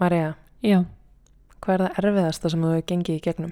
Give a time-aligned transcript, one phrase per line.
[0.00, 0.30] Marja,
[1.60, 3.50] hvað er það erfiðasta sem þú hefur gengið í gegnum?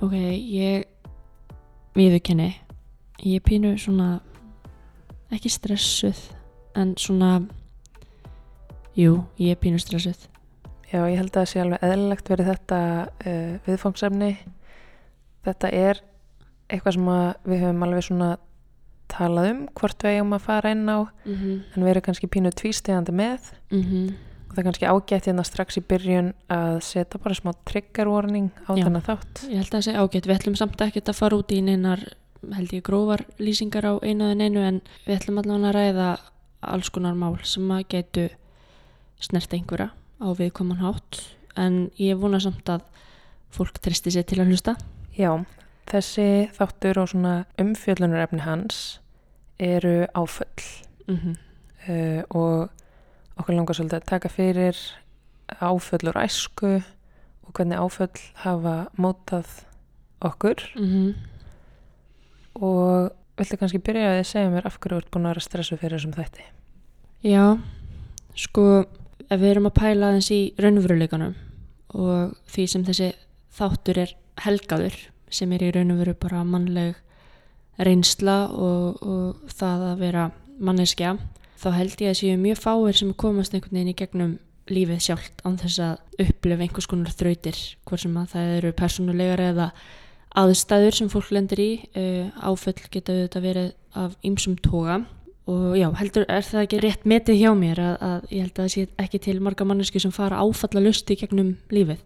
[0.00, 0.88] ok, ég
[1.92, 2.48] viðurkenni
[3.28, 4.22] ég pínu svona
[5.28, 6.30] ekki stressuð
[6.80, 7.42] en svona
[8.96, 10.31] jú, ég pínu stressuð
[10.92, 12.80] Já, ég held að það sé alveg eðlilegt verið þetta
[13.26, 14.32] uh, viðfangsefni.
[15.42, 16.02] Þetta er
[16.72, 17.12] eitthvað sem
[17.48, 18.32] við höfum alveg svona
[19.12, 21.56] talað um hvort við eigum að fara inn á mm -hmm.
[21.74, 23.50] en við erum kannski pínu tvístegandi með
[24.52, 28.50] og það er kannski ágætt hérna strax í byrjun að setja bara smá trigger warning
[28.68, 28.84] á Já.
[28.84, 29.48] þennan þátt.
[29.48, 32.00] ég held að það sé ágætt, við ætlum samt ekkert að fara út í neinar
[32.52, 36.18] held ég grófar lýsingar á einu eða neinu en við ætlum allavega að ræða
[36.60, 38.28] alls konar mál sem að getu
[39.20, 39.90] snert einhverja
[40.22, 41.20] á viðkoman hátt
[41.58, 42.86] en ég vona samt að
[43.52, 44.76] fólk tristi sér til að hlusta
[45.18, 45.44] Já,
[45.90, 49.00] þessi þáttur og svona umfjöllunarefni hans
[49.60, 50.62] eru áföll.
[51.06, 51.36] mm
[51.88, 52.70] uh, og
[53.40, 54.78] okkur langar svolítið að taka fyrir
[55.60, 59.48] áföll úr æsku og hvernig áföll hafa mótað
[60.20, 61.14] okkur -hmm.
[62.54, 65.40] og viltu kannski byrja að þið segja mér af hverju þú ert búin að vera
[65.40, 66.44] stressu fyrir þessum þætti
[67.22, 67.58] Já,
[68.34, 68.84] sko
[69.28, 71.34] ef við erum að pæla aðeins í raunveruleikanum
[71.98, 73.10] og því sem þessi
[73.52, 74.96] þáttur er helgaður
[75.32, 76.96] sem er í raunveru bara mannleg
[77.82, 80.24] reynsla og, og það að vera
[80.62, 81.16] manneskja
[81.62, 84.32] þá held ég að séu mjög fáir sem komast einhvern veginn í gegnum
[84.70, 89.42] lífið sjálft án þess að upplifa einhvers konar þrautir hvort sem að það eru persónulegar
[89.50, 89.68] eða
[90.42, 91.70] aðstæður sem fólk lendir í.
[91.92, 95.02] Uh, áföll geta auðvitað verið af ýmsum toga
[95.50, 98.62] og já, heldur er það ekki rétt metið hjá mér að, að ég held að
[98.62, 102.04] það sé ekki til marga mannesku sem fara áfalla lusti gegnum lífið?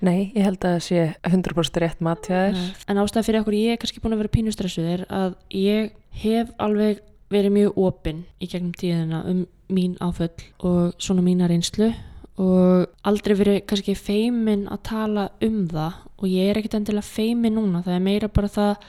[0.00, 2.60] Nei, ég held að það sé 100% rétt mat hjá þér.
[2.88, 5.90] En ástæða fyrir okkur ég er kannski búin að vera pínu stressuð er að ég
[6.22, 10.32] hef alveg verið mjög opinn í gegnum tíðina um mín áföll
[10.66, 11.92] og svona mína reynslu
[12.40, 17.56] og aldrei verið kannski feimin að tala um það og ég er ekkert endilega feimin
[17.56, 18.88] núna það er meira bara það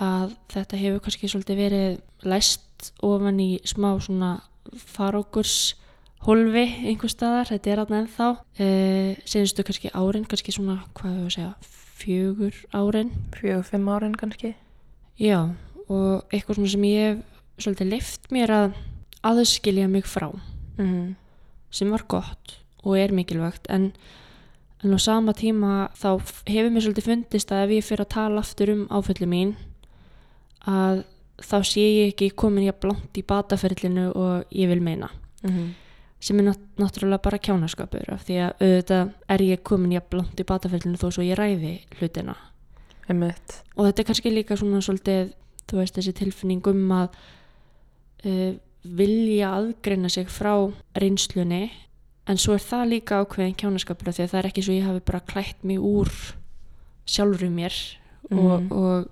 [0.00, 4.32] að þetta hefur kannski svolítið verið læst ofan í smá svona
[4.94, 5.74] farókurs
[6.22, 8.28] hólfi einhver staðar, þetta er aðna ennþá.
[8.62, 11.52] Uh, senstu kannski árin kannski svona, hvað hefur að segja
[12.02, 13.12] fjögur árin.
[13.36, 14.54] Fjögur, fimm árin kannski.
[15.20, 15.50] Já,
[15.88, 18.80] og eitthvað svona sem ég hef svolítið leift mér að
[19.22, 20.30] aðskilja mig frá.
[20.78, 21.16] Mm.
[21.70, 23.92] sem var gott og er mikilvægt en,
[24.82, 28.42] en á sama tíma þá hefur mér svolítið fundist að ef ég fyrir að tala
[28.42, 29.54] aftur um áfællu mín
[30.66, 31.04] að
[31.42, 35.10] þá sé ég ekki komin ég blant í bataferlinu og ég vil meina
[35.42, 35.74] Mm.
[36.20, 40.36] sem er nátt- náttúrulega bara kjánaskapur af því að auðvitað er ég komin ég blant
[40.38, 42.36] í bataferlinu þó svo ég ræði hlutina
[43.08, 43.62] Einmitt.
[43.76, 45.32] og þetta er kannski líka svona svolítið
[45.66, 47.08] þú veist þessi tilfinning um að
[48.24, 51.70] uh, vilja aðgreina sig frá reynslunni
[52.28, 54.86] en svo er það líka ákveðin kjánaskapur af því að það er ekki svo ég
[54.86, 56.08] hafi bara klætt mig úr
[57.06, 57.74] sjálfur mér
[58.30, 58.72] og, Mhm.
[58.72, 59.08] og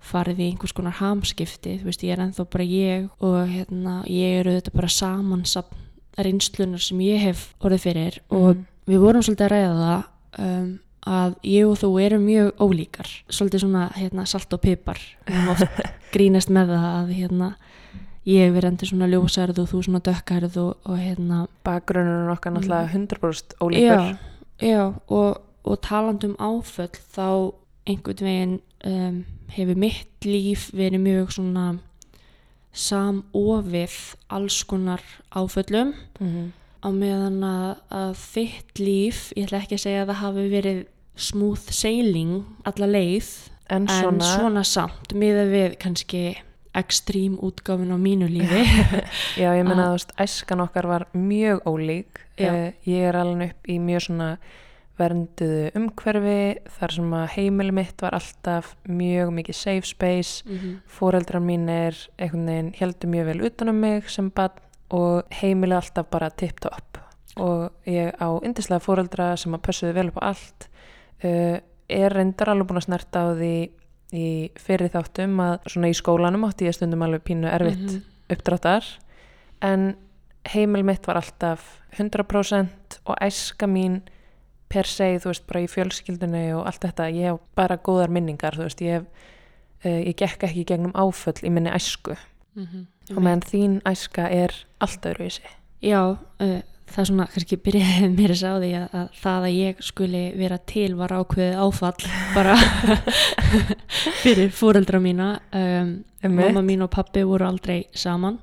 [0.00, 4.40] farið í einhvers konar hamskipti þú veist ég er ennþá bara ég og hérna ég
[4.40, 5.76] eru þetta bara samansapn
[6.18, 8.64] reynslunar sem ég hef orðið fyrir og Mhm.
[8.88, 10.04] við vorum svolítið að ræða það
[10.44, 14.98] um, að ég og þú erum mjög ólíkar svolítið svona hérna, salt og pipar.
[15.26, 15.80] Við höfum oft
[16.12, 17.48] grínast með það að hérna,
[18.28, 22.90] ég verið endur svona ljósærð og þú svona dökkarð og, og hérna Bakgrunnurinn okkar náttúrulega
[22.92, 24.18] 100% já, ólíkur.
[24.60, 27.54] Já og, og talandum áföll þá
[27.88, 29.24] einhvern veginn um,
[29.54, 31.66] hefur mitt líf verið mjög svona
[32.78, 33.94] samofið
[34.30, 35.02] alls konar
[35.34, 35.94] áföllum.
[36.20, 36.52] Mm.
[36.78, 40.82] á meðan að, að þitt líf, ég ætla ekki að segja að það hafi verið
[41.18, 42.34] smooth sailing
[42.68, 43.30] alla leið,
[43.68, 46.20] En en svona, svona, samt miðað við kannski
[46.78, 48.62] ekstrím útgáfin á mínu lífi.
[49.42, 52.22] Já ég meina að- æskan okkar var mjög ólík.
[52.38, 54.28] Uh, Ég er alveg upp í mjög svona
[54.98, 60.76] vernduðu umhverfi þar sem að heimili mitt var alltaf mjög mikið safe space mm -hmm.
[60.86, 64.58] Fóreldrar mínir heldur mjög vel utan um mig sem barn
[64.90, 66.98] og heimili alltaf bara tipp-topp
[67.36, 70.68] og ég á yndislega fóreldra sem að pössuðu vel upp á allt
[71.24, 71.58] uh,
[71.88, 73.70] er reyndar alveg búin að snerta á því
[74.12, 78.02] í fyrir þáttum að svona í skólanum átti ég stundum alveg pínu erfitt Mhm.
[78.30, 78.84] uppdráttar
[79.62, 79.96] en
[80.54, 84.00] heimil mitt var alltaf 100% og æska mín
[84.68, 88.56] per se, þú veist, bara í fjölskyldunni og allt þetta, ég hef bara góðar minningar,
[88.58, 89.06] þú veist, ég hef
[89.84, 92.16] uh, ég gekk ekki gegnum áföll í minni æsku.
[92.58, 92.86] Mhm.
[93.14, 94.52] og meðan þín æska er
[94.84, 95.46] allt öðruvísi.
[95.80, 96.58] Já, uh,
[96.90, 100.58] það svona kannski byrjaði mér að sá því að, að það að ég skuli vera
[100.72, 102.56] til var ákveðið áfall bara
[104.24, 105.30] fyrir fóreldra mína.
[105.52, 105.94] Um,
[106.34, 108.40] mamma mín og pappi voru aldrei saman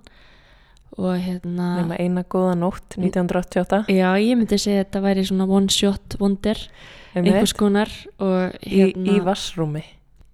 [0.96, 5.50] og hérna nema eina góða nótt 1988 já ég myndi segja að þetta væri svona
[5.50, 6.62] one shot wonder
[7.16, 7.60] einhvers Einmitt.
[7.60, 9.84] konar og í, hérna í vassrúmi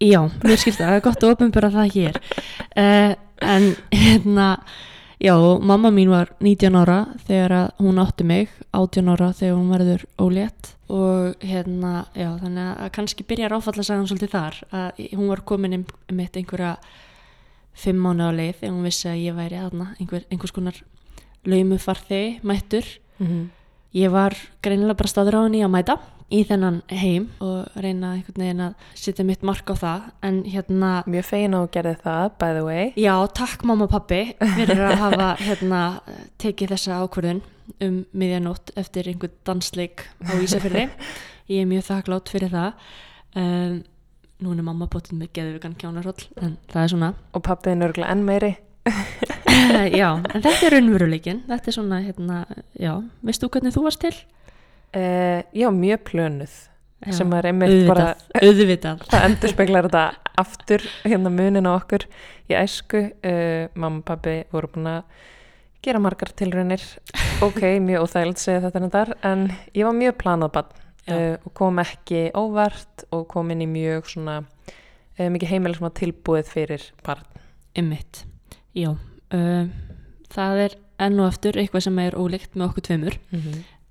[0.01, 2.15] Já, mér skilst það, er gott að opinbera það hér.
[2.73, 3.11] Uh,
[3.45, 4.47] en hérna
[5.21, 9.75] já, mamma mín var 19 ára þegar að hún átti mig 18 ára þegar hún
[9.75, 10.71] verður ólétt.
[10.91, 15.85] Og hérna, já, þannig að kannski byrjar áfallasagan svolítið þar að hún var komin um
[16.17, 16.73] mitt einhverja
[17.73, 20.83] fimm mánu á leið þegar hún vissi að ég væri aðna einhver, einhvers konar
[21.47, 22.85] laumufarþegi mættur.
[23.19, 23.49] Mm
[23.91, 25.97] Ég var greinilega bara staður á henni að mæta
[26.31, 30.05] í þennan heim og reyna einhvern veginn að setja mitt mark á það.
[30.23, 32.85] En hérna, mjög fegin á að gerði það by the way.
[32.95, 35.81] Já, takk mamma og pappi fyrir að hafa hérna
[36.39, 37.43] tekið þessa ákvörðun
[37.83, 40.87] um miðjanótt eftir einhvern dansleik á Ísafyrði
[41.51, 42.87] ég er mjög þakklátt fyrir það.
[43.35, 43.81] Um,
[44.41, 47.13] nú er mamma bótið með geðugan kjánarhóll en það er svona.
[47.37, 48.51] Og pappiðin örgulega enn meiri.
[50.01, 52.37] Já, en þetta er raunveruleikin þetta er svona, hérna,
[52.73, 52.95] já.
[53.21, 54.15] Veist þú hvernig þú varst til?
[54.95, 56.55] uh, já, mjög plönuð
[57.01, 61.73] Já, sem er einmitt bara auðvitað, auðvitað það endur speklar þetta aftur hérna munin á
[61.73, 62.05] okkur
[62.51, 63.07] í æsku.
[63.25, 65.23] Uh, mamma og pappi voru búin að
[65.85, 66.83] gera margar tilraunir.
[67.41, 70.80] Ok, mjög óþægild segja þetta nefndar en ég var mjög planað bann.
[71.09, 75.95] Uh, og kom ekki óvart og kom inn í mjög svona uh, mikið heimileg svona
[75.97, 77.25] tilbúið fyrir barn
[77.75, 78.25] Einmitt,
[78.75, 78.91] já.
[79.31, 79.69] Uh,
[80.33, 83.15] það er enn og aftur eitthvað sem er ólíkt með okkur tveimur.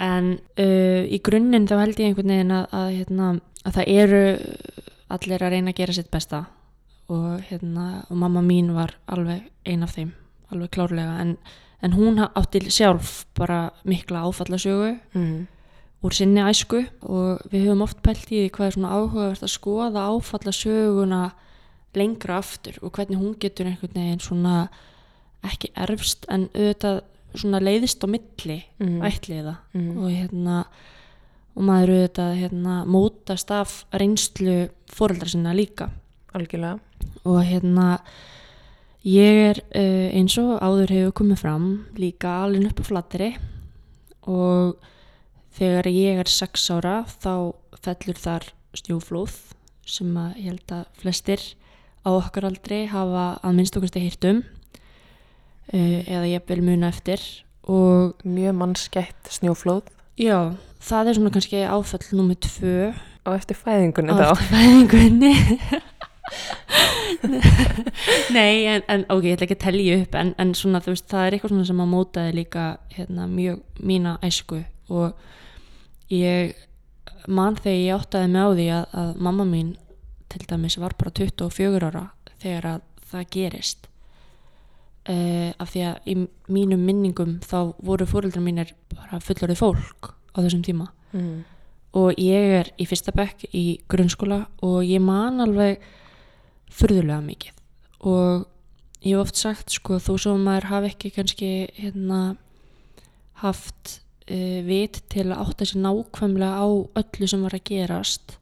[0.01, 3.31] En uh, í grunninn þá held ég einhvern veginn að, að, hérna,
[3.65, 4.21] að það eru
[5.17, 6.43] allir að reyna að gera sitt besta
[7.11, 10.13] og, hérna, og mamma mín var alveg ein af þeim,
[10.53, 11.17] alveg klárlega.
[11.25, 11.35] En,
[11.81, 15.49] en hún átti sjálf bara mikla áfallasögu Mm.
[16.03, 20.07] Úr sinni æsku og við höfum oft pælt í hvað er svona áhugavert að skoða
[20.15, 21.23] áfallasöguna
[21.95, 24.69] lengra aftur og hvernig hún getur einhvern veginn svona
[25.45, 27.01] ekki erfst en auðvitað
[27.35, 29.01] svona leiðist á milli Mhm.
[29.03, 29.99] ætliða Mhm.
[29.99, 30.65] og hérna
[31.57, 35.91] og maður auðvitað hérna mótast af reynslu foreldra sinna líka
[36.35, 36.79] algjörlega
[37.25, 38.01] og hérna
[39.05, 43.37] ég er uh, eins og áður hefur komið fram líka alveg upp á flatteri
[44.29, 44.77] og
[45.61, 47.53] þegar ég er sex ára þá
[47.85, 48.47] fellur þar
[48.77, 49.35] stjúflóð
[49.91, 51.45] sem að ég held að flestir
[52.07, 54.41] á okkar aldrei hafa að minnst okkur stið hýrt um
[55.75, 57.21] uh, eða ég vil muna eftir.
[57.71, 59.91] Og mjög mannskætt snjóflóð.
[60.19, 62.91] Já, það er svona kannski áfall nummið tvö.
[63.29, 64.25] Og eftir fæðingunni á þá.
[64.33, 65.35] eftir fæðingunni.
[68.37, 71.09] Nei, en, en ok, ég ætla ekki að telja upp en, en svona, þú veist,
[71.11, 72.65] það er eitthvað svona sem að mótaði líka
[72.95, 74.63] hérna, mjög mína æsku.
[74.91, 75.13] Og
[76.11, 76.57] ég
[77.31, 79.71] man þegar ég áttaði mig á því að, að mamma mín
[80.31, 82.05] til dæmis var bara 24 ára
[82.41, 83.87] þegar að það gerist.
[85.11, 86.15] Uh, af því að í
[86.53, 90.91] mínum minningum þá voru fóreldrar mínir bara fullorðið fólk á þessum tíma.
[91.11, 91.43] Mm.
[91.99, 95.81] og ég er í fyrsta bekk í grunnskóla og ég man alveg
[96.71, 97.57] furðulega mikið.
[98.07, 98.45] Og
[99.03, 102.21] ég hef oft sagt sko þó svo maður hafi ekki kannski hérna
[103.43, 103.99] haft
[104.31, 106.69] uh, vit til að átta sér nákvæmlega á
[107.03, 108.37] öllu sem var að gerast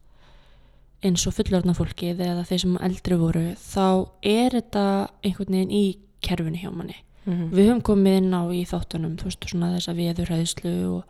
[1.04, 3.84] eins og fullorðna fólkið eða þeir sem eldri voru þá
[4.26, 4.84] er þetta
[5.22, 5.84] einhvern veginn í
[6.26, 6.96] kerfinu hjá manni
[7.28, 7.50] Mm.
[7.52, 11.02] við höfum komið inn á í þáttunum þú veist svona þessa veðurhæðslu og,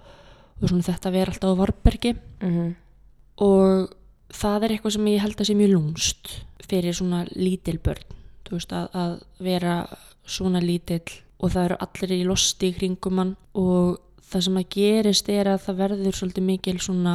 [0.58, 2.10] og svona þetta vera alltaf á varbergi
[2.42, 2.72] Mm.
[3.38, 3.92] og
[4.34, 6.32] það er eitthvað sem ég held að sé mjög lúmst
[6.66, 8.02] fyrir svona lítil börn
[8.48, 9.14] þú veist að, að
[9.46, 9.76] vera
[10.26, 11.06] svona lítill
[11.38, 15.50] og það eru allir í losti í kringum hann og það sem að gerist er
[15.52, 17.14] að það verður svolítið mikil svona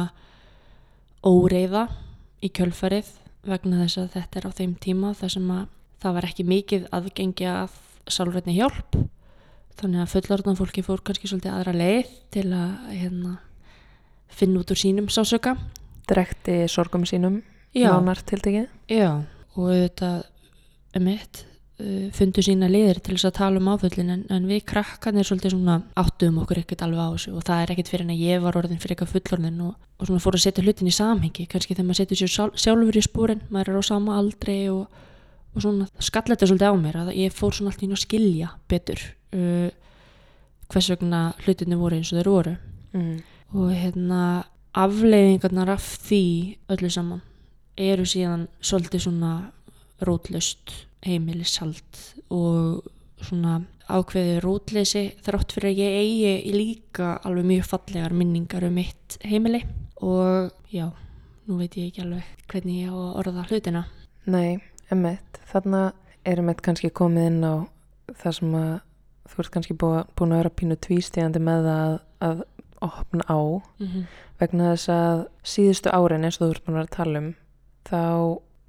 [1.24, 1.86] óreiða
[2.44, 3.10] í kjölfarið
[3.48, 5.64] vegna þess að þetta er á þeim tíma þar sem að
[6.04, 7.78] það var ekki mikið aðgengi að
[8.12, 8.98] sálrætni hjálp.
[9.74, 13.32] Þannig að fullorðan fólki fór kannski svolítið aðra leið til að hérna,
[14.30, 15.56] finna út úr sínum sásöka.
[16.08, 17.40] Drekti sorgum sínum
[17.74, 18.68] nánar tiltekið.
[18.92, 19.24] Já,
[19.56, 19.72] og
[20.94, 21.53] um eitt uh,
[22.14, 25.80] fundu sína liðir til þess að tala um áföllin en, en við krakkarnir svolítið svona
[25.98, 28.58] áttuðum okkur ekkert alveg á þessu og það er ekkert fyrir en að ég var
[28.60, 31.88] orðin fyrir eitthvað fullorðin og, og svona fór að setja hlutin í samhengi kannski þegar
[31.88, 35.02] maður setur sér sjálf, sjálfur í spúrin maður er á sama aldri og,
[35.50, 38.02] og svona það skall þetta svolítið á mér að ég fór svona alltaf inn að
[38.04, 39.04] skilja betur
[39.34, 39.68] uh,
[40.70, 42.56] hvers vegna hlutinni voru eins og þeir voru
[42.94, 43.14] mm.
[43.58, 44.22] og hérna
[44.78, 46.24] afleiðingarnar af því
[46.70, 47.26] öllu saman
[47.74, 49.36] eru síðan svolítið svona
[50.06, 52.00] rótlust heimilishald
[52.32, 52.84] og
[53.24, 59.18] svona ákveði rótleysi þrátt fyrir að ég eigi líka alveg mjög fallegar minningar um mitt
[59.24, 59.60] heimili
[60.00, 60.88] og já,
[61.46, 63.84] nú veit ég ekki alveg hvernig ég á að orða hlutina.
[64.24, 64.58] Nei,
[64.92, 65.92] emmett, þarna
[66.24, 67.54] erum við kannski komið inn á
[68.20, 68.74] það sem að
[69.28, 71.94] þú ert kannski búin að vera pínu tvístíðandi með að,
[72.24, 72.42] að
[72.84, 73.40] opna á
[73.80, 74.04] Mm -hmm.
[74.40, 77.34] vegna þess að síðustu árin eins og þú ert búin að vera að tala um
[77.84, 78.02] þá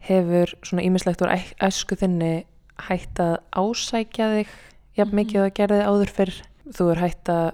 [0.08, 1.34] hefur svona ímislegt úr
[1.66, 2.46] æsku þinni
[2.90, 4.48] hætt að ásækja þig
[4.98, 5.20] jafn Mhm.
[5.20, 6.34] mikið og það gerði áður fyrr
[6.76, 7.52] þú er hætt að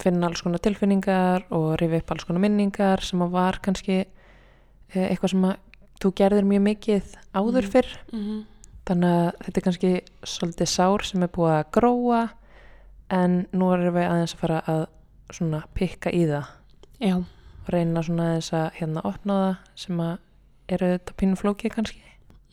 [0.00, 4.04] finna alls konar tilfinningar og rifi upp alls konar minningar sem að var kannski
[4.94, 5.56] eh, eitthvað sem að
[6.00, 7.70] þú gerðir mjög mikið áður Mhm.
[7.70, 8.44] fyrr Mm -hmm.
[8.86, 12.28] þannig að þetta er kannski svolítið sár sem er búið að gróa
[13.10, 14.86] en nú erum við aðeins að fara að
[15.32, 16.44] svona pikka í það
[17.00, 20.18] Já, og reyna svona aðeins að hérna opna það sem að
[20.72, 22.00] eru þetta pínu flókið kannski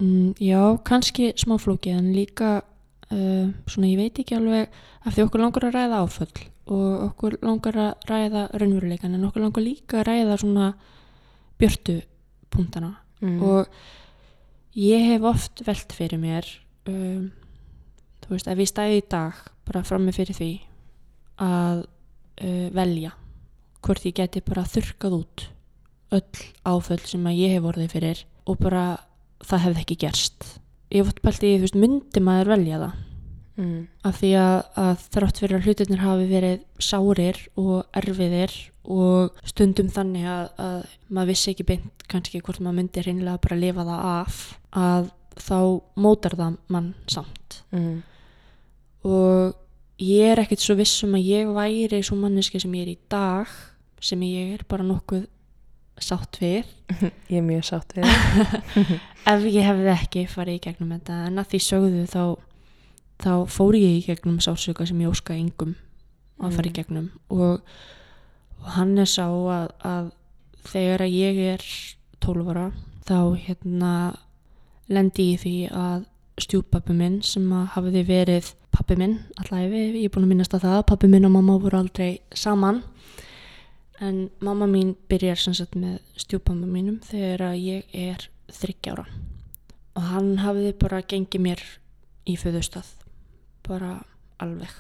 [0.02, 4.72] mm, já, kannski smá flókið en líka uh, svona ég veit ekki alveg
[5.06, 9.46] af því okkur langar að ræða áföll og okkur langar að ræða raunveruleikan en okkur
[9.46, 10.74] langar líka að ræða svona
[11.62, 12.02] björtu
[12.52, 13.40] punktana mm.
[13.44, 16.48] og ég hef oft velt fyrir mér
[16.90, 17.32] um,
[18.22, 20.52] þú veist, ef ég stæði í dag bara frammi fyrir því
[21.42, 23.16] að uh, velja
[23.82, 25.48] hvort ég geti bara þurkað út
[26.12, 28.84] öll áföll sem að ég hef orðið fyrir og bara
[29.46, 30.50] það hefði ekki gerst
[30.92, 33.00] ég oft pælt í, þú veist, myndi maður velja það
[33.62, 33.80] mm.
[34.10, 38.58] af því að, að þrátt fyrir að hlutirnir hafi verið sárir og erfiðir
[38.92, 43.60] og stundum þannig að, að maður vissi ekki beint kannski hvort maður myndi reynilega bara
[43.62, 44.40] lifa það af
[44.82, 45.58] að þá
[46.04, 47.38] mótar það mann samt
[47.72, 48.02] Mm.
[49.08, 49.54] og
[50.04, 52.98] ég er ekkert svo viss um að ég væri svo manneski sem ég er í
[53.12, 53.52] dag
[54.04, 55.24] sem ég er bara nokkuð
[56.06, 56.70] sátt við.
[57.32, 58.08] Ég er mjög sátt við
[59.32, 62.24] ef ég hefði ekki farið í gegnum þetta en að því sögðu þá
[63.22, 65.76] þá fór ég í gegnum sársöka sem ég óska yngum
[66.42, 66.78] að fara í Mm.
[66.80, 67.10] gegnum.
[67.30, 67.62] Og,
[68.62, 70.08] og hann er sá að, að
[70.72, 71.66] þegar að ég er
[72.26, 72.66] 12 ára
[73.06, 73.92] þá hérna
[74.92, 76.08] lendi ég því að
[76.42, 80.64] stjúpappi minn sem að hafiði verið pappi minn allæfi, ég er búin að minnast að
[80.66, 82.82] það pappi minn og mamma voru aldrei saman
[84.02, 89.06] en mamma mín byrjar sem sagt með stjúpamma mínum þegar að ég er þryggjára
[89.96, 91.62] og hann hafiði bara gengið mér
[92.30, 92.88] í föðustað
[93.68, 94.00] bara
[94.42, 94.72] alveg.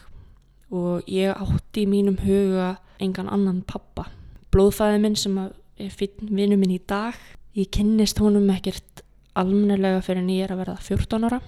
[0.71, 4.07] Og ég átti í mínum huga engan annan pappa.
[4.51, 7.17] Blóðfæði minn sem er vinnu minn í dag
[7.57, 9.03] ég kynnist honum ekkert
[9.37, 11.41] almennilega fyrir en ég er að verða 14 ára.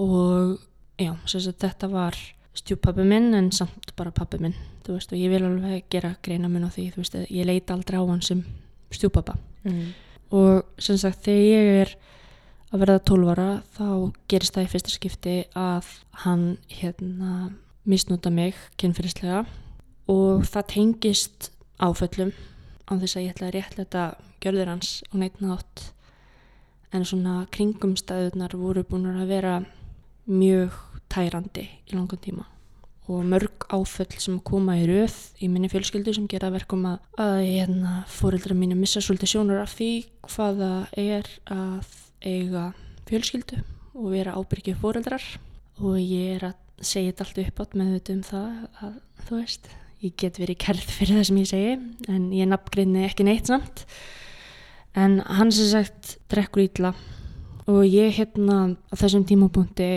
[0.00, 0.60] Og
[1.00, 2.18] já, þetta var
[2.58, 6.50] stjúpappi minn en samt bara pappi minn þú veist og ég vil alveg gera greina
[6.50, 8.42] minn á því þú veist ég leita aldrei á hann sem
[8.90, 9.86] stjúpappa mm.
[10.34, 11.94] og sem sagt þegar ég er
[12.70, 13.86] að verða 12 ára þá
[14.30, 17.50] gerist það í fyrsta skipti að hann hérna
[17.88, 19.44] misnúta mig kynfyrirslega
[20.10, 22.34] og það tengist áföllum
[22.90, 24.04] á þess að ég ætla að réttlega
[24.42, 25.90] gjörður hans á neitt nátt
[26.90, 29.56] en svona kringumstæðunar voru búin að vera
[30.26, 30.74] mjög
[31.10, 32.46] tærandi í langan tíma.
[33.10, 37.40] Og mörg áföll sem koma í röð í minni fjölskyldu sem gera verkum að, að
[37.42, 39.90] hérna, fóreldra mínu missa svolítið sjónur af því
[40.28, 41.90] hvaða er að
[42.22, 42.68] eiga
[43.10, 43.58] fjölskyldu
[43.96, 45.24] og vera ábyrgið fóreldrar
[45.80, 48.94] og ég er að segja þetta allt upp átt með þetta um það að
[49.26, 51.72] þú veist, ég get verið kærð fyrir það sem ég segi
[52.14, 53.84] en ég nafngrinni ekki neitt samt.
[54.96, 56.94] En hann sem sagt drekkur ítla
[57.70, 59.90] og ég hérna á þessum tímapunkti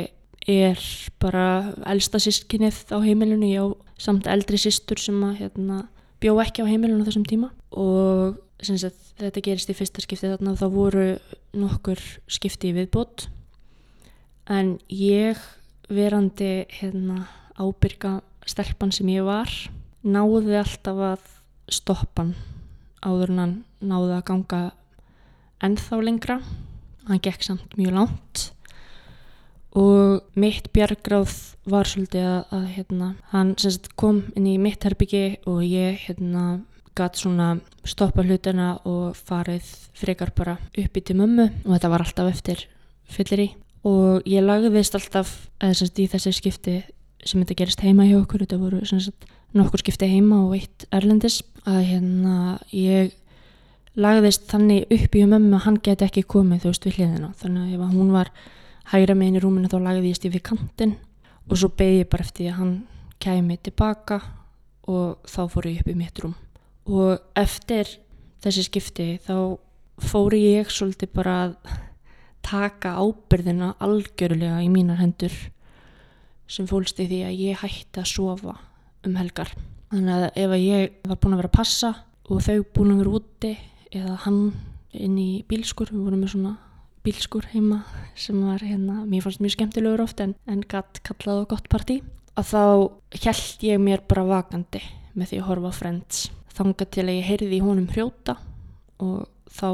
[0.49, 0.79] er
[1.23, 3.67] bara elsta sískinið á heimilinu, ég á
[3.99, 5.83] samt eldri systur sem að hérna,
[6.23, 7.51] bjó ekki á heimilinu á þessum tíma.
[7.71, 10.55] Og sagt, þetta gerist í fyrsta skipti þarna.
[10.59, 11.07] Þá voru
[11.55, 13.27] nokkur skipti í viðbót.
[14.51, 15.39] En ég
[15.91, 17.27] verandi hérna,
[17.59, 19.51] ábyrga stelpan sem ég var
[20.03, 21.27] náði alltaf að
[21.71, 22.33] stoppa hann
[23.03, 24.61] áður en hann náði að ganga
[25.63, 26.37] ennþá lengra.
[27.07, 28.43] Hann gekk samt mjög langt
[29.79, 31.33] og mitt bjargráð
[31.69, 36.61] var svolítið að, að hérna, hann sagt, kom inn í mitt herbyggi og ég hérna,
[36.93, 37.55] gatt svona
[37.89, 39.65] stoppa hlutina og farið
[39.97, 42.67] frekar bara uppi til mömmu og þetta var alltaf eftir
[43.09, 43.49] fyllir í
[43.87, 46.77] og ég lagðist alltaf eða sagt, í þessi skipti
[47.23, 48.43] sem þetta gerist heima hjá okkur.
[48.43, 51.41] Þetta voru sagt, nokkur skipti heima og eitt erlendis.
[51.67, 52.37] Að hérna
[52.75, 53.13] ég
[53.99, 57.31] lagðist þannig upp í mömmu að hann geti ekki komið þú veist við hliðina.
[57.39, 58.31] Þannig að hún var
[58.91, 60.95] hægra meginn í rúminu þá lagðist ég við kantinn
[61.47, 62.73] og svo beði ég bara eftir að hann
[63.23, 64.19] kæmi tilbaka
[64.91, 66.35] og þá fór ég upp í mitt rúm
[66.91, 67.87] og eftir
[68.43, 69.55] þessi skipti þá
[70.03, 71.55] fór ég svolítið bara að
[72.43, 75.35] taka ábyrðina algjörlega í mínar hendur
[76.49, 78.57] sem fólst í því að ég hætti að sofa
[79.07, 79.53] um helgar.
[79.93, 81.91] Þannig að ef ég var búin að vera að passa
[82.27, 83.53] og þau búin að vera úti
[83.93, 84.41] eða hann
[84.93, 86.53] inn í bílskur, við vorum með svona
[87.03, 87.83] bílskur heima
[88.15, 91.99] sem var hérna, mér fannst mjög skemmtilegur oft en, en gatt kallað á gott partí,
[92.39, 92.63] að þá
[93.25, 94.81] held ég mér bara vakandi
[95.13, 96.23] með því að horfa á Friends.
[96.53, 98.37] Þanga til að ég heyrði í honum hrjóta
[99.03, 99.69] og þá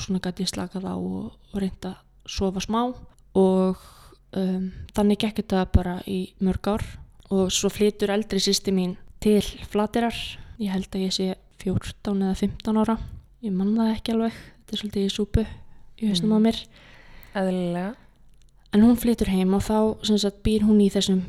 [0.00, 3.80] svona gæti ég slakað á og, og reynda að sofa smá og
[4.38, 6.86] um, þannig gekk þetta bara í mörg ár
[7.30, 10.14] og svo flytur eldri sýsti mín til flatirar
[10.60, 11.28] ég held að ég sé
[11.60, 12.96] 14 eða 15 ára.
[13.44, 14.38] Ég man það ekki alveg.
[14.60, 15.44] Þetta er svolítið í súpu
[16.00, 16.42] í hausnum á Mm.
[16.46, 16.58] mér.
[17.34, 17.94] Eðlilega.
[18.72, 21.22] En hún flytur heim og þá sagt, býr hún í þessum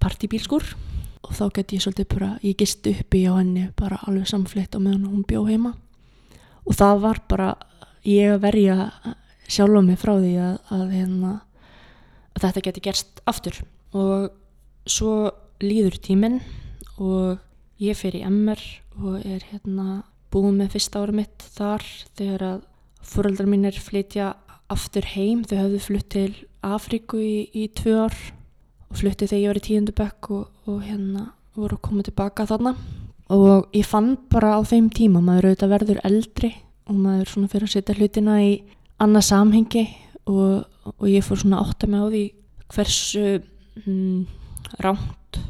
[0.00, 0.74] partibílskur
[1.22, 4.78] og þá get ég svolítið bara ég gist uppi á henni bara alveg samflitt á
[4.82, 5.74] meðan hún bjó heima.
[6.66, 7.56] Og það var bara
[8.04, 8.76] ég að verja
[9.48, 11.32] sjálfa mig frá því að, að, hérna,
[12.36, 13.62] að þetta geti gerst aftur.
[13.92, 14.30] Og
[14.86, 15.30] svo
[15.62, 16.40] líður tíminn
[16.98, 17.38] og
[17.82, 18.60] ég fer í MR
[19.00, 20.02] og er hérna
[20.32, 21.84] búið með fyrsta ára mitt þar
[22.18, 22.60] þegar að
[23.06, 24.32] fóröldrar mínir flytja
[24.72, 26.30] aftur heim, þau höfðu flutt til
[26.62, 28.16] Afríku í, í tvö ár
[28.88, 32.46] og flutti þegar ég var í tíundu bekk og, og hérna voru að koma tilbaka
[32.48, 32.74] þarna.
[33.32, 36.52] Og ég fann bara á þeim tíma maður auðvitað verður eldri
[36.88, 38.52] og maður svona fyrir að setja hlutina í
[39.02, 39.84] annað samhengi
[40.30, 42.24] og, og ég fór svona átta mig á því
[42.72, 43.24] hversu
[43.86, 44.20] mm,
[44.84, 45.40] rámt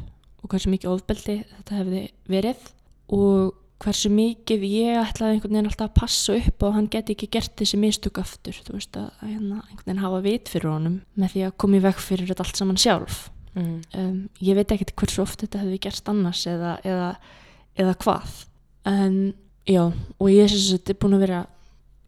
[0.43, 2.71] og hversu mikið ofbeldi þetta hefði verið.
[3.13, 3.53] Og
[3.83, 7.55] hversu mikið ég ætlaði einhvern veginn alltaf að passa upp og hann geti ekki gert
[7.59, 8.57] þessi mistök aftur.
[8.65, 11.79] Þú veist að, að hérna, einhvern veginn hafa vit fyrir honum með því að koma
[11.79, 13.23] í veg fyrir þetta allt saman sjálf.
[13.53, 13.81] Mm.
[14.01, 17.09] um, ég veit ekkert hversu oft þetta hefði gerst annars eða, eða,
[17.77, 18.37] eða hvað.
[18.89, 19.17] En
[19.69, 21.41] já og ég er sem sagt búin að vera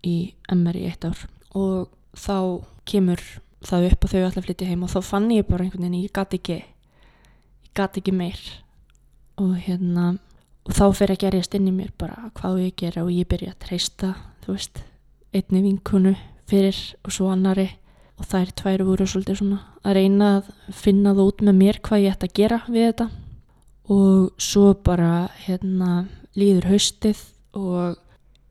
[0.05, 0.15] í
[0.53, 1.21] MR í eitt ár
[1.55, 3.21] og þá kemur
[3.65, 6.01] það upp og þau ætla að flytja heim og þá fann ég bara einhvern veginn
[6.03, 8.41] ég gat ekki ég gat ekki meir.
[9.41, 10.15] Og hérna
[10.65, 13.53] og þá fer að gerjast inn í mér bara hvað ég gera og ég byrja
[13.53, 14.13] að treysta
[14.45, 14.81] þú veist,
[15.35, 16.15] einni vinkunu
[16.49, 17.69] fyrir og svo annari
[18.15, 22.03] og þær tvær voru svolítið svona að reyna að finna það út með mér hvað
[22.05, 23.07] ég ætti að gera við þetta.
[23.95, 25.11] Og svo bara
[25.43, 25.91] hérna
[26.37, 27.21] líður haustið
[27.59, 27.99] og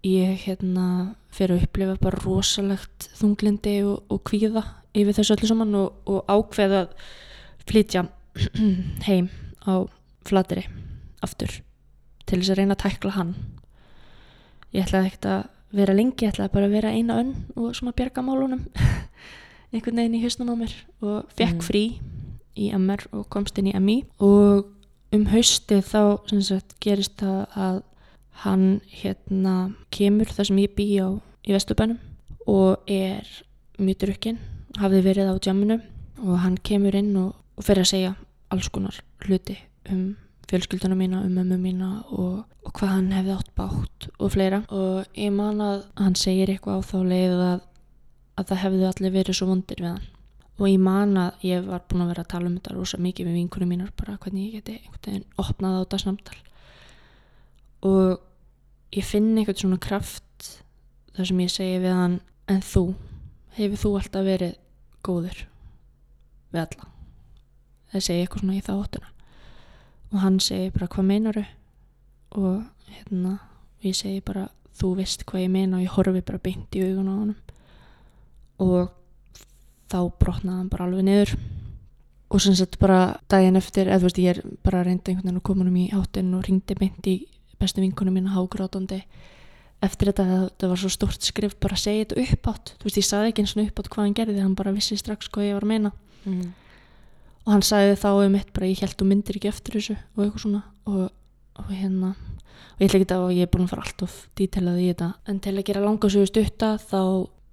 [0.06, 0.86] ég hérna
[1.34, 4.62] fer að upplifa bara rosalegt þunglindi og, og kvíða
[4.94, 6.94] yfir þessu öllu saman og, og ákveða að
[7.66, 8.06] flytja
[9.08, 9.30] heim
[9.66, 9.82] á
[10.28, 10.68] flateri
[11.24, 11.63] aftur
[12.34, 13.34] til þess að reyna að tækla hann
[14.74, 15.42] ég ætlaði ekkert að
[15.74, 18.66] vera lengi, ég ætlaði bara að vera eina önn og svona bjarga málunum
[19.74, 21.64] einhvern veginn í hausnum á mér og fekk Mhm.
[21.66, 21.84] frí
[22.54, 24.68] í MR og komst inn í MI og
[25.14, 26.02] um haustið þá
[26.42, 27.80] sagt gerist það að
[28.44, 31.08] hann hérna kemur þar sem ég bý á
[31.46, 31.98] í Vesturbænum
[32.46, 33.26] og er
[33.78, 34.38] mjög drukkinn,
[34.78, 35.80] hafði verið á djaminu
[36.22, 38.14] og hann kemur inn og, og fer að segja
[38.50, 39.56] alls konar hluti
[39.90, 40.16] um
[40.48, 44.62] fjölskylduna mína, um mömmu mína og, og hvað hann hefði átt bátt og fleira.
[44.68, 47.62] Og ég man að hann segir eitthvað á þá leið að,
[48.40, 50.10] að það hefði allir verið svo vondir við hann.
[50.54, 53.28] Og ég man að ég var búin að vera að tala um þetta rosa mikið
[53.28, 56.38] með vinkunum mínar bara hvernig ég geti einhvern veginn opnað á þetta samtal.
[57.84, 60.52] Og ég finn einhvern svona kraft
[61.16, 62.84] þar sem ég segi við hann en þú,
[63.56, 64.54] hefur þú alltaf verið
[65.06, 65.42] góður
[66.54, 66.92] við alla?
[67.90, 69.13] Það segi eitthvað svona í það óttuna
[70.14, 71.44] og hann segi bara hvað meinaru
[72.38, 73.38] og hérna
[73.84, 74.46] ég segi bara
[74.78, 75.78] þú veist hvað ég meina.
[75.78, 77.36] Og ég horfi bara beint í augun á honum.
[78.64, 78.88] Og
[79.90, 81.36] þá brotnaði hann bara alveg niður.
[82.34, 85.42] Og sem sagt bara daginn eftir eða þú veist ég er bara reynda einhvern veginn
[85.42, 87.16] að koma honum í áttin og ringdi beint í
[87.60, 89.04] bestu vinkunum mína hágrátandi.
[89.84, 92.88] Eftir þetta að þetta var svo stórt skrif bara að segja þetta upp átt þú
[92.88, 95.28] veist ég saði ekki eins og upp átt hvað hann gerði hann bara vissi strax
[95.28, 95.92] hvað ég var að meina.
[96.24, 96.54] Mm.
[97.46, 100.24] Og hann sagði þá um eitt bara ég held þú myndir ekki eftir þessu og
[100.24, 101.10] eitthvað svona og,
[101.60, 102.14] og hérna
[102.74, 105.08] og ég ætla ekki að ég er búin að fara allt of dítelað í þetta
[105.28, 107.00] en til að gera langa sögu stutta þá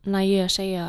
[0.08, 0.88] næ ég að segja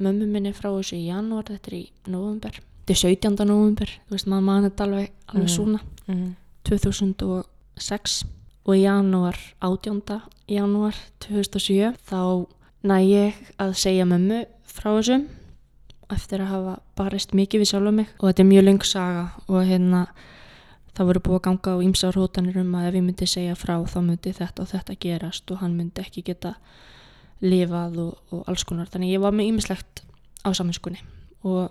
[0.00, 3.44] mömmu minni frá þessu í janúar þetta er í november þetta er 17.
[3.46, 5.54] november þú veist maður mann þetta alveg, alveg Mhm.
[5.56, 6.34] svona Mm.
[6.64, 8.24] 2006
[8.66, 10.20] og í janúar 18.
[10.50, 12.46] janúar 2007 þá
[12.82, 15.20] næ ég að segja mömmu frá þessu
[16.14, 18.12] eftir að hafa barist mikið við sjálfa mig.
[18.20, 20.04] Og þetta er mjög löng saga og hérna
[20.96, 23.74] það voru búið að ganga á ýmsar hótanir um að ef ég myndi segja frá
[23.86, 26.54] þá myndi þetta og þetta gerast og hann myndi ekki geta
[27.40, 28.90] lifað og, og alls konar.
[28.90, 30.02] Þannig ég var með ýmislegt
[30.44, 31.00] á saminskunni
[31.46, 31.70] og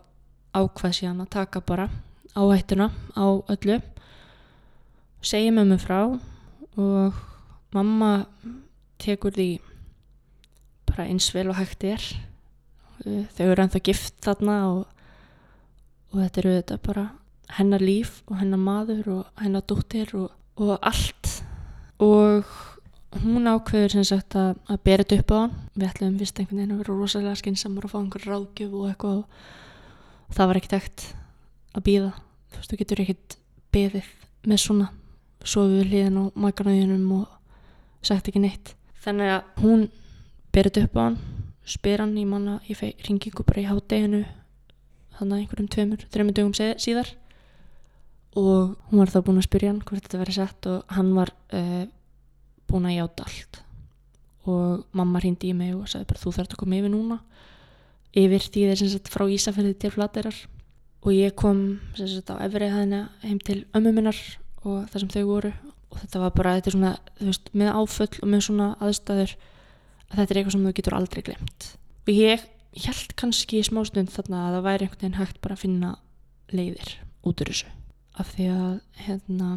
[0.56, 1.90] ákvað síðan að taka bara
[2.38, 3.80] áhættuna á öllu
[5.22, 6.00] segja mömmu frá
[6.80, 7.14] og
[7.76, 8.26] mamma
[9.02, 9.50] tekur því
[10.88, 12.02] bara eins vel og hægt er
[13.04, 14.82] þau eru ennþá gift þarna og,
[16.12, 17.06] og þetta eru þetta bara
[17.58, 21.32] hennar líf og hennar maður og hennar dóttir og, og allt.
[22.00, 22.50] Og
[23.24, 25.56] hún ákveður sem sagt að, að bera þetta upp á hann.
[25.76, 29.24] Við ætlum vist einhvern veginn að vera rosalega skinsamur og fá einhver ráðgjöf og eitthvað
[30.30, 31.08] og það var ekkert ekkert
[31.74, 33.38] að býða þú veist, þú getur ekkert
[33.74, 34.14] beðið
[34.50, 34.92] með svona.
[35.48, 38.74] Svo við hliðin á makanauðinum og sagt ekki neitt.
[39.00, 39.86] Þannig að hún
[40.54, 41.20] ber þetta upp á hann
[41.70, 44.24] spyr hann í manna í ringingu bara í hátteginu
[45.20, 47.10] þannig að einhverjum tveimur, þreimur dögum síðar.
[48.40, 51.32] Og hún var þá búin að spyrja hann hvort þetta verið sett og hann var
[51.58, 51.86] uh,
[52.70, 53.62] búin að játa allt.
[54.50, 57.20] Og mamma hrindi í mig og sagði bara þú þarfst að koma yfir núna.
[58.18, 60.38] Yfir því þeir sem sagt frá Ísafjörði til Flaterar
[61.00, 64.18] og ég kom sem sagt á efrið hæðina heim til ömmu minnar
[64.64, 65.52] og það sem þau voru.
[65.90, 69.36] Og þetta var bara, þetta er svona, þú veist, með áföll og með svona aðstæður
[70.10, 71.70] að þetta er eitthvað sem þú getur aldrei glemt
[72.10, 72.46] og ég
[72.86, 75.92] held kannski í smástund þarna að það væri einhvern veginn hægt bara að finna
[76.54, 76.92] leiðir
[77.28, 77.70] út úr þessu.
[78.20, 78.74] Af því að
[79.06, 79.50] hérna,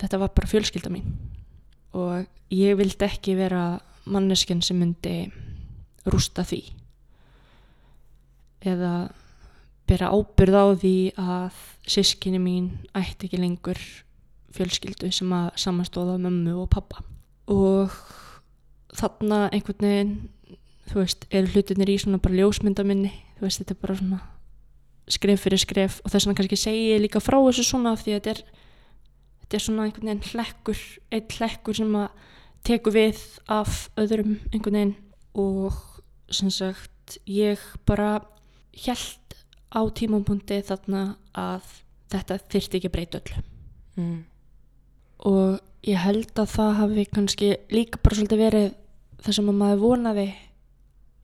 [0.00, 1.14] þetta var bara fjölskylda mín.
[1.96, 3.78] Og ég vildi ekki vera
[4.08, 5.28] manneskinn sem myndi
[6.08, 6.62] rústa því.
[8.66, 8.92] Eða
[9.88, 13.80] bera ábyrð á því að sískinni mín ætti ekki lengur
[14.56, 17.04] fjölskyldu sem að samanstóða mömmu og pappa.
[17.48, 17.94] Og
[18.96, 20.16] þarna einhvern veginn
[20.88, 24.20] þú veist, eru hlutinir í svona bara ljósmynda minni, þú veist, þetta er bara svona
[25.08, 28.18] skref fyrir skref og þess vegna kannski segi ég líka frá þessu svona því að
[28.18, 28.42] þetta er
[29.40, 30.82] þetta er svona einhvern veginn hlekkur
[31.16, 32.26] einn hlekkur sem að
[32.68, 34.96] teku við af öðrum einhvern veginn
[35.38, 35.78] og
[36.34, 38.18] sem sagt ég bara
[38.84, 39.38] held
[39.72, 41.02] á tímapunkti þarna
[41.36, 41.72] að
[42.12, 43.40] þetta þyrti ekki breyta öll
[43.96, 44.20] mm.
[45.28, 48.68] og ég held að það hafi kannski líka bara svolítið verið
[49.22, 50.28] það sem að maður vonaði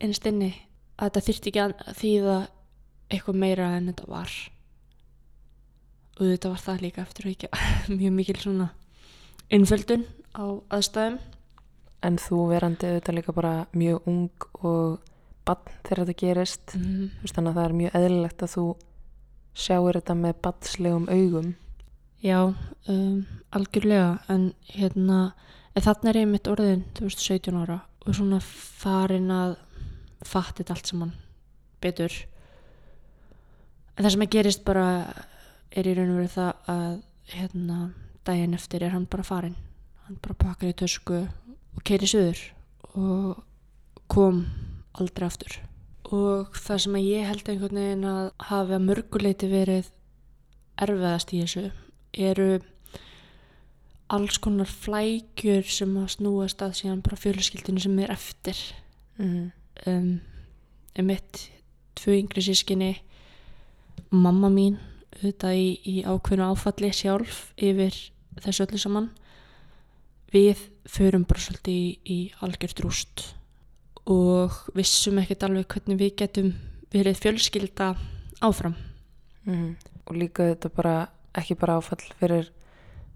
[0.02, 0.50] einst inni
[0.94, 2.36] að þetta þyrti ekki að þýða
[3.10, 4.34] eitthvað meira en þetta var.
[6.14, 7.50] Og þetta var það líka eftir að ekki
[7.98, 8.68] mjög mikil svona
[9.54, 10.06] innföldun
[10.38, 10.44] á
[10.76, 11.18] aðstæðum.
[12.04, 14.98] En þú verandi auðvitað líka bara mjög ung og
[15.48, 16.74] bann þegar þetta gerist.
[16.76, 17.10] Mm.
[17.22, 18.64] Veist, þannig að það er mjög eðlilegt að þú
[19.54, 21.52] sjáir þetta með bannslegum augum
[22.24, 22.54] Já,
[22.88, 25.34] um, algjörlega en hérna
[25.76, 29.58] en þarna er ég mitt orðin 2017 ára og svona farin að
[30.24, 31.12] fatta þetta allt saman
[31.84, 32.16] betur.
[33.92, 34.86] En það sem að gerist bara
[35.68, 36.96] er í raun og verið það að
[37.34, 37.78] hérna
[38.24, 39.60] daginn eftir er hann bara farin
[40.06, 42.40] hann bara pakkar í tösku og keiri söður
[42.96, 43.44] og
[44.08, 44.46] kom
[44.96, 45.60] aldrei aftur.
[46.08, 49.92] Og það sem að ég held einhvern veginn að hafi að mörguleiti verið
[50.80, 51.70] erfiðast í þessu
[52.18, 52.58] eru
[54.14, 58.58] alls konar flækjur sem að snúast að síðan bara fjölskyldinu sem er eftir
[59.18, 59.44] mm.
[59.90, 60.10] um,
[60.98, 61.48] um mitt
[61.98, 62.92] tvö yngri sískinni
[64.10, 64.78] mamma mín
[65.14, 67.96] auðvitað í, í ákveðnu áfalli sjálf yfir
[68.44, 69.10] þessu öllu saman
[70.34, 73.28] við förum bara svolítið í, í algjört rúst
[74.10, 76.50] og vissum ekkert alveg hvernig við getum
[76.92, 77.94] verið fjölskylda
[78.44, 78.76] áfram
[79.44, 79.76] Mm.
[80.08, 80.94] og líka þetta bara
[81.34, 82.50] ekki bara áfall fyrir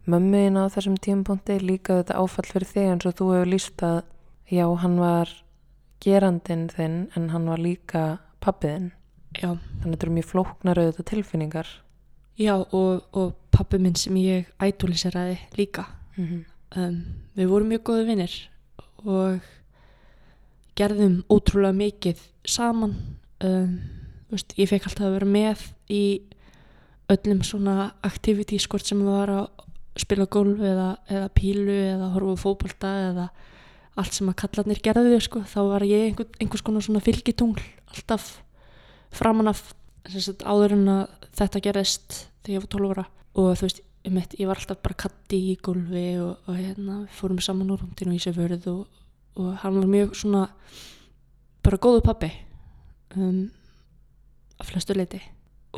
[0.08, 3.98] mömmuðin á þessum tímapunkti líka þetta áfall fyrir þig eins og þú hefur líst að
[4.48, 5.34] já, hann var
[6.00, 8.04] gerandin þinn en hann var líka
[8.40, 8.92] pappiðinn
[9.36, 11.70] já, þannig að þetta eru mjög flóknar auðvitað tilfinningar.
[12.38, 15.84] Já og, og pappi minn sem ég ædóliseraði líka.
[16.16, 16.42] Mm -hmm.
[16.76, 16.98] um,
[17.36, 18.34] við vorum mjög góði vinnir
[19.04, 19.40] og
[20.78, 22.96] gerðum ótrúlega mikið saman.
[23.44, 23.80] Um,
[24.30, 26.22] veist, ég fekk alltaf að vera með í
[27.12, 29.46] öllum svona activities hvort sem það var að
[29.98, 33.28] spila golf eða, eða pílu eða horfa fókbalta eða
[33.98, 35.42] allt sem að kallarnir gerðu sko.
[35.42, 38.36] þá var ég einhver, einhvers konar svona fylgitungl alltaf
[39.14, 39.62] framan af
[40.08, 43.06] sagt, áður en að þetta gerðist þegar ég var 12 ára
[43.38, 47.00] og þú veist, ég, mitt, ég var alltaf bara katti í golfi og, og hérna,
[47.14, 49.00] fórum saman úr hundinu í Ísafjörð og,
[49.40, 50.44] og hann var mjög svona
[51.64, 52.30] bara góðu pappi
[53.16, 53.48] um,
[54.58, 55.20] að flestu leiti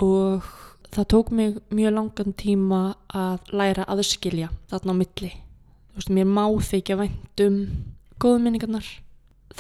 [0.01, 0.45] og
[0.90, 2.81] það tók mig mjög langan tíma
[3.14, 7.61] að læra aðskilja þarna á milli þú veist, mér má þykja vænt um
[8.20, 8.88] góðu minningarnar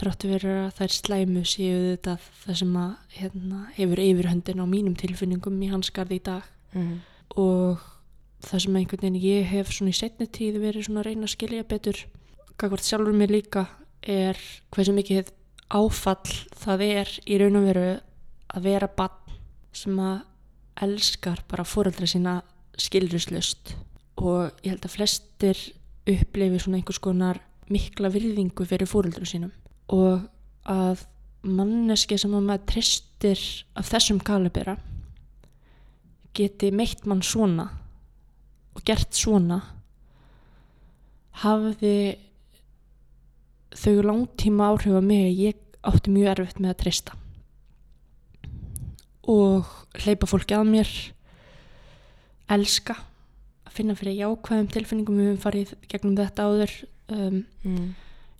[0.00, 4.94] þráttu verið að þær slæmu séu þetta það sem að hérna, hefur yfirhöndin á mínum
[4.98, 7.00] tilfinningum í hans garði í dag Mm.
[7.34, 7.80] og
[8.46, 11.32] það sem einhvern veginn ég hef svona í setni tíð verið svona að reyna að
[11.32, 11.98] skilja betur
[12.56, 13.64] kakvart sjálfur mér líka
[14.06, 14.38] er
[14.70, 15.32] hversu mikið
[15.74, 16.30] áfall
[16.62, 17.88] það er í raun og veru
[18.54, 19.34] að vera bann
[19.74, 20.22] sem að
[20.80, 22.40] elskar bara fóreldra sína
[22.80, 23.74] skilrislust
[24.20, 25.62] og ég held að flestir
[26.08, 27.40] upplifi svona einhvers konar
[27.70, 29.52] mikla virðingu fyrir fóreldrum sínum.
[29.92, 30.24] Og
[30.68, 31.04] að
[31.46, 33.42] manneski sem að maður tristir
[33.78, 34.76] af þessum kalibera
[36.36, 37.70] geti meitt mann svona
[38.76, 39.60] og gert svona
[41.42, 42.18] hafði
[43.76, 47.19] þau langtíma áhrif á mig að ég átti mjög erfitt með að treysta
[49.30, 49.70] og
[50.02, 50.90] hleypa fólki að mér
[52.50, 52.96] elska
[53.68, 55.18] að finna fyrir jákvæðum tilfinningum.
[55.20, 56.76] Við höfum farið gegnum þetta áður.
[57.10, 57.88] Um, mm.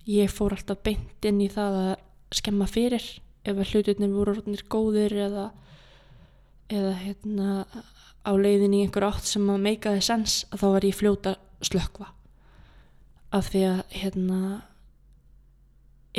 [0.07, 1.93] ég fór alltaf beint inn í það að
[2.31, 3.03] skemma fyrir
[3.43, 5.49] ef að hlutirnir voru orðnir góðir eða
[6.71, 7.47] eða hérna
[8.21, 11.33] á leiðin í einhver átt sem að meikaði sens að þá var ég fljóta
[11.65, 12.11] slökva
[13.35, 14.39] af því að hérna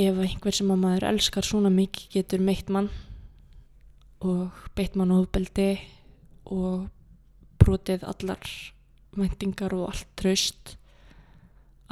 [0.02, 2.90] ef einhver sem að maður elskar svona mikið getur meitt mann
[4.22, 5.70] og beitt mann ofbeldi
[6.52, 6.88] og
[7.62, 8.46] brotið allar
[9.16, 10.76] væntingar og allt traust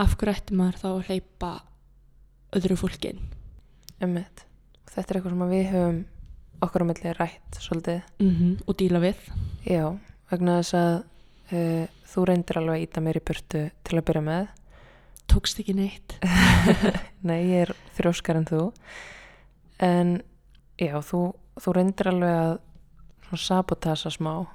[0.00, 1.50] af hverju ætti maður þá að hleypa
[2.56, 3.20] öðru fólkin.
[4.00, 4.16] Og
[4.90, 5.98] Þetta er eitthvað sem við höfum
[6.64, 8.00] okkur á milli rætt svolítið.
[8.18, 8.62] mm -hmm.
[8.66, 9.16] og díla við
[9.66, 9.98] Já,
[10.30, 11.04] vegna þess að
[11.52, 14.48] uh, þú reyndir alveg að íta mér í burtu til að byrja með.
[15.28, 16.18] tókst ekki neitt
[17.22, 18.72] Nei, ég er þrjóskar en þú.
[19.78, 20.22] En
[20.78, 22.59] já, þú, þú reyndir alveg að
[23.38, 24.46] sabotasa smá,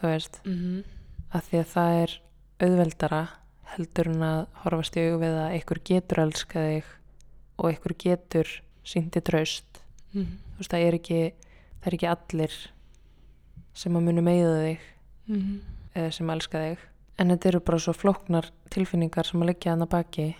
[0.00, 0.84] þú veist, mm -hmm.
[1.34, 2.20] að því að það er
[2.60, 3.28] auðveldara
[3.74, 6.84] heldur en að horfast í augu við að einhver getur elska þig
[7.58, 9.82] og einhver getur sýndi traust.
[10.12, 11.32] Mm Þú veist, það er ekki,
[11.80, 12.54] það er ekki allir
[13.74, 14.80] sem að munu meiða þig
[15.28, 15.60] -hmm.
[15.94, 16.78] eða sem elska þig.
[17.18, 20.36] En þetta eru bara svo flóknar tilfinningar sem að liggja hann að baki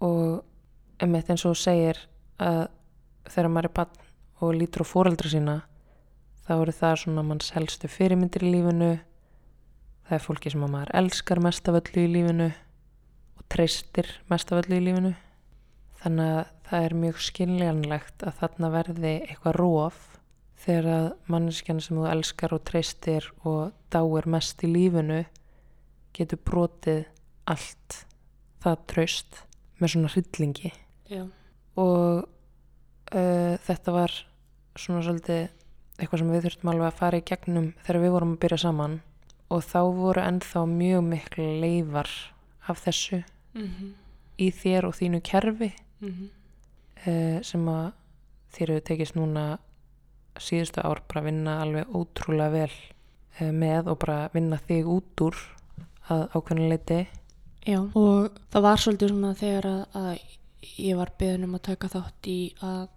[0.00, 0.44] og
[0.98, 1.98] einmitt eins og segir
[2.38, 2.68] að
[3.28, 4.05] þegar maður er bann
[4.40, 5.56] og lítur á fóreldra sína
[6.46, 8.90] þá eru það svona manns helstu fyrirmyndir í lífinu.
[10.06, 12.50] Það er fólki sem að maður elskar mest af öllu í lífinu
[13.36, 15.14] og treystir mest af öllu í lífinu.
[16.02, 20.04] Þannig að það er mjög skiljanlegt að þarna verði eitthvað róf
[20.66, 25.24] þegar að manneskjan sem þú elskar og treystir og dáir mest í lífinu
[26.16, 27.02] getur brotið
[27.50, 28.00] allt
[28.62, 29.42] það traust
[29.80, 30.72] með svona hryllingi.
[31.10, 31.26] Já,
[31.78, 32.24] og
[33.12, 34.14] uh, þetta var
[34.76, 35.48] svona svolítið
[35.96, 39.00] eitthvað sem við þurftum alveg að fara í gegnum þegar við vorum að byrja saman
[39.48, 42.10] og þá voru ennþá mjög miklu leifar
[42.66, 43.22] af þessu
[43.54, 43.90] mm -hmm.
[44.38, 46.28] í þér og þínu kerfi Mm -hmm.
[47.08, 47.92] uh, sem að
[48.52, 49.58] þér hefur tekist núna
[50.36, 52.72] síðustu ár bara að vinna alveg ótrúlega vel
[53.40, 55.36] uh, með og bara vinna þig út úr
[56.08, 57.06] að ákveðinu leiti
[57.66, 60.20] Já, og það var svolítið svona þegar að, að
[60.78, 62.88] ég var beðin um að taka þátt í að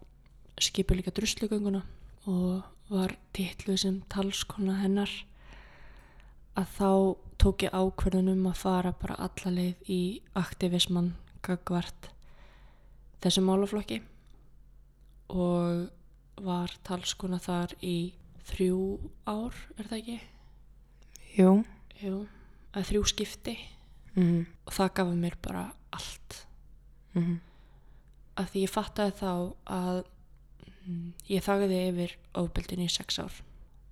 [0.64, 1.82] skipa líka druslugönguna
[2.30, 5.12] og var titluð sem talskona hennar
[6.60, 6.92] að þá
[7.40, 10.02] tók ég ákverðun um að fara bara alla leið í
[10.40, 11.14] aktivismann
[11.46, 12.10] gagvart
[13.24, 14.02] þessum málaflokki
[15.30, 15.88] og
[16.44, 18.14] var talskona þar í
[18.50, 18.82] þrjú
[19.30, 20.20] ár, er það ekki?
[21.38, 21.52] Jú
[22.00, 22.22] Jú,
[22.72, 23.58] að þrjú skipti
[24.16, 26.48] mm og það gaf mér bara allt
[27.14, 27.40] -hmm.
[28.36, 29.34] af því ég fattaði þá
[29.66, 30.19] að mm,
[31.30, 33.42] ég þagði yfir ofbeldinu í sex ár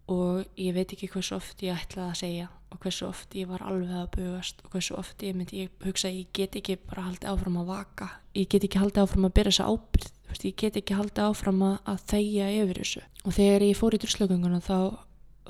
[0.07, 3.63] og ég veit ekki hversu oft ég ætlaði að segja og hversu oft ég var
[3.63, 7.07] alveg að bugast og hversu oft ég myndi ég hugsa að ég get ekki bara
[7.07, 8.07] haldið áfram að vaka.
[8.35, 11.63] Ég get ekki haldið áfram að byrja þessa ábyrð veist, ég get ekki haldið áfram
[11.67, 13.03] að, að þegja yfir þessu.
[13.23, 14.77] Og þegar ég fór í druslugönguna þá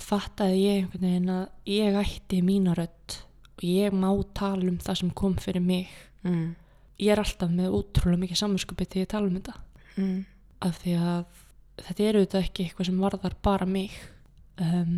[0.08, 3.18] fattaði ég einhvern veginn að ég ætti mína rödd
[3.58, 5.94] og ég má tala um það sem kom fyrir mig.
[6.26, 6.56] Mm.
[6.98, 9.54] ég er alltaf með ótrúlega mikið samanskupið þegar ég tala um þetta.
[9.98, 10.18] Mm.
[10.64, 11.24] Af því að
[11.86, 13.96] þetta er auðvitað ekki eitthvað sem varðar bara mig.
[14.58, 14.94] Um,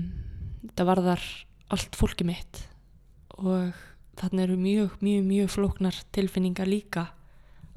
[0.64, 1.24] þetta varðar
[1.70, 2.64] allt fólki mitt
[3.40, 3.76] og
[4.20, 7.10] þarna eru mjög, mjög, mjög flóknar tilfinningar líka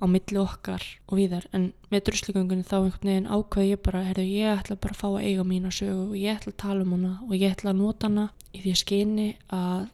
[0.02, 1.46] á milli okkar og víðar.
[1.54, 5.08] En með druslugöngunni þá einhvern veginn ákveði ég bara heyrðu, ég ætla bara að fá
[5.12, 7.82] að eiga mína sögu og ég ætla að tala um hana og ég ætla að
[7.82, 9.84] nota hana í því að skyni að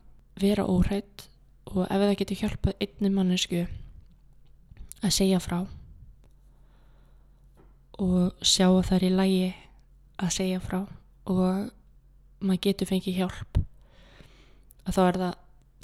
[0.41, 1.29] vera óhrætt
[1.69, 3.67] og ef það getur hjálpað einni mannesku
[5.05, 5.61] að segja frá
[7.99, 9.49] og sjá að það er í lægi
[10.19, 10.81] að segja frá
[11.29, 11.69] og
[12.39, 13.61] maður getur fengið hjálp.
[14.87, 15.37] Að þá er það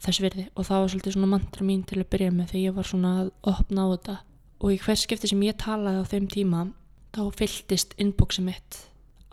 [0.04, 0.46] þess virði.
[0.54, 3.12] Og það var svolítið svona mantra mín til að byrja með þegar ég var svona
[3.20, 4.16] að opna á þetta.
[4.64, 6.64] Og í hvers skipti sem ég talaði á þeim tíma
[7.14, 8.80] þá fylltist inboxi mitt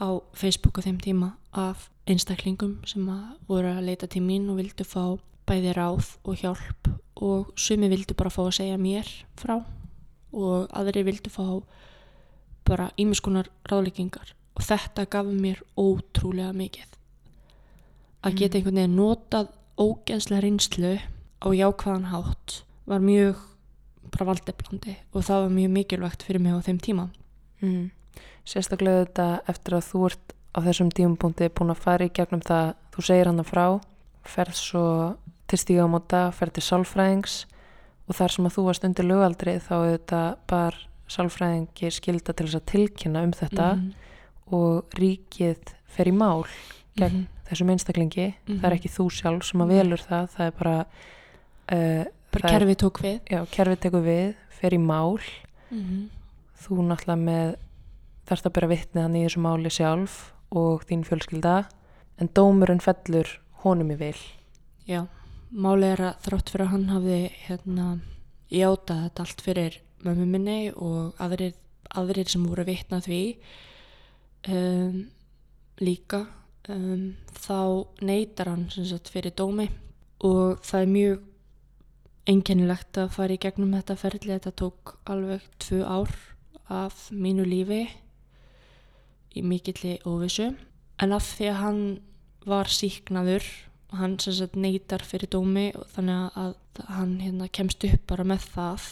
[0.02, 4.60] á Facebook á þeim tíma af einstaklingum sem að voru að leita til mín og
[4.62, 5.18] vildu fá
[5.50, 6.92] bæði ráð og hjálp.
[7.22, 9.08] Og sumi vildu bara fá að segja mér
[9.40, 9.60] frá
[10.32, 11.46] og aðri vildu fá
[12.72, 16.90] bara ímiskunar ráðleikingar og þetta gaf mér ótrúlega mikið.
[18.22, 20.98] Að geta einhvern veginn notað ógeðslega reynslu
[21.42, 23.40] á jákvæðan hátt var mjög
[24.12, 27.08] bara valdeblandi og það var mjög mikilvægt fyrir mig á þeim tíma.
[27.62, 27.90] Mm.
[28.46, 32.74] Sérstaklega þetta eftir að þú ert á þessum tímupunkti búin að fara í gegnum það
[32.92, 33.66] þú segir hann frá
[34.28, 34.86] ferð svo
[35.50, 37.38] til stígamóta ferð til sálfræðings
[38.08, 40.80] og þar sem að þú varst undir lögaldri þá auðvitað bar
[41.16, 43.94] sálfræðingi skilda til þess að tilkynna um þetta Mhm.
[44.52, 46.46] og ríkið fer í mál
[46.98, 47.28] gegn Mhm.
[47.50, 48.78] þessum einstaklingi það er Mhm.
[48.80, 49.78] ekki þú sjálf sem að Nei.
[49.84, 50.86] velur það það er bara
[51.72, 55.20] uh, bara er- kerfið tók við já, kerfið tekur við, fer í mál
[55.72, 56.10] Mhm.
[56.62, 57.56] þú náttúrulega með
[58.28, 61.66] þarft að bera vitnið hann í þessu máli sjálf og þín fjölskylda
[62.20, 63.28] en dómurinn fellur
[63.64, 64.16] honum í vil
[64.88, 65.08] Já,
[65.54, 68.00] málið er að þrátt fyrir að hann hafði hérna
[68.52, 71.56] játað þetta allt fyrir mömmu minni og aðrir,
[71.98, 73.22] aðrir sem voru að vitna því
[74.52, 75.02] um,
[75.82, 76.26] líka
[76.70, 79.68] um, þá neytar hann sagt fyrir dómi
[80.26, 81.28] og það er mjög
[82.30, 84.36] einkennilegt að fara í gegnum þetta ferli.
[84.36, 86.14] Þetta tók alveg tvö ár
[86.72, 87.84] af mínu lífi
[89.36, 90.52] í mikilli óvissu.
[91.02, 91.84] En af því að hann
[92.46, 93.46] var síknaður
[93.92, 94.18] og hann
[94.56, 96.54] neytar fyrir dómi og þannig að
[96.96, 98.86] hann hérna kemst upp bara með það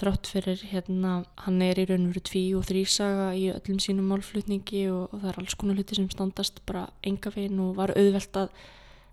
[0.00, 4.10] þrátt fyrir hérna hann er í raun og veru tví og þrísaga í öllum sínum
[4.10, 7.92] málflutningi og, og það er alls konar hluti sem standast bara enga veginn og var
[7.94, 8.52] auðvelt að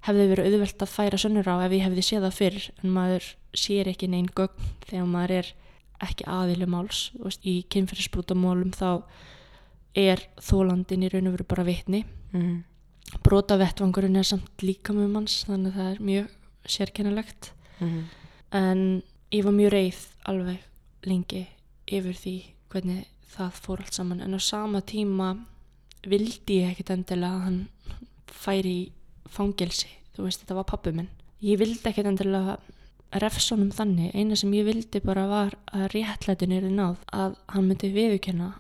[0.08, 2.68] hefði verið auðvelt að færa sönnur á ef ég hefði séð það fyrr.
[2.84, 5.52] En maður sér ekki neinn gögn þegar maður er
[6.08, 7.02] ekki aðilu máls.
[7.20, 8.90] Veist, í kynferðisbrótamálum þá
[9.98, 12.06] er þólandin í raun og veru bara vitni.
[12.36, 12.64] Mm.
[13.24, 16.34] brotavettvangurinn er samt líka með manns þannig að það er mjög
[16.68, 17.52] sérkennilegt.
[17.80, 18.02] Mm.
[18.58, 18.82] en
[19.32, 20.67] ég var mjög reið alveg
[21.06, 21.46] lengi
[21.88, 22.36] yfir því
[22.72, 24.24] hvernig það fór allt saman.
[24.24, 25.34] En á sama tíma
[26.08, 27.60] vildi ég ekkit endilega að hann
[28.32, 29.90] færi í fangelsi.
[30.16, 31.10] Þú veist þetta var pappi minn.
[31.44, 32.58] Ég vildi ekkit endilega
[33.22, 34.16] refsonum þannig.
[34.16, 38.54] Eina sem ég vildi bara var að réttlætin er náð að hann myndi viðurkenna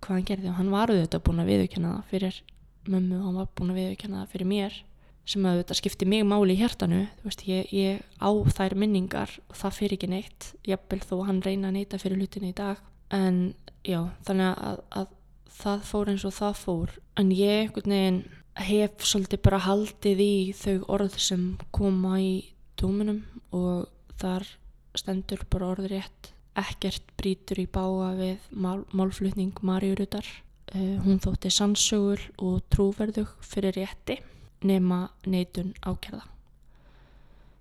[0.00, 0.50] hvað hann gerði.
[0.50, 2.42] Og hann var auðvitað búin að viðurkenna það fyrir
[2.90, 4.82] mömmu og hann var búin að viðurkenna það fyrir mér
[5.28, 9.56] sem að þetta skipti mig máli í hjartanu veist, ég, ég á þær minningar og
[9.56, 12.80] það fyrir ekki neitt jafnvel þó hann reyna að neyta fyrir hlutinni í dag.
[13.14, 13.54] En
[13.86, 15.12] já, þannig að, að
[15.54, 16.96] það fór eins og það fór.
[17.20, 18.20] En ég einhvern veginn
[18.64, 22.34] hef svolítið bara haldið í þau orð sem koma í
[22.78, 23.88] dóminum og
[24.20, 24.46] þar
[24.94, 32.20] stendur bara orðrétt ekkert brýtur í bága við mál, málflutning Maríurutar uh, hún þótti sannsögul
[32.38, 34.20] og trúverðug fyrir rétti
[34.64, 36.24] nema neitun ákjærða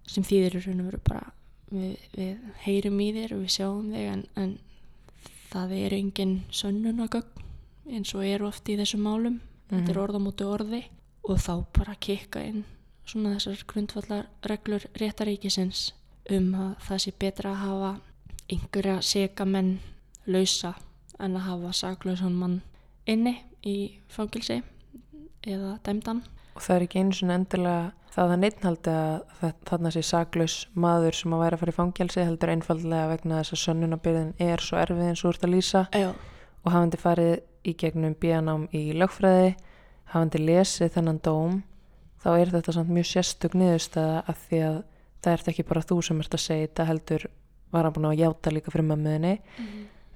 [0.09, 1.23] sem þýðir í raun og veru bara
[1.71, 4.53] við, við heyrum í þér og við sjáum þig en, en
[5.53, 7.43] það er engin sönnunagögn
[7.93, 9.39] eins og eru oft í þessum málum.
[9.69, 10.81] Þetta er orð á móti orði.
[11.23, 12.63] Og þá bara kikka inn
[13.07, 15.91] svona þessar grundvallar reglur réttaríkisins
[16.31, 17.91] um að það sé betra að hafa
[18.51, 19.73] einhverja seka menn
[20.27, 20.73] lausa
[21.19, 22.61] en að hafa saklausan mann
[23.07, 23.35] inni
[23.67, 23.75] í
[24.11, 24.61] fangilsi
[25.43, 26.23] eða dæmdan
[26.55, 30.55] og það er ekki einu svona endilega það að neittnhaldi að það- þarna sé saklaus
[30.77, 34.57] maður sem að væri að fara í fangelsi heldur einfallega vegna þess að sönnunabyrðin er
[34.61, 35.81] svo erfið eins og þú ert að lýsa.
[35.97, 36.09] Já.
[36.65, 37.33] og hafandi farið
[37.65, 39.55] í gegnum bíanám í lögfræði
[40.13, 41.57] hafandi lesið þennan dóm
[42.23, 44.77] þá er þetta samt mjög sérstök niðurstaða að því að
[45.23, 47.25] það ert ekki bara þú sem ert að segja þetta heldur
[47.73, 49.33] var hann búin að játa líka fyrir mömmuðinni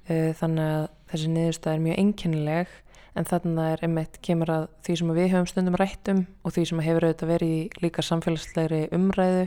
[0.08, 2.68] uh, þannig að þessi niðurstaða er mjög einkennileg
[3.16, 6.64] en þannig er einmitt kemur að því sem við höfum stundum rætt um og því
[6.70, 9.46] sem hefur auðvitað verið í líka samfélagslegri umræðu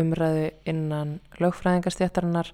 [0.00, 2.52] umræðu innan lögfræðingastjættarinnar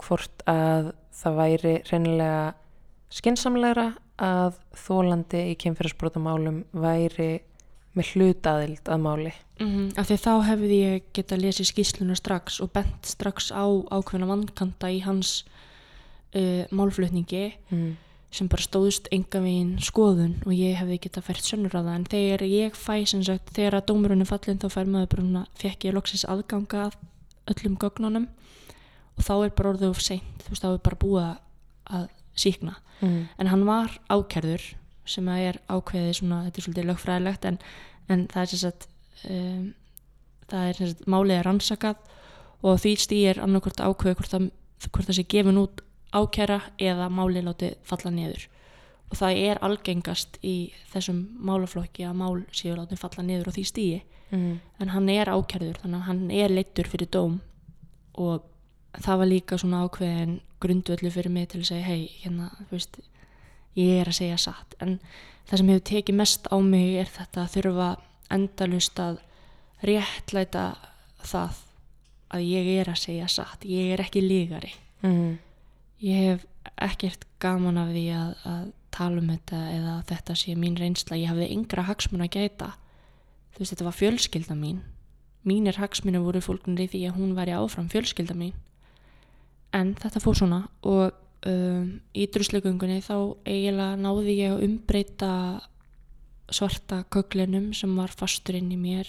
[0.00, 2.54] hvort að það væri reynilega
[3.12, 7.30] skinsamlegra að þólandi í kynferðisbrotamálum væri
[7.98, 12.70] með hlutaðild að máli Mm af því þá hefði ég geta lesið skýsluna strax og
[12.70, 15.40] bent strax á ákveðna vannkanta í hans
[16.30, 17.88] uh, málflutningi mm.
[18.30, 21.94] Sem bara stóðust enga veginn skoðun og ég hefði geta fært sönnur á það.
[21.94, 25.22] En þegar ég fæ sem sagt þegar að dómurinn er fallin þá fær maður bara
[25.22, 26.98] svona fekk ég loksins aðganga að
[27.54, 28.26] öllum gögnunum
[29.16, 30.44] og þá er bara orðið of seint.
[30.44, 31.40] Þú veist þá er bara búið að-
[31.98, 33.28] að síkna Mm.
[33.38, 34.62] en hann var ákærður
[35.06, 37.58] sem að er ákveðið svona, þetta er svolítið lögfræðilegt en,
[38.08, 38.86] en það er sem sagt
[39.30, 39.74] um,
[40.50, 41.96] það er sem sagt málið er rannsakað
[42.62, 44.50] og því stýr annarkvort ákveðið hvort, það-
[44.90, 45.80] hvort það sé gefin út
[46.12, 48.46] ákæra eða málið látið falla niður.
[49.08, 53.64] Og það er algengast í þessum málaflokki að mál séu látið falla niður á því
[53.72, 54.60] stýi Mm.
[54.80, 57.38] en hann er ákærður þannig að hann er leittur fyrir dóm.
[58.14, 58.42] Og
[58.92, 62.98] það var líka svona ákveðin grundvöldu fyrir mig til að segja hei, hérna, þú veist
[63.76, 64.74] ég er að segja satt.
[64.84, 64.98] En
[65.48, 67.88] það sem hefur tekið mest á mig er þetta að þurfa
[68.30, 69.18] endalust að
[69.82, 70.64] réttlæta
[71.24, 71.62] það
[72.34, 73.64] að ég er að segja satt.
[73.64, 74.74] Ég er ekki lígari.
[75.02, 75.38] Mm.
[76.04, 76.44] Ég hef
[76.78, 81.30] ekkert gaman af því að, að tala um þetta eða þetta sé mín reynsla, ég
[81.32, 82.72] hafði yngra hagsmun að gæta.
[83.54, 84.82] Þú veist, þetta var fjölskylda mín.
[85.48, 88.54] Mínir hagsmunir voru fólkunir í því að hún væri áfram fjölskylda mín.
[89.74, 91.12] En þetta fór svona og
[91.46, 95.32] um, í druslegöngunni þá eiginlega náði ég að umbreyta
[96.48, 99.08] svarta köklinum sem var fastur inn í mér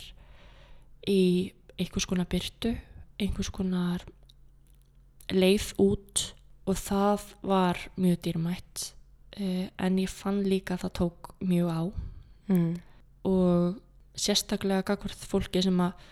[1.08, 1.22] í
[1.80, 2.74] einhvers konar byrtu
[3.20, 4.04] einhvers konar
[5.32, 6.26] leið út
[6.70, 8.86] og það var mjög dýrmætt
[9.40, 11.82] uh, en ég fann líka að það tók mjög á.
[12.50, 12.80] Mm.
[13.30, 13.76] og
[14.18, 16.08] sérstaklega gagvart fólki sem að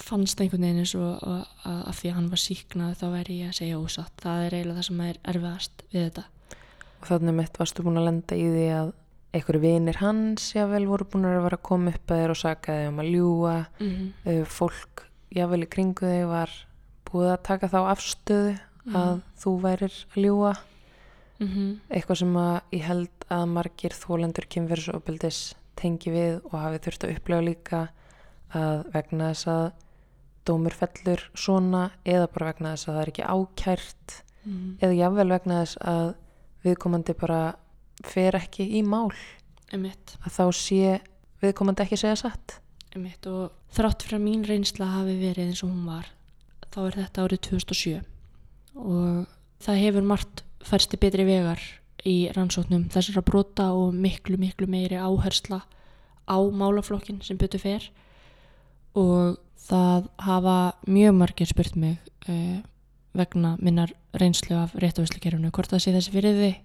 [0.00, 3.58] fannst einhvern veginn eins og að, því að hann var síknað þá væri ég að
[3.58, 4.14] segja ósatt.
[4.22, 6.24] Það er eiginlega það sem er erfiðast við þetta.
[7.00, 8.92] Og þannig mitt varstu búin að lenda í því að
[9.30, 12.78] einhverju vinir hans jável voru búin að vera að koma upp að þér og saka
[12.78, 14.08] þig um að ljúa mm -hmm.
[14.32, 16.56] uh, fólk jável í kringu þig var
[17.10, 18.56] búið að taka þá afstöðu
[18.86, 20.54] að þú værir að ljúa
[21.40, 21.78] Mm -hmm.
[21.90, 27.14] eitthvað sem að ég held að margir þólendur kynferðisofbildis tengi við og hafi þurft að
[27.16, 27.88] upplega líka
[28.52, 29.72] að vegna þess að
[30.44, 35.28] dómur fellur svona eða bara vegna þess að það er ekki ákært Mm eða jável
[35.28, 36.14] vegna þess að
[36.64, 37.54] viðkomandi bara
[38.04, 39.12] fer ekki í mál.
[39.72, 41.00] Einmitt, að þá sé
[41.42, 42.60] viðkomandi ekki segja satt.
[42.94, 46.06] Einmitt og þrátt fyrir að mín reynsla hafi verið eins og hún var
[46.70, 48.00] þá er þetta árið 2007
[48.74, 49.26] og
[49.62, 51.60] það hefur margt færsti betri vegar
[52.06, 55.60] í rannsóknum þessara brota og miklu miklu meiri áhersla
[56.30, 57.90] á málaflokkin sem byttu fer.
[58.94, 60.56] Og það hafa
[60.86, 61.98] mjög margir spurt mig
[62.28, 62.60] uh,
[63.14, 66.56] vegna minnar reynslu af réttavíslukerfinu hvort það sé þessi fyrir þið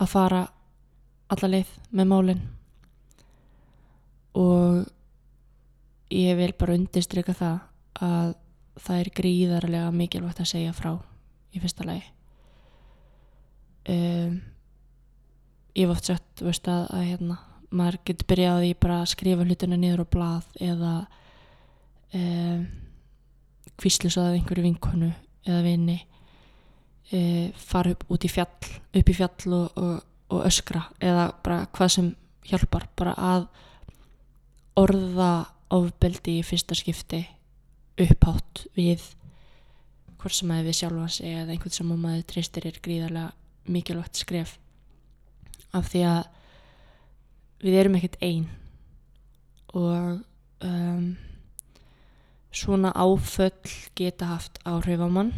[0.00, 0.40] að fara
[1.30, 2.42] alla leið með málinn
[4.38, 4.86] og
[6.14, 7.58] ég vil bara undirstryka það
[8.06, 8.32] að
[8.78, 10.92] það er gríðarlega mikilvægt að segja frá
[11.50, 12.04] í fyrsta lagi.
[13.90, 14.40] Um,
[15.74, 17.38] ég hef oft þú veist að, að hérna,
[17.70, 20.92] maður getur byrjað því bara að skrifa hlutina niður á blað eða
[22.18, 22.62] um,
[23.80, 25.10] kvíslusaði einhverju vinkonu
[25.46, 25.98] eða vini
[27.14, 29.96] um, fara upp út í fjall upp í fjall og, og,
[30.34, 32.12] og öskra eða bara hvað sem
[32.50, 33.48] hjálpar bara að
[34.80, 35.32] orða
[35.70, 37.22] ofbeldi í fyrsta skipti
[38.00, 39.04] upphátt við
[40.20, 43.30] hvort sem að við sjálfa sig eða einhvern sem að maður treystir er gríðarlega
[43.70, 44.56] mikilvægt skref.
[45.76, 46.22] Af því að
[47.64, 48.46] við erum ekkert ein
[49.76, 50.20] og
[50.66, 51.06] um,
[52.50, 53.52] svona áföll
[53.94, 55.32] geta haft áhrif á mann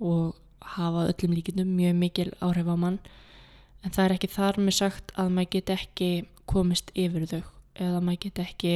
[0.00, 0.36] og
[0.74, 2.98] hafa öllum líkindum mjög mikil áhrif á mann.
[3.84, 6.10] En það er ekki þar með sagt að maður get ekki
[6.50, 7.42] komist yfir þau
[7.78, 8.72] eða maður get ekki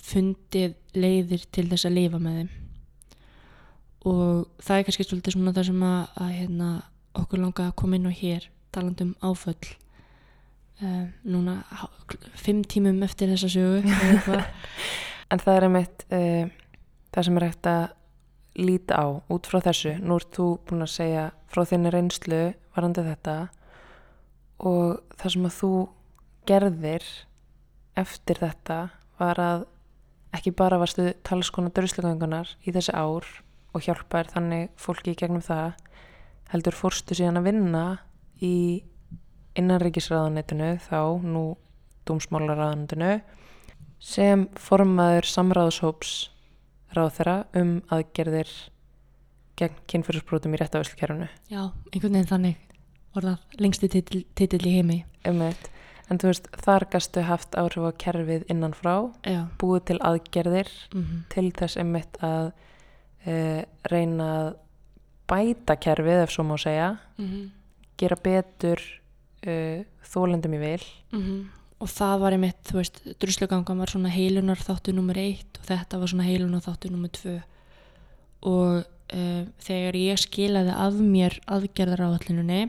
[0.00, 2.50] fundið leiðir til þess að lifa með þeim.
[4.10, 6.70] Og það er kannski svolítið svona það sem að, að hérna,
[7.22, 9.76] okkur langa að koma inn á hér talandum áföll.
[10.82, 11.60] Uh, núna
[12.34, 13.84] fimm tímum eftir þessa sögu
[15.30, 16.48] en það er einmitt uh,
[17.14, 17.84] það sem er hægt að
[18.58, 19.94] líta á út frá þessu.
[20.02, 22.40] Nú ert þú búin að segja frá þinni reynslu
[22.74, 23.36] varandi þetta
[24.62, 25.72] og það sem að þú
[26.48, 27.06] gerðir
[28.02, 28.78] eftir þetta
[29.20, 29.64] var að
[30.36, 33.26] ekki bara varstu talskona druslegöngunar í þessi ár
[33.72, 35.76] og hjálpaðir þannig fólki í gegnum það
[36.52, 37.84] heldur fórstu síðan að vinna
[38.44, 38.56] í
[39.60, 41.44] innanríkisræðanetinu þá nú
[42.08, 43.14] dómsmálaræðanetinu
[44.02, 46.16] sem formaður samráðshóps
[46.96, 48.50] ráðherra um aðgerðir
[49.60, 51.62] gegn kynfyrirsbrotum í réttavæslukerfinu já,
[51.92, 52.68] einhvern veginn þannig
[53.16, 55.68] orðað lengsti titill, titill í heimi Einmitt.
[56.10, 60.70] En þú veist, þar gastu haft áhrif á kerfið innan frá já, búið til aðgerðir
[60.92, 62.52] mm til þess einmitt að
[63.26, 64.50] e, reyna að
[65.30, 66.98] bæta kerfið ef svo má segja
[67.96, 68.80] gera betur
[69.46, 70.84] e, þólendum í vil.
[71.82, 75.98] Og það var einmitt, þú veist, druslugangan var svona heilunar þáttu nummer eitt og þetta
[75.98, 77.40] var svona heilunar þáttu nummer tvö.
[78.46, 82.68] Og uh, þegar ég skilaði af mér aðgerðar áallinunni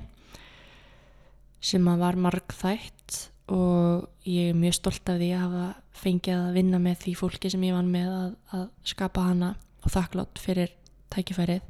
[1.64, 3.20] sem að var margþætt
[3.54, 5.68] og ég er mjög stolt af því að hafa
[6.04, 9.54] fengið að vinna með því fólki sem ég vann með að, að skapa hana
[9.84, 10.74] og þakklátt fyrir
[11.14, 11.64] tækifærið.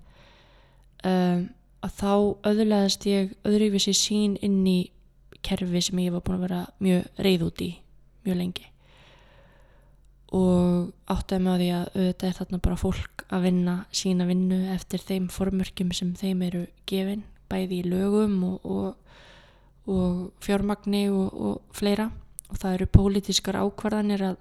[1.04, 1.48] Um,
[1.84, 2.14] að þá
[2.50, 4.78] öðrulegast ég öðruvísi sín inn í
[5.44, 7.72] kerfi sem ég var búin að vera mjög reyð út í
[8.24, 8.70] mjög lengi.
[10.34, 14.60] Og áttaði mig á því að auðvitað er þarna bara fólk að vinna sína vinnu
[14.74, 19.18] eftir þeim formörkjum sem þeim eru gefin bæði í lögum og, og,
[19.90, 22.10] og fjármagni og, og fleira.
[22.50, 24.40] Og það eru pólitískar ákvarðanir að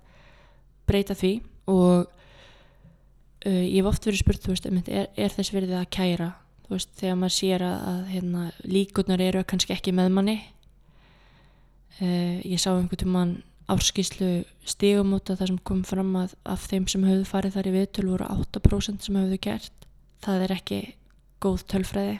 [0.89, 1.33] breyta því.
[1.73, 6.33] Og uh, ég hef oft verið spurt veist, er, er þess verið að kæra?
[6.71, 10.37] Veist, þegar maður sér að, að hérna, líkurnar eru kannski ekki með manni.
[12.01, 13.39] Uh, ég sá einhvern tímann
[13.71, 18.09] árskíslu stígamóta þar sem kom fram að af þeim sem höfðu farið þar í viðtöl
[18.11, 19.89] voru 8% sem höfðu gert.
[20.23, 20.81] Það er ekki
[21.43, 22.19] góð tölfræði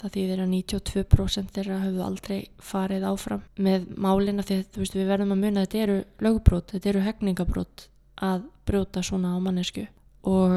[0.00, 5.10] það þýðir að 92% þeirra höfðu aldrei farið áfram með málina því að veist, við
[5.10, 7.86] verðum að muna að þetta eru lögbrót, þetta eru hefningabrót
[8.26, 9.86] að brjóta svona á mannesku
[10.28, 10.56] og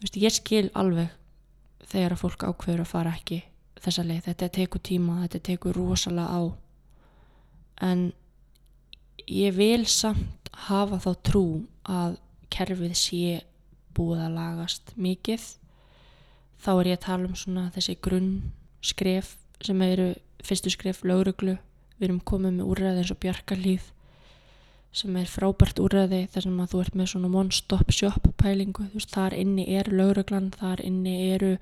[0.00, 1.12] veist, ég skil alveg
[1.92, 3.42] þegar að fólk ákveður að fara ekki
[3.82, 6.42] þessa leið, þetta tekur tíma, þetta tekur rosalega á.
[7.82, 8.04] En
[9.26, 11.46] ég vil samt hafa þá trú
[11.88, 12.18] að
[12.52, 13.40] kerfið sé
[13.96, 15.44] búið að lagast mikið.
[16.62, 18.32] Þá er ég að tala um svona þessi grunn
[18.82, 20.12] skref sem eru
[20.42, 21.56] fyrstu skref lauruglu
[21.98, 23.90] við erum komið með úrræði eins og bjarkalíð
[24.92, 28.88] sem er frábært úrræði þar sem að þú ert með svona one stop shop pælingu,
[28.90, 31.54] þú veist, þar inni er lauruglan, þar inni eru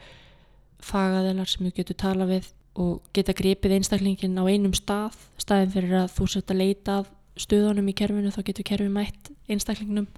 [0.82, 2.48] fagaðilar sem þú getur tala við
[2.80, 7.10] og geta gripið einstaklingin á einum stað, staðin fyrir að þú setja leita af
[7.40, 10.08] stöðunum í kerfinu þá getur kerfið mætt einstaklingnum.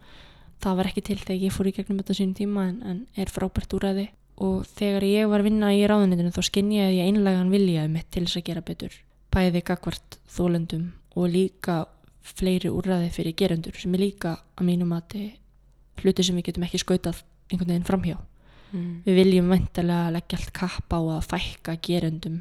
[0.62, 3.32] Það var ekki til þegar ég fór í gegnum þetta sínum tíma en, en er
[3.32, 4.08] frábært úræði
[4.42, 8.24] og þegar ég var að vinna í ráðunitinu þá skinnjaði ég einlegan viljaði mitt til
[8.26, 8.98] þess að gera betur
[9.32, 11.82] bæði gagvart þólendum og líka
[12.22, 15.16] fleiri úræði fyrir gerendur sem er líka að mínum að
[16.02, 18.16] hluti sem við getum ekki skautað einhvern veginn framhjá
[18.72, 19.02] mm.
[19.06, 22.40] við viljum vendalega leggja allt kapp á að fækka gerendum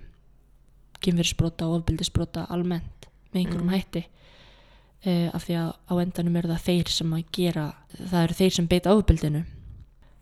[1.02, 3.76] kynfyrirsbrota og ofbildisbrota almennt með einhverjum mm.
[3.76, 8.39] hætti uh, af því að á endanum er það þeir sem að gera það eru
[8.41, 9.43] þeir sem beita ofbildinu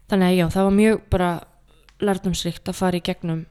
[0.09, 1.32] þannig að já, það var mjög bara
[2.03, 3.45] lærdomsrikt að fara í gegnum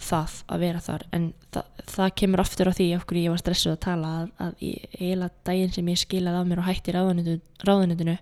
[0.00, 1.04] það að vera þar.
[1.14, 4.54] En það, það kemur aftur á því hverju ég var stressuð að tala að, að
[4.64, 8.16] eiginlega daginn sem ég skilaði af mér og hætti ráðunitinu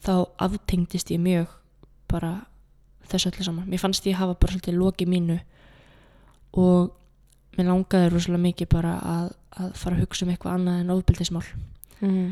[0.00, 0.14] þá
[0.46, 1.52] aftengtist ég mjög
[2.10, 2.32] bara
[3.10, 3.68] þessu öllu saman.
[3.70, 5.38] Mér fannst ég hafa bara svolítið loki mínu
[6.58, 6.96] og
[7.56, 11.44] mér langaði rosalega mikið bara að, að fara að hugsa um eitthvað annað en ofbildismál
[12.00, 12.26] mm.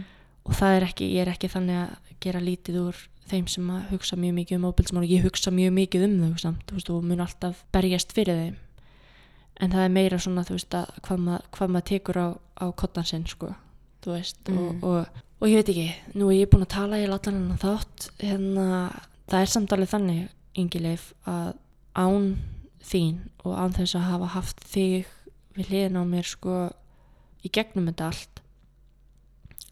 [0.46, 3.00] og það er ekki, ég er ekki þannig að gera lítið úr
[3.30, 6.42] þeim sem að hugsa mjög mikið um ofbildismál og ég hugsa mjög mikið um þau
[6.44, 8.56] samt veist, og mun alltaf berjast fyrir þeim
[9.58, 12.28] en það er meira svona þú veist að hvað, mað, hvað maður tekur á,
[12.62, 13.52] á kottan sinn sko,
[14.06, 14.58] veist mm.
[14.58, 17.58] og, og, og ég veit ekki, nú er ég búin að tala ég láta hann
[17.60, 18.66] þátt hérna,
[19.28, 21.54] það er samtalið þannig yngileif að
[21.98, 22.28] án
[22.84, 25.08] þín og án þess að hafa haft þig
[25.58, 26.58] við hliðin á mér sko
[27.44, 28.42] í gegnum þetta allt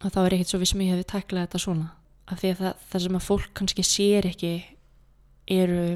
[0.02, 1.88] að þá er ekkert svo við sem ég hefði tæklað þetta svona
[2.26, 4.52] af því að það, það sem að fólk kannski sér ekki
[5.56, 5.86] eru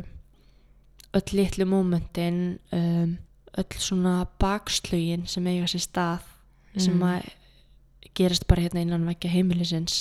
[1.18, 2.40] öll litlu mómentin
[2.76, 3.16] um,
[3.58, 6.26] öll svona bakslögin sem eiga sér stað
[6.74, 6.82] mm.
[6.84, 7.26] sem að
[8.16, 9.98] gerast bara hérna innan vekja heimilisins.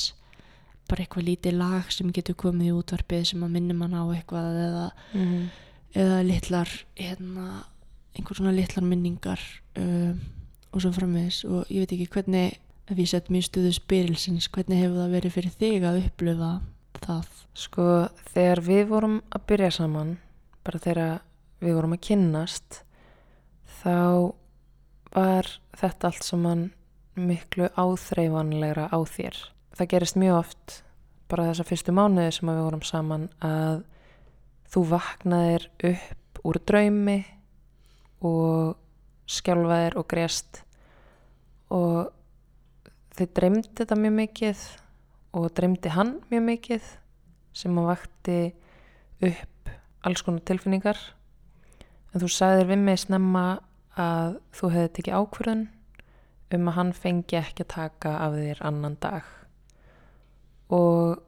[0.89, 4.61] Bara eitthvað lítið lag sem getur komið í útvarpið sem að minnum hann á eitthvað
[4.65, 4.85] eða
[5.17, 5.43] mm.
[6.03, 7.47] eða litlar hérna,
[8.17, 9.43] einhver svona litlar minningar
[9.81, 10.17] um,
[10.69, 12.57] og svo frammiðis og ég veit ekki hvernig
[12.89, 16.51] ef ég sett mjög stuðu spyrilsins hvernig hefur það verið fyrir þig að upplöfa
[17.03, 17.31] það?
[17.59, 17.85] Sko
[18.33, 20.15] þegar við vorum að byrja saman
[20.65, 21.21] bara þegar
[21.61, 22.81] við vorum að kynnast
[23.79, 23.95] þá
[25.13, 26.67] var þetta allt saman
[27.19, 29.39] miklu áþreifanlegra á þér
[29.77, 30.77] það gerist mjög oft
[31.29, 33.83] bara þessa fyrstu mánuði sem við vorum saman að
[34.69, 37.19] þú vaknaðir upp úr draumi
[38.25, 38.77] og
[39.29, 40.63] skjálfaðir og grest
[41.73, 42.09] og
[43.19, 44.65] þið dreymdi þetta mjög mikið
[45.37, 46.91] og dreymdi hann mjög mikið
[47.59, 48.37] sem að vakti
[49.29, 49.73] upp
[50.07, 50.99] alls konar tilfinningar.
[52.13, 53.43] En þú sagðir við mig snemma
[53.99, 55.65] að þú hefði tekið ákvörðun
[56.55, 59.27] um að hann fengi ekki að taka af þér annan dag.
[60.73, 61.19] Og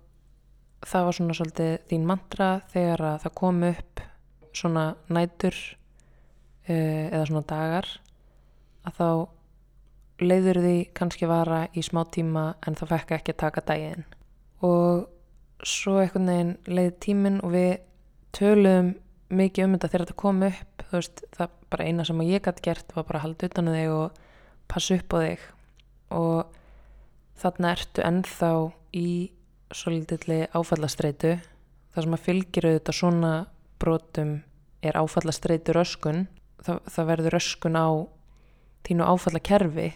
[0.87, 4.01] það var svona svolítið þín mantra þegar að það kom upp
[4.57, 5.59] svona nætur
[6.69, 7.91] uh, eða svona dagar
[8.87, 9.07] að þá
[10.21, 14.05] leiður því kannski vara í smá tíma en það fekk ekki að taka daginn.
[14.65, 15.07] Og
[15.67, 17.71] svo einhvern veginn leiði tímin og við
[18.37, 18.93] töluðum
[19.31, 20.85] mikið um þetta þegar þetta kom upp.
[20.87, 23.71] Þú veist það bara eina sem ég gæti gert var bara að halda utan á
[23.71, 24.21] um þig og
[24.71, 25.47] passa upp á þig.
[26.11, 26.57] Og
[27.41, 28.51] þarna ertu ennþá
[28.97, 29.09] í
[29.71, 31.37] svolítilli áfallastreitu.
[31.91, 33.33] Það sem að fylgir auðvitað svona
[33.81, 34.37] brotum
[34.81, 36.25] er áfallastreitu röskun
[36.65, 37.87] það, það verður röskun á
[38.87, 39.89] þínu áfallakerfi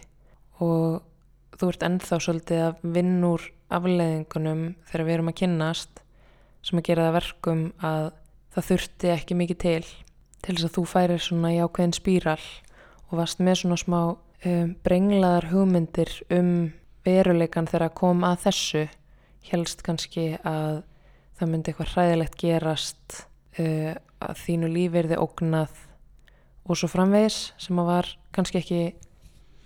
[0.64, 1.04] og
[1.56, 3.44] þú ert ennþá svolítið að vinn úr
[3.76, 6.02] afleðingunum þegar við erum að kynnast
[6.66, 8.10] sem að gera það verkum að
[8.56, 9.86] það þurfti ekki mikið til
[10.46, 12.42] til þess að þú færir svona í ákveðin spíral
[13.10, 16.52] og varst með svona smá um, brenglaðar hugmyndir um
[17.06, 18.84] veruleikan þegar að koma að þessu.
[19.46, 20.84] Helst kannski að
[21.38, 23.18] það myndi eitthvað hræðilegt gerast
[23.62, 23.94] uh,
[24.26, 25.82] að þínu lífi er þið ógnað
[26.66, 28.80] og svo framvegis sem að var kannski ekki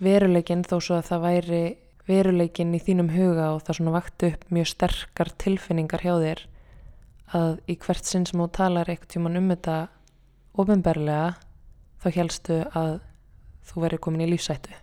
[0.03, 1.63] veruleikin þó svo að það væri
[2.09, 6.43] veruleikin í þínum huga og það svona vakti upp mjög sterkar tilfinningar hjá þér
[7.39, 9.79] að í hvert sinn sem þú talar eitthvað tíman um þetta
[10.59, 11.33] ofinberlega
[12.01, 12.93] þá helstu að
[13.69, 14.73] þú verið komin í lífsættu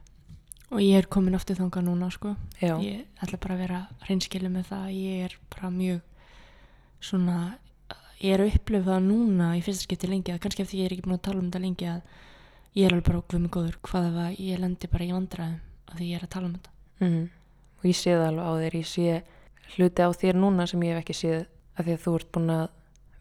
[0.71, 2.35] og ég er komin aftur þanga núna sko.
[2.59, 4.87] Já, ég ætla bara að vera hreinskilu með það.
[4.99, 6.01] Ég er bara mjög
[7.01, 7.37] svona
[8.21, 10.97] ég er að upplifa það núna í fyrsta skipti lengi að kannski eftir ég er
[10.97, 12.01] ekki búin að tala um þetta lengi að
[12.77, 15.59] ég er alveg bara okkur með góður hvað ef að ég lendi bara í vandræðum
[15.87, 17.25] að því ég er að tala um þetta mm
[17.77, 19.17] og ég sé það alveg á þér ég sé
[19.77, 21.43] hluti á þér núna sem ég hef ekki séð
[21.77, 22.65] að því að þú ert búin að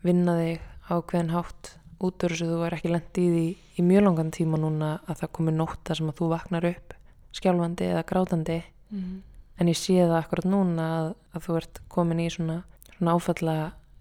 [0.06, 1.72] vinna þig á hvern hátt
[2.06, 3.45] út úr þessu þú er ekki lent í því
[3.76, 6.95] í mjög langan tíma núna að það komi nótta sem að þú vaknar upp
[7.36, 8.58] skjálfandi eða grátandi
[8.95, 9.16] mm.
[9.60, 12.58] en ég sé það akkurat núna að, að þú ert komin í svona,
[12.95, 13.58] svona áfalla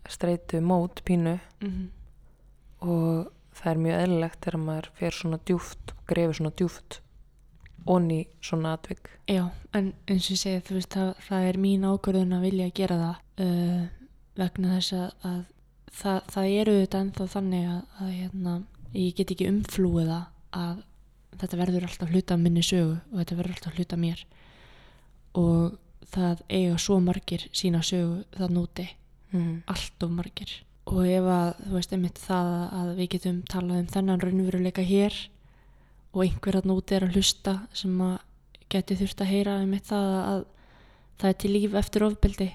[0.09, 1.89] streitu mót pínu Mm.
[2.85, 7.01] og það er mjög eðlilegt þegar maður fer svona djúft og grefur svona djúft
[7.85, 9.11] onni svona atvik.
[9.29, 12.71] Já, en eins og ég segi þú veist það, það er mín ákvörðun að vilja
[12.77, 13.83] gera það uh,
[14.41, 15.41] vegna þess að, að
[16.01, 18.57] það, það eru þetta ennþá þannig að, að hérna,
[18.95, 20.83] ég get ekki umflúið að
[21.35, 24.27] þetta verður alltaf hluta minni sögu og þetta verður alltaf hluta mér.
[25.41, 25.79] Og
[26.15, 28.87] það eiga svo margir sína sögu það núti
[29.35, 29.57] mm.
[29.71, 30.53] allt of margir
[30.85, 35.17] og ef að þú veist einmitt það að við getum talað um þennan raunveruleika hér
[36.15, 38.19] og einhver að núti er að hlusta sem að
[38.73, 40.45] geti þurft að heyra einmitt það að
[41.21, 42.49] það er til líf eftir ofbeldi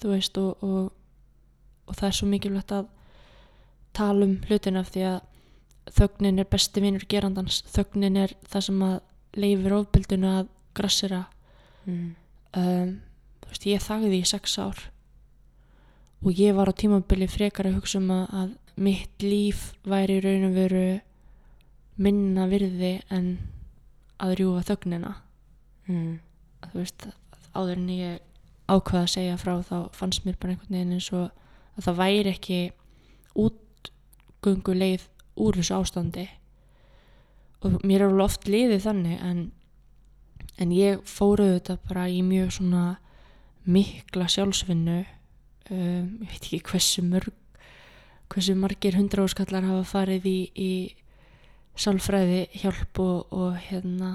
[0.00, 0.92] þú veist og, og,
[1.86, 2.92] og það er svo mikilvægt að
[3.96, 5.20] tala um hlutin af því að
[5.96, 7.62] þögnin er besti vinur gerandans.
[7.70, 8.96] Þögnin er það sem að
[9.36, 11.24] leifir ofbeldinu að grassera.
[11.86, 12.14] Mm.
[12.58, 12.94] um,
[13.42, 14.80] þú veist, ég þagði í sex ár
[16.24, 20.48] og ég var á tímabili frekar að hugsa um að, að mitt líf væri raun
[20.50, 20.86] og veru
[21.96, 23.38] minna virði en
[24.20, 25.14] að rjúfa þögnina
[25.86, 26.18] Mm.
[26.66, 27.04] þú veist,
[27.54, 28.22] áður en ég
[28.66, 31.28] ákvaða að segja frá þá fannst mér bara einhvern veginn eins og
[31.78, 32.56] að það væri ekki
[33.38, 35.04] útgöngu leið
[35.38, 36.24] úr þessu ástandi
[37.62, 39.44] og mér er alveg oft liðið þannig en,
[40.58, 42.84] en ég fóruð þetta bara í mjög svona
[43.62, 45.04] mikla sjálfsvinnu
[45.70, 47.32] um, ég veit ekki hversu mörg
[48.32, 50.72] hversu margir hundra áskallar hafa farið í, í
[51.78, 54.14] sálfræði hjálp og, og hérna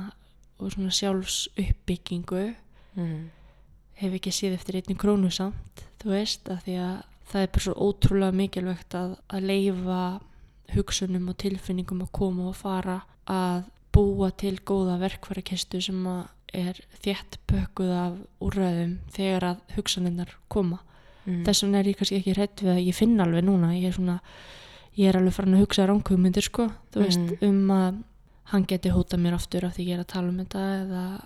[0.62, 2.52] og svona sjálfsuppbyggingu
[2.91, 3.30] Mm.
[4.02, 6.97] hef ekki séð eftir einni krónu samt þú veist, að því að
[7.32, 9.99] það er bara svo ótrúlega mikilvægt að, að leifa
[10.74, 12.97] hugsunum og tilfinningum að koma og fara
[13.32, 20.36] að búa til góða verkfærakistu sem að er þétt pökkuð af úrræðum þegar að hugsaninnar
[20.52, 20.82] koma
[21.26, 21.43] Mm.
[21.45, 23.93] þess vegna er ég kannski ekki hrætt við að ég finn alveg núna ég er
[23.93, 24.19] svona,
[24.97, 27.38] ég er alveg farin að hugsa ránkugmyndir sko, þú veist, Mhm.
[27.49, 28.03] um að
[28.51, 31.22] hann geti hótað mér aftur af því ég er að tala um þetta eða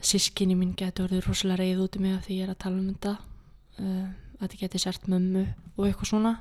[0.00, 2.76] sískinni mín geti orðið rosalega reyð út í mig af því ég er að tala
[2.78, 3.18] um þetta
[3.80, 4.06] uh,
[4.40, 5.46] að þetta geti sert mömmu
[5.76, 6.38] og eitthvað svona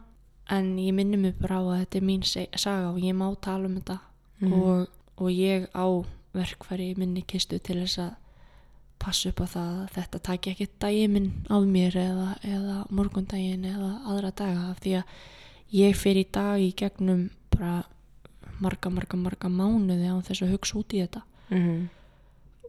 [0.50, 2.24] en ég minni mig bara á að þetta er mín
[2.56, 4.00] saga og ég má tala um þetta
[4.40, 4.54] Mm.
[4.54, 4.88] og,
[5.18, 5.84] og ég á
[6.34, 8.16] verkfæri minni kistu til þess að
[9.00, 13.66] passa upp á það að þetta taki ekki daginn minn af mér eða, eða morgundaginn
[13.70, 15.16] eða aðra daga af því að
[15.80, 17.80] ég fer í dag í gegnum bara
[18.60, 21.24] marga, marga, marga mánuði á þess að hugsa út í þetta.
[21.50, 21.88] Mm.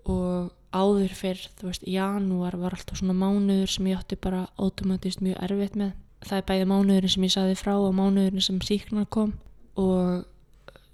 [0.09, 5.23] og áður fyrr, þú veist, janúar var alltaf svona mánuður sem ég átti bara automatist
[5.25, 5.97] mjög erfitt með.
[6.25, 9.35] Það er bæði mánuðurinn sem ég saði frá og mánuðurinn sem síknar kom.
[9.81, 10.25] Og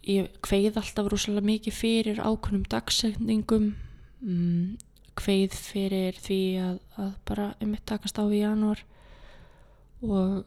[0.06, 3.72] ég kveið alltaf rosalega mikið fyrir ákveðnum dagsetningum
[4.22, 4.76] mm,
[5.16, 8.82] kveið fyrir því að, að bara um mitt takast á í janúar
[10.04, 10.44] og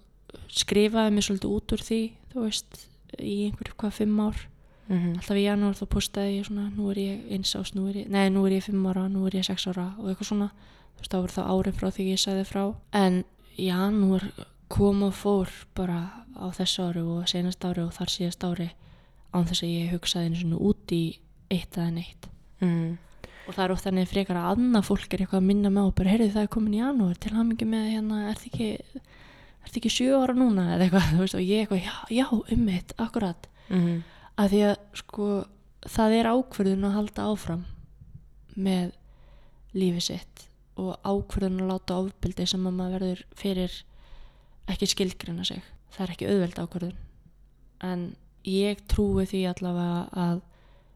[0.53, 1.99] skrifaði mig svolítið út úr því
[2.33, 2.79] þú veist,
[3.17, 4.45] í einhverju hvað fimm ár
[4.89, 5.19] Mm.
[5.19, 8.07] alltaf í janúar þá postaði ég svona nú er ég eins ás, nú er ég,
[8.09, 11.03] nei nú er ég fimm ára nú er ég sex ára og eitthvað svona þú
[11.03, 12.63] veist þá voru það árin frá því ég sagði frá
[12.97, 13.19] en
[13.61, 14.25] janúar
[14.67, 15.99] kom og fór bara
[16.33, 18.69] á þessu ári og senast ári og þar síðast ári
[19.29, 21.03] án þess að ég hugsaði einu svona út í
[21.53, 22.25] eitt eða neitt
[22.59, 22.97] Mm.
[23.49, 25.95] Og það er oft þannig frekar að annað fólk er eitthvað að minna með og
[25.97, 28.67] bara heyrðu það er komin í janúar til hamingi með hérna er þið ekki
[28.99, 30.65] er ekki sjö ára núna?
[30.75, 33.99] Eða eitthvað veist og ég eitthvað já, já um mitt, akkurat Mm.
[34.41, 35.25] að því að sko
[35.85, 37.59] það er ákverðun að halda áfram
[38.57, 38.95] með
[39.77, 40.45] lífi sitt
[40.79, 43.75] og ákverðun að láta ofbeldi sem að maður verður fyrir
[44.73, 45.61] ekki skilgrina sig.
[45.93, 46.97] Það er ekki auðveld ákverðun
[47.91, 48.07] en
[48.49, 50.41] ég trúi því allavega að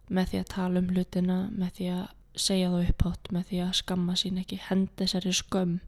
[0.10, 2.04] með því að tala um hlutina með því að
[2.36, 5.80] segja þá upphátt með því að skamma sín ekki henda þessari skömm.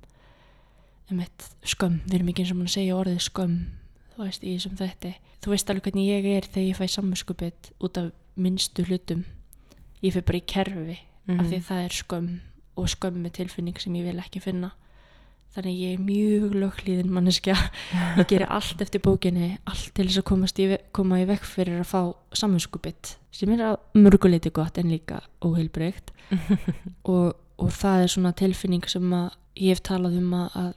[1.09, 3.57] Einmitt, skömm, við erum ekki eins og mann að segja orðið skömm
[4.15, 5.11] þú veist, í þessum þetta
[5.43, 9.25] þú veist alveg hvernig ég er þegar ég fæ samvinskupið út af minnstu hlutum.
[10.01, 11.39] Ég fyrir bara í kerfi Mhm.
[11.39, 12.39] af því að það er skömm
[12.77, 14.71] og skömmi tilfinning sem ég vil ekki finna
[15.55, 17.55] þannig ég er mjög löghlíðin manneskja.
[18.19, 21.79] Ég gerir allt eftir bókinni allt til þess að komast í, koma í vekk fyrir
[21.79, 22.01] að fá
[22.35, 26.11] samvinskupið sem er að mörguleiti gott en líka óheilbreykt
[27.11, 30.73] og, og það er svona tilfinning sem að ég hef talað um að, að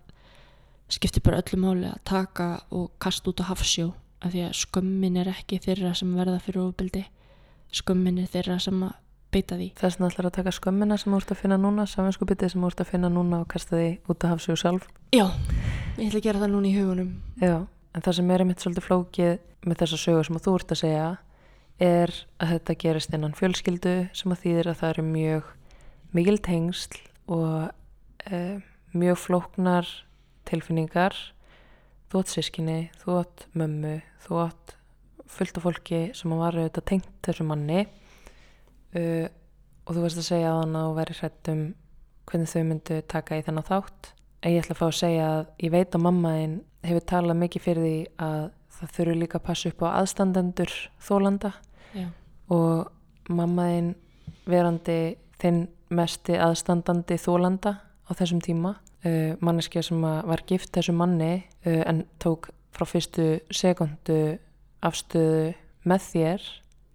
[0.95, 3.91] skiptir bara öllu máli að taka og kasta út á hafsjó
[4.25, 7.05] af því að skömmin er ekki þeirra sem verða fyrir ofbeldi.
[7.75, 8.97] Skömmin er þeirra sem að
[9.35, 12.53] beita því Þess vegna ætlar að taka skömmina sem þú ert að finna núna, saminskupitið
[12.53, 14.89] sem þú ert að finna núna og kasta því út að hafa sig sjálf.
[15.13, 15.27] Já,
[15.99, 17.11] ég ætla að gera það núna í hugunum
[17.43, 19.35] Já, en það sem er einmitt svolítið flókið
[19.69, 21.09] með þessa sögur sem þú ert að segja
[21.79, 25.53] er að þetta gerist innan fjölskyldu sem að þýðir að það eru mjög
[26.17, 26.99] mikil tengsl
[27.29, 27.69] og
[28.27, 28.41] e,
[28.97, 29.93] mjög flóknar
[30.49, 31.15] tilfinningar.
[32.09, 34.75] Þú átt sískinni, þú átt mömmu, þú átt
[35.29, 37.85] fullt af fólki sem var auðvitað tengt þessu manni
[38.99, 39.27] uh,
[39.87, 41.63] og þú veist að segja að hann að þú væri hrætt um
[42.29, 44.11] hvernig þau myndu taka í þennan þátt.
[44.43, 47.41] En ég ætla að fá að segja að ég veit að mamma þín hefur talað
[47.41, 47.97] mikið fyrir því
[48.27, 48.43] að
[48.79, 51.51] það þurfi líka að passa upp á aðstandendur þólanda
[51.97, 52.07] Já,
[52.55, 53.89] og mamma þín
[54.49, 54.99] verandi
[55.41, 58.77] þinn mesti aðstandandi þólanda á þessum tíma.
[59.07, 64.39] Uh, manneskja sem var gift þessu manni uh, en tók frá fyrstu sekundu
[64.85, 65.53] afstöðu
[65.89, 66.47] með þér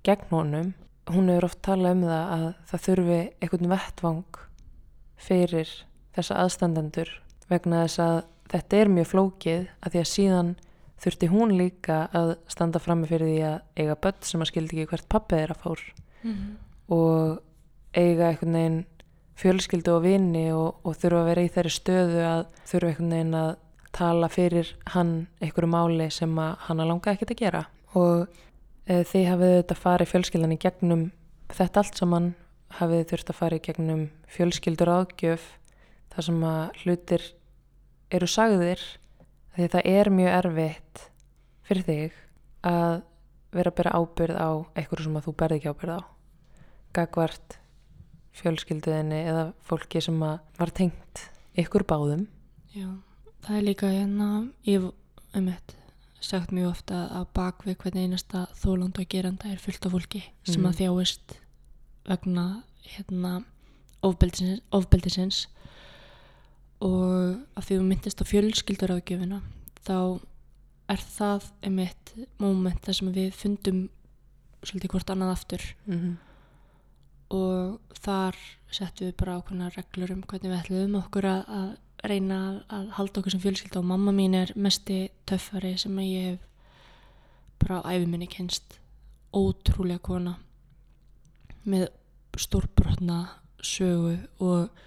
[0.03, 0.73] gegn honum
[1.11, 4.43] hún hefur oft talað um það að það þurfi einhvern vettvang
[5.23, 5.73] fyrir
[6.15, 7.11] þessa aðstandendur
[7.49, 8.19] vegna þess að
[8.53, 10.53] þetta er mjög flókið að því að síðan
[11.03, 14.91] þurfti hún líka að standa frammi fyrir því að eiga börn sem að skildi ekki
[14.93, 15.81] hvert pappi þeirra fór.
[16.93, 17.41] Og
[17.97, 18.79] eiga einhvern veginn
[19.39, 23.37] fjölskyldu og vini og, og þurfa að vera í þeirri stöðu að þurfa einhvern veginn
[23.41, 23.51] að
[23.93, 27.63] tala fyrir hann einhverju máli sem að hann að langa ekkert að gera.
[27.93, 28.27] Og
[28.87, 31.03] þið hafið þetta farið fjölskyldan í gegnum
[31.53, 32.33] þetta allt saman
[32.79, 34.03] hafið þurft að fara í gegnum
[34.33, 35.47] fjölskyldur ágjöf
[36.13, 37.25] þar sem að hlutir
[38.13, 38.83] eru sagðir
[39.55, 41.03] því það er mjög erfitt
[41.67, 42.21] fyrir þig
[42.67, 42.95] að
[43.53, 46.01] vera að bera ábyrð á einhverju sem að þú berði ekki ábyrð á
[46.93, 47.57] gagvart
[48.33, 51.27] fjölskylduðinni eða fólki sem var tengt
[51.59, 52.25] ykkur báðum.
[52.73, 52.89] Já,
[53.45, 54.29] það er líka hérna,
[54.65, 54.89] ég
[55.37, 55.75] um eitt
[56.23, 60.61] sagt mjög ofta að bakvið hvern einasta þóland og geranda er fullt af fólki sem
[60.61, 60.69] Mhm.
[60.69, 61.35] að þjáist
[62.07, 62.45] vegna
[62.83, 63.43] hérna
[64.03, 65.47] ofbeldisins, ofbeldisins
[66.83, 69.41] og að því þú myndist á fjölskyldur ágjöfina
[69.85, 70.19] þá
[70.89, 73.83] er það um eitt moment þar sem við fundum
[74.63, 76.15] svolítið hvort annað aftur mm -hmm.
[77.33, 78.37] Og þar
[78.73, 83.21] settum við bara ákveðna reglur um hvernig við ætlum okkur að, að reyna að, halda
[83.21, 86.47] okkur sem fjölskylda og mamma mín er mesti töffari sem ég hef
[87.63, 88.79] bara á æfiminni kennst
[89.33, 90.35] ótrúlega kona
[91.63, 91.87] með
[92.37, 93.19] stórbrotna
[93.63, 94.81] sögu og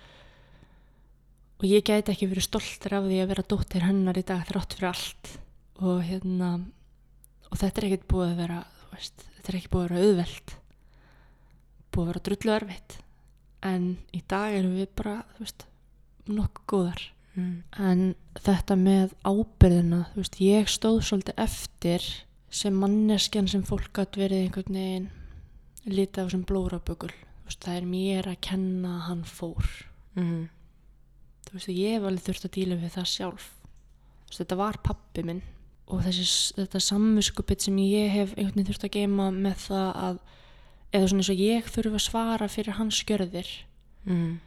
[1.56, 4.74] og ég gæti ekki verið stoltur af því að vera dóttir hennar í dag þrátt
[4.76, 5.30] fyrir allt.
[5.80, 6.50] Og hérna
[7.48, 8.58] og þetta er ekkert búið að vera
[8.92, 10.56] veist, þetta er ekki búið að vera auðvelt
[11.96, 12.98] búið að vera drullu erfitt.
[13.66, 15.66] En í dag erum við bara veist,
[16.28, 17.04] nokkuð góðar.
[17.36, 17.56] Mm.
[17.76, 22.06] en þetta með ábyrðina veist, ég stóð svolítið eftir
[22.48, 25.10] sem manneskjan sem fólk gætt verið einhvern veginn
[25.84, 26.44] lítið á sem
[27.46, 29.68] veist, það er mér að kenna að hann fór.
[30.16, 30.48] Mm.
[31.46, 33.50] þú veist, ég hef alveg þurft að díla við það sjálf.
[34.26, 35.42] Veist, þetta var pappi minn.
[35.86, 40.22] Og þessi, þetta samviskupið sem ég hef einhvern veginn þurft að geima með það að
[40.96, 43.50] eða svona eins og ég þurfa að svara fyrir hans gjörðir.
[44.06, 44.38] Mm.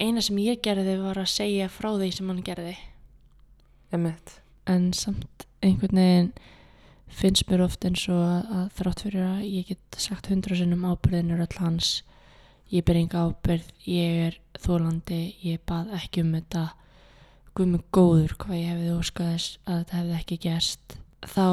[0.00, 2.78] eina sem ég gerði var að segja frá því sem hann gerði.
[3.94, 6.30] Emmett en samt einhvern veginn
[7.14, 10.86] finnst mér oft eins og að, að þrátt fyrir að ég get sagt hundra sinnum
[10.88, 11.98] ábyrðin er öll hans
[12.72, 16.64] ég ber enga ábyrð, ég er þólandi, ég bað ekki um þetta.
[17.54, 20.96] Guð mig góður hvað ég hefði óskað þess að þetta hefði ekki gerst.
[21.22, 21.46] Þá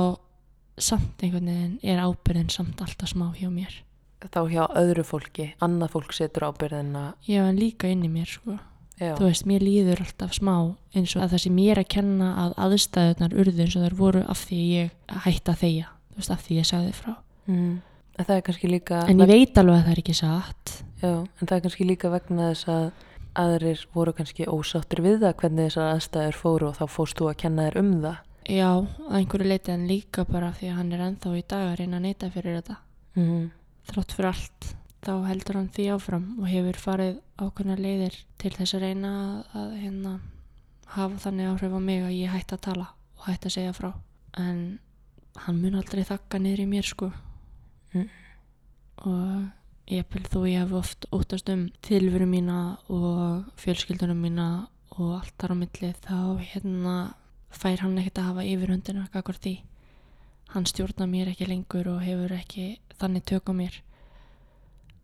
[0.81, 3.81] samt einhvern veginn er ábyrðin samt alltaf smá hjá mér
[4.21, 8.57] Þá hjá öðru fólki, annað fólk setur ábyrðina já en líka inn í mér sko.
[9.01, 10.55] Já, þú veist, mér líður alltaf smá
[10.93, 13.95] eins og að það sem ég er að kenna að aðstæðunar urðu eins og þær
[13.97, 17.13] voru af því ég hætti að þegja, þú veist, af því ég sagði frá.
[17.47, 17.71] Mm.
[18.11, 20.73] En það er kannski líka en ég veit alveg að það er ekki satt.
[21.01, 22.83] Já, en það er kannski líka vegna þess að
[23.41, 27.39] aðrir voru kannski ósáttur við það hvernig þessar aðstæður fóru og þá fórst þú að
[27.41, 28.19] kenna þér um það.
[28.51, 28.69] Já,
[29.07, 31.97] að einhverju leiti en líka bara því að hann er ennþá í dag að reyna
[31.97, 32.77] að neyta fyrir þetta.
[33.15, 33.43] Mm.
[33.89, 34.69] Þrátt fyrir allt,
[35.01, 39.13] þá heldur hann því áfram og hefur farið ákveðna leiðir til þess að reyna
[39.57, 40.13] að, hérna,
[40.93, 43.89] hafa þannig áhrif á mig að ég hætti að tala og hætti að segja frá.
[44.37, 44.61] En
[45.45, 47.11] hann mun aldrei þakka niður í mér sko.
[47.91, 48.07] Mm.
[49.03, 54.45] og ég vil þó ég hef oft óttast um tilveru mína og fjölskyldunum mína
[54.95, 56.19] og allt þar á milli þá
[56.53, 56.95] hérna
[57.51, 59.57] fær hann ekkert að hafa yfirhundina kakvar því
[60.53, 62.65] hann stjórnar mér ekki lengur og hefur ekki
[62.99, 63.77] þannig tök á mér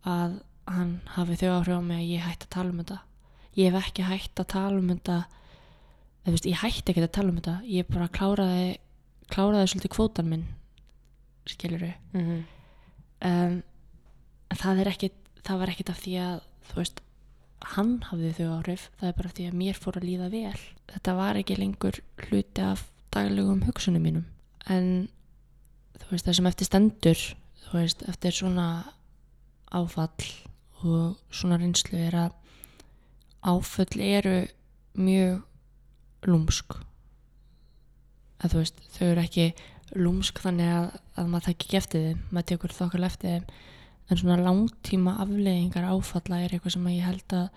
[0.08, 0.38] að
[0.68, 2.98] hann hafi þau áhrif á mig að ég hætti að tala um þetta.
[3.58, 5.16] Ég hef ekki hætt að tala um þetta
[6.24, 7.54] eða veist, ég hætti ekki að tala um þetta.
[7.64, 8.68] Ég bara kláraði
[9.32, 10.46] kláraði svolítið kvótan minn
[11.48, 12.44] skiluru Mhm.
[13.24, 13.62] um,
[14.50, 15.10] en það er ekki
[15.44, 17.00] það var ekkit af því að þú veist
[17.74, 18.88] hann hafði þau áhrif.
[19.00, 20.60] Það er bara því að mér fór að líða vel.
[20.92, 24.24] Þetta var ekki lengur hluti af daglegum hugsunum mínum.
[24.68, 25.08] En
[26.02, 27.24] þú veist það sem eftir stendur
[27.68, 28.68] þú veist eftir svona
[29.74, 30.28] áfall
[30.86, 32.36] og svona reynslu er að
[33.42, 34.36] áföll eru
[34.98, 36.76] mjög lúmsk.
[38.42, 39.46] Að þú veist þau eru ekki
[39.98, 40.88] lúmsk þannig að,
[41.18, 43.48] að maður þekki ekki eftir þeim maður tekur þokkar eftir þeim.
[44.08, 47.48] En svona langtíma afleiðingar áfalla er eitthvað sem ég held að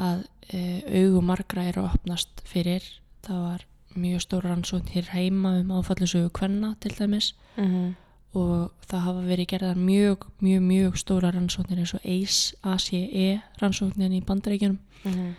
[0.00, 0.60] að e,
[1.02, 2.84] augu margra eru að opnast fyrir.
[3.26, 3.64] Það var
[3.96, 7.94] mjög stóra rannsókn hér heima um áfallisögu kvenna til dæmis Mhm.
[8.34, 14.12] og það hafa verið gerðar mjög, mjög, mjög stóra rannsóknir eins og ACE, ACE rannsóknin
[14.14, 15.34] í bandaríkjunum Mhm.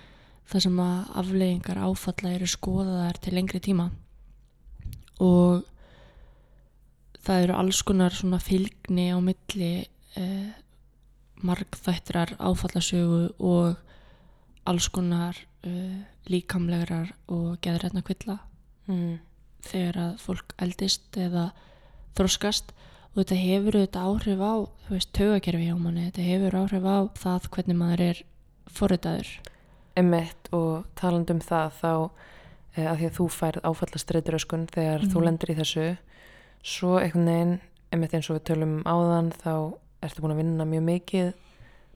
[0.49, 3.89] þar sem að afleiðingar áfalla eru skoðaðar til lengri tíma
[5.19, 5.63] og
[7.23, 10.51] það eru alls konar svona fylgni á milli eh,
[11.43, 13.77] margþættrar áfallasögu og
[14.65, 18.39] alls konar eh, líkamlegar og geðrætna kvilla
[18.87, 19.19] Mhm.
[19.63, 21.51] þegar að fólk eldist eða
[22.17, 22.73] þroskast
[23.15, 24.53] og þetta hefur auðvitað áhrif á
[24.83, 28.23] þú veist, taugakerfi hjá manni, þetta hefur áhrif á það hvernig maður er
[28.67, 29.27] forritaður
[29.95, 32.09] Emmett og talandi um það þá
[32.75, 35.23] e, að því að þú færð áfallastreituröskun þegar þú Mhm.
[35.23, 35.97] lendir í þessu
[36.63, 37.59] svo einhvern veginn
[37.93, 41.33] Emmett eins og við tölum um áðan þá ertu búin að vinna mjög mikið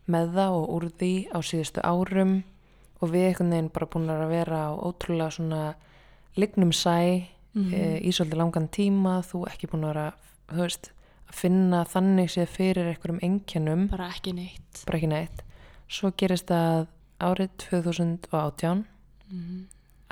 [0.07, 2.43] með það og úr því á síðustu árum
[3.01, 5.63] og við einhvern veginn bara búin að vera á ótrúlega svona
[6.37, 6.99] lignum sæ
[7.53, 10.07] mm e, í svolítið langan tíma þú ekki búin að vera
[10.59, 10.91] veist,
[11.27, 13.87] að finna þannig séð fyrir einhverjum einkennum.
[13.91, 14.83] Bara ekki neitt.
[14.85, 15.41] Bara ekki neitt.
[15.87, 16.87] Svo gerist það
[17.19, 18.85] árið 2018
[19.31, 19.65] mm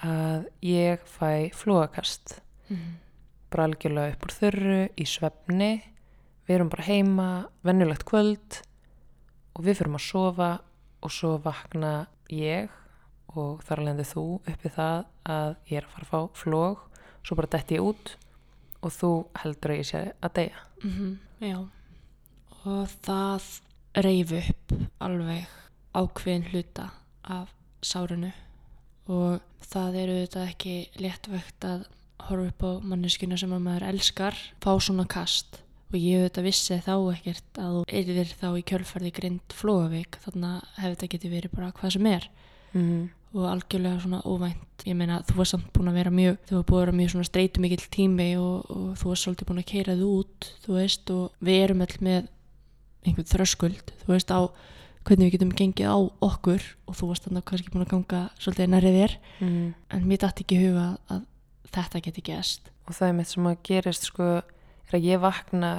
[0.06, 2.96] að ég fæ flúakast -hmm.
[3.50, 5.84] bara algjörlega upp úr þörru í svefni.
[6.48, 8.62] Við erum bara heima vennulegt kvöld
[9.54, 10.60] og við fyrum að sofa
[11.02, 12.70] og svo vakna ég
[13.36, 15.00] og þar alveg þú uppi það
[15.36, 16.84] að ég er að fara að fá flóg
[17.26, 18.16] svo bara detti ég út
[18.86, 19.12] og þú
[19.42, 20.64] heldur að ég sé að deyja.
[20.84, 21.12] Mhm,
[21.42, 21.58] já.
[22.66, 23.50] Og það
[24.06, 25.48] reyf upp alveg
[25.96, 26.90] ákveðin hluta
[27.24, 28.32] af sárinu
[29.08, 31.86] og það eru þetta ekki léttvægt að
[32.26, 35.62] horfa upp á manneskuna sem að maður elskar fá svona kast
[35.96, 40.50] og ég auðvitað vissi þá ekkert að þú erðir þá í kjölfarði grind flóavík þannig
[40.50, 42.28] að hefði þetta getið verið bara hvað sem er.
[42.76, 43.04] Mm -hmm.
[43.36, 44.84] og algjörlega svona óvænt.
[44.86, 47.12] Ég meina þú var samt búin að vera mjög þú var búin að vera mjög
[47.12, 50.72] svona streitu mikill tími og, og þú var svolítið búin að keira þið út þú
[50.74, 52.28] veist og við erum öll með
[53.06, 54.40] einhvern þröskuld þú veist á
[55.06, 58.72] hvernig við getum gengið á okkur og þú varst þannig kannski búin að ganga svolítið
[58.74, 59.18] nærið þér.
[59.94, 61.22] En mér dætti ekki huga að
[61.76, 64.28] þetta geti gæst og það er mitt sem að gerist sko
[64.88, 65.72] er að ég vakna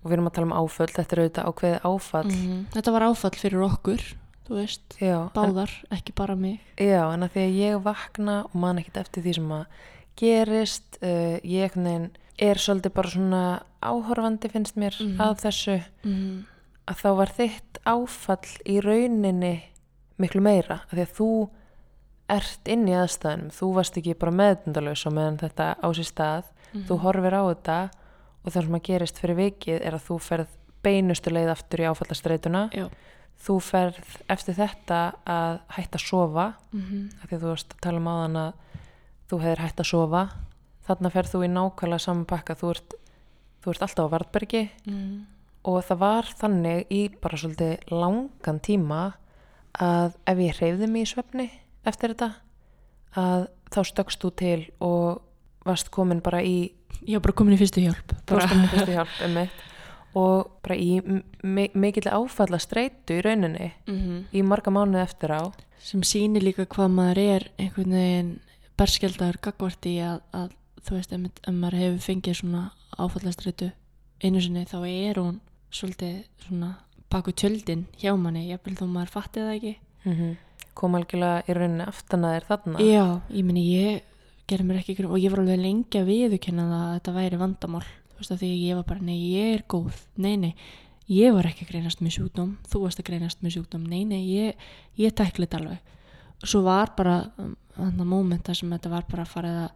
[0.00, 2.30] og við erum að tala um áföll, þetta er auðvitað ákveðið áfall.
[2.30, 2.60] -hmm.
[2.74, 4.02] þetta var áfall fyrir okkur
[4.48, 6.60] þú veist, já, en, báðar, ekki bara mig.
[6.76, 9.66] Já, en að því að ég vakna og man ekkert eftir því sem að
[10.16, 15.20] gerist uh, ég einhvern veginn er svolítið bara svona áhorfandi finnst mér Mhm.
[15.20, 15.82] að þessu.
[16.04, 16.44] Mm
[16.90, 19.54] að þá var þitt áfall í rauninni
[20.20, 21.28] miklu meira að því að þú
[22.30, 26.44] ert inn í aðstæðanum þú varst ekki bara meðdundalaus og meðan þetta á sér stað.
[26.86, 27.78] Þú horfir á þetta
[28.44, 31.88] og það sem að gerist fyrir vikið er að þú ferð beinustu leið aftur í
[31.90, 32.68] áfallastreituna.
[32.72, 32.86] Já.
[33.40, 36.46] Þú ferð eftir þetta að hætta að sofa.
[36.72, 38.52] Mm af því að þú varst að tala um áðan að
[39.28, 40.22] þú hefur hætt að sofa.
[40.86, 42.54] Þarna ferð þú í nákvæmlega saman pakka.
[42.54, 42.66] Þú
[43.60, 45.24] þú ert alltaf á Vartbergi -hmm.
[45.64, 49.12] og það var þannig í bara svolítið langan tíma
[49.72, 51.50] að ef ég hreyfði mig í svefni
[51.84, 52.34] eftir þetta
[53.16, 55.22] að þá stökkst þú til og
[55.70, 56.70] varst komin bara í
[57.06, 58.44] ég var bara komin í fyrstu hjálp bara.
[58.46, 59.40] tókstum fyrstu hjálp um
[60.20, 61.00] og bara í
[61.46, 65.42] mi- mikill áfalla streitu í rauninni mm í marga mánuði eftir á.
[65.78, 68.32] Sem sýnir líka hvað maður er einhvern veginn
[68.76, 70.50] berskjaldar gagvart í að, að
[70.84, 72.64] þú veist, ef, ef maður hefur fengið svona
[72.98, 73.70] áfallastreitu
[74.24, 75.40] einu sinni þá er hún
[75.70, 76.74] svolítið svona
[77.10, 79.74] baku tjöldin hjá manni, jafnvel þó maður fatti það ekki.
[80.04, 80.36] Mm
[80.80, 82.78] kom algjörlega í rauninni aftan að þér þarna.
[82.86, 83.06] Já,
[83.36, 84.02] ég meni ég
[84.50, 87.82] gerði mér ekki og ég var alveg lengi að viðurkenna það að þetta væri vandamál.
[88.10, 90.00] Þú veist að því ég var bara, nei ég er góð.
[90.20, 90.52] Nei, nei,
[91.08, 92.54] ég var ekki að greinast með sjúkdóm.
[92.68, 93.86] Þú varst að greinast með sjúkdóm.
[93.88, 94.66] Nei, nei, ég,
[95.00, 95.94] ég tækli þetta alveg.
[96.40, 97.16] Og svo var bara
[97.76, 99.70] þannig að mómenta sem þetta var bara að fara að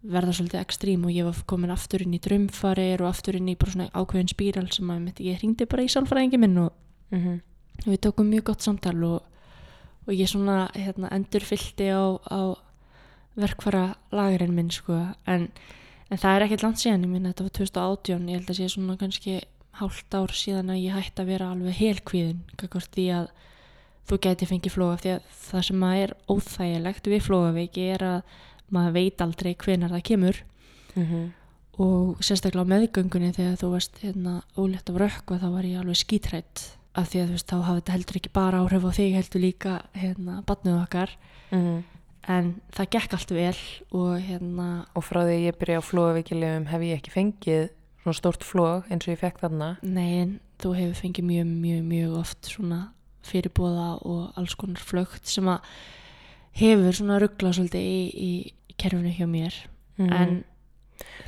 [0.00, 3.56] verða svolítið ekstrím og ég var komin aftur inn í drömfarir og aftur inn í
[3.60, 6.72] bara svona ákveðin spíral sem að ég hringdi bara í sálfræðingi minn og
[7.10, 7.40] mm -hmm.
[7.84, 9.22] og við tókum mjög gott samtal og,
[10.06, 12.56] og ég svona hérna, endur fylgdi á, á
[13.38, 15.48] verkfara lagurinn minn sko en,
[16.10, 18.68] en það er ekkert langt síðan ég minna þetta var 2018 ég held að sé
[18.68, 19.40] svona kannski
[19.80, 23.30] hálft ár síðan að ég hætti að vera alveg helkvíðin því að
[24.10, 28.22] þú gæti fengið flóa því að það sem að er óþægilegt við flóaveiki er að
[28.70, 30.42] maður veit aldrei hvenar það kemur
[30.96, 31.30] Mm -hmm.
[31.78, 35.78] og sérstaklega á meðgöngunni þegar þú varst hérna ólétt af rökk og þá var ég
[35.78, 38.90] alveg skítrætt af því að þú veist þá hafði þetta heldur ekki bara áhrif á
[38.90, 40.42] þig heldur líka hérna.
[42.28, 43.56] En það gekk allt vel
[43.96, 47.70] og hérna Og frá því ég byrja á flóavíkilegum hef ég ekki fengið
[48.02, 49.76] svona stórt flóg eins og ég fekk þarna.
[49.82, 52.80] nei þú hefur fengið mjög mjög mjög oft svona
[53.24, 55.60] fyrirbóða og alls konar flögt sem að
[56.60, 59.54] hefur svona ruggla svolítið í, í kerfinu hjá mér
[60.00, 60.12] Mhm.
[60.12, 60.44] en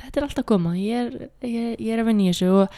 [0.01, 2.69] þetta er alltaf koma ég er, ég, ég er að vinna í þessu og,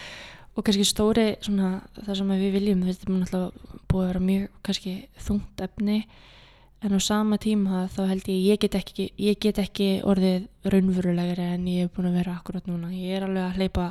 [0.58, 3.52] og kannski stóri svona það sem við viljum þetta er náttúrulega
[3.88, 5.98] búið að vera mjög kannski þungt efni
[6.86, 11.48] en á sama tíma þá held ég ég get ekki, ég get ekki orðið raunverulegri
[11.56, 13.86] en ég hef búin að vera akkurat núna ég er alveg að hleypa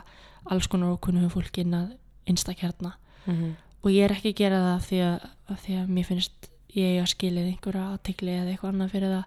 [0.55, 1.95] alls konar okkunnum fólki inn að
[2.31, 2.95] einstakjarna
[3.27, 3.55] Mhm.
[3.83, 6.49] og ég er ekki að gera það af því að, af því að mér finnst
[6.75, 9.25] ég að skilið einhverja aðtegli eða eitthvað annað fyrir það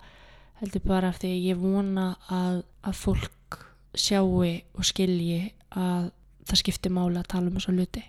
[0.61, 3.59] heldur bara af því að ég vona að, að fólk
[3.97, 6.11] sjáu og skilji að
[6.47, 8.03] það skiptir máli að tala um þessu hluti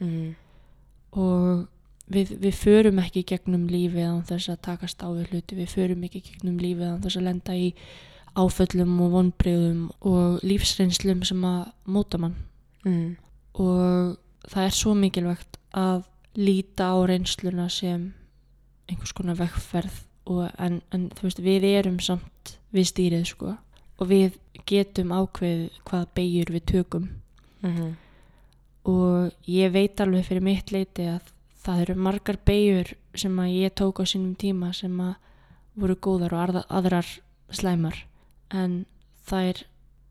[0.00, 0.34] Mhm.
[1.12, 1.68] og
[2.10, 6.02] við, við förum ekki gegnum lífið án þess að takast á við hluti við förum
[6.04, 7.68] ekki gegnum lífið án þess að lenda í
[8.34, 12.34] áföllum og vonbreyðum og lífsreynslum sem að móta mann
[12.84, 13.16] Mhm.
[13.54, 14.16] og
[14.50, 16.02] það er svo mikilvægt að
[16.36, 18.12] líta á reynsluna sem
[18.90, 23.56] einhvers konar vegferð og en, en þú veist við erum samt við stýrið sko
[23.98, 24.36] og við
[24.66, 27.08] getum ákveðið hvað beigur við tökum
[27.62, 27.96] Mhm.
[28.84, 31.30] og ég veit alveg fyrir mitt leiti að
[31.64, 35.14] það eru margar beigur sem að ég tók á sínum tíma sem að
[35.80, 37.08] voru góðar og aðrar
[37.54, 37.96] slæmar.
[38.52, 38.84] En
[39.26, 39.64] þær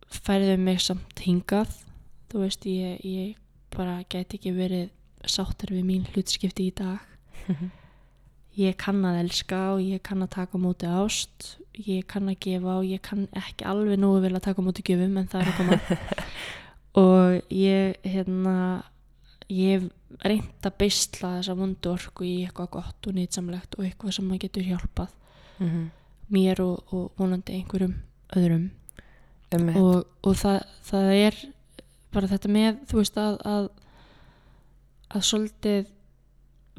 [0.09, 1.71] færðu mig samt hingað.
[2.31, 3.37] Þú veist ég, ég
[3.73, 4.91] bara gæti ekki verið
[5.29, 6.99] sáttur við mín hlutskipti í dag.
[8.53, 11.55] Ég kann að elska og ég kann að taka á móti ást.
[11.73, 14.83] Ég kann að gefa og ég kann ekki alveg nógu vel að taka á móti
[14.85, 15.79] gjöfum en það er að koma.
[17.01, 18.57] Og ég hérna
[19.49, 19.87] ég
[20.23, 24.43] reynt að beisla þessa vondu orku í eitthvað gott og nýtsamlegt og eitthvað sem maður
[24.47, 25.19] getur hjálpað
[25.59, 25.83] Mhm.
[26.33, 27.93] mér og, og vonandi einhverjum
[28.35, 28.69] öðrum
[29.53, 29.75] Einmitt.
[29.77, 31.35] og, og það, það er
[32.13, 33.67] bara þetta með þú veist að að,
[35.13, 35.91] að svolítið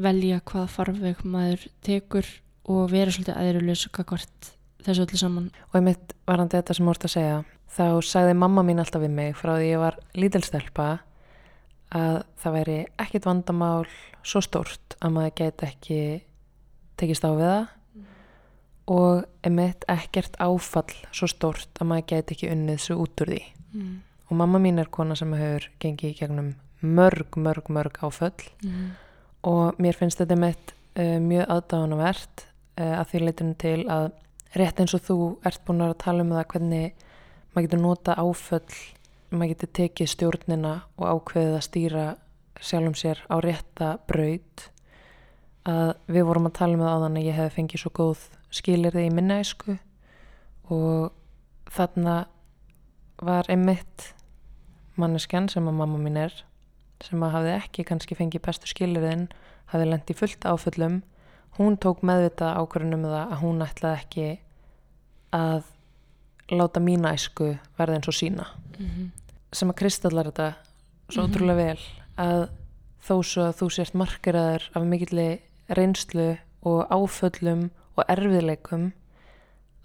[0.04, 2.26] velja hvað farveg maður tekur
[2.66, 4.50] og vera svolítið aðeirulegs hvort
[4.84, 7.36] þessu öllu saman Og einmitt varandi þetta sem þú ert að segja,
[7.76, 10.88] þá sagði mamma mín alltaf við mig frá því ég var lítilstelpa
[11.94, 13.86] að það væri ekkit vandamál
[14.24, 15.98] svo stórt að maður gæti ekki
[17.00, 17.66] tekist á við það
[18.94, 23.42] og einmitt ekkert áfall svo stórt að maður gæti ekki unnið svo út úr því.
[23.72, 23.94] mm.
[24.30, 28.90] Og mamma mín er kona sem hefur gengið í gegnum mörg, mörg, mörg áföll Mm.
[29.44, 32.44] og mér finnst þetta mitt uh, mjög aðdáðanavert
[32.80, 34.10] uh, að því leitinu til að
[34.54, 36.92] rétt eins og þú ert búin að tala um það hvernig
[37.54, 38.78] maður getur nota áföll
[39.30, 42.04] maður getur tekið stjórnina og ákveðið að stýra
[42.60, 44.68] sjálfum sér á rétta braut.
[45.64, 49.06] Að við vorum að tala um það áðan að ég hef fengið svo góð skilirði
[49.08, 49.78] í minna æsku
[50.72, 51.14] og
[51.72, 52.16] þarna
[53.24, 54.10] var einmitt
[55.00, 56.34] manneskjan sem að mamma mín er
[57.04, 59.26] sem að hafði ekki kannski fengið bestu skilirðin
[59.72, 61.00] hafði lent í fullt áföllum.
[61.58, 64.28] Hún tók meðvitað ákvörðunum það að hún ætlaði ekki
[65.34, 65.70] að
[66.58, 68.46] láta mína æsku verða eins og sína.
[68.78, 69.12] Mm
[69.54, 70.54] sem að kristallar þetta
[71.08, 71.30] svo Mhm.
[71.30, 71.78] ótrúlega vel
[72.18, 72.48] að
[73.06, 78.92] þó svo að þú sért markeraður af mikilli reynslu og áföllum og erfiðleikum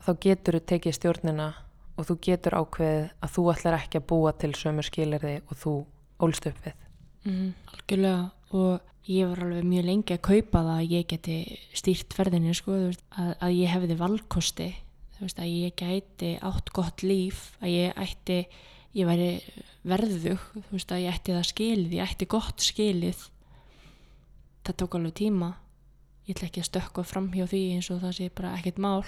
[0.02, 1.54] þá getur þú tekið stjórnina
[1.98, 5.86] og þú getur ákveðið að þú ætlar ekki að búa til sömu skilirði og þú
[6.20, 6.74] ólst upp við.
[7.26, 8.32] Mm, algjörlega.
[8.52, 12.72] Og ég var alveg mjög lengi að kaupa það að ég geti stýrt ferðinni sko,
[12.72, 14.76] að, að ég hefði valkosti
[15.20, 18.40] þú veist, að ég gæti átt gott líf að ég ætti
[18.98, 19.32] ég væri
[19.88, 23.26] verðug þú veist, að ég ætti það skilið, ég ætti gott skilið.
[24.66, 25.54] Það tók alveg tíma.
[26.28, 29.06] Ég ætla ekki að stökkva fram hjá því eins og það sé bara ekkert mál.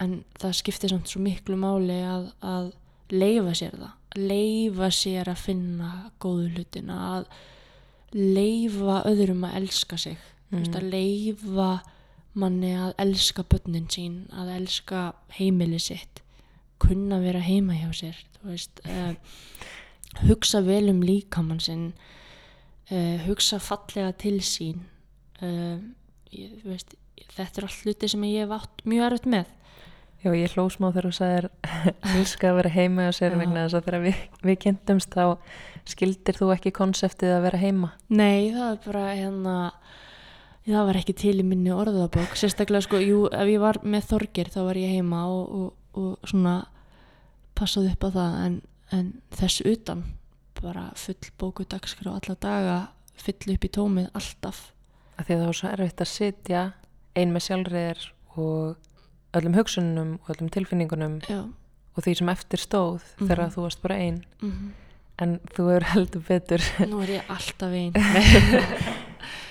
[0.00, 2.70] En það skiptir samt svo miklu máli að, að
[3.14, 3.96] leifa sér það.
[4.14, 5.90] Leifa sér að finna
[6.22, 7.26] góðu hlutina að
[8.14, 10.18] leifa öðrum að elska sig.
[10.50, 10.60] Mm.
[10.60, 11.70] veist, að leifa
[12.38, 15.04] manni að elska börnin sín að elska
[15.36, 16.22] heimili sitt
[16.82, 19.14] kunna vera heima hjá sér veist, uh,
[20.26, 21.92] hugsa vel um líkamann sinn
[22.90, 24.82] uh, hugsa fallega til sín
[25.42, 25.78] uh,
[26.34, 26.96] ég, veist,
[27.36, 29.52] þetta er allt hluti sem ég hef átt mjög erfitt með
[30.24, 31.46] Já, ég hló smá þegar þú sagðir
[32.16, 35.24] elska að vera heima og sér vegna þess að þegar við, við kynntumst þá
[35.92, 37.90] skildir þú ekki konseptið að vera heima?
[38.08, 39.56] Nei, það er bara hérna
[40.72, 44.50] það var ekki til í minni orðabók sérstaklega sko, jú, ef ég var með þorgir
[44.52, 46.54] þá var ég heima og, og, og svona
[47.58, 48.60] passaði upp á það en,
[48.96, 50.04] en þess utan
[50.60, 52.78] bara full bóku dagskrá alla daga
[53.20, 54.70] full upp í tómið alltaf
[55.14, 56.62] að Því það var svo erfitt að sitja
[57.14, 61.44] ein með sjálfriðir og öllum hugsunum og öllum tilfinningunum Já.
[61.94, 63.28] og því sem eftir stóð mm -hmm.
[63.28, 64.70] þegar þú varst bara einn mm -hmm.
[65.18, 67.92] en þú er heldur betur Nú er ég alltaf einn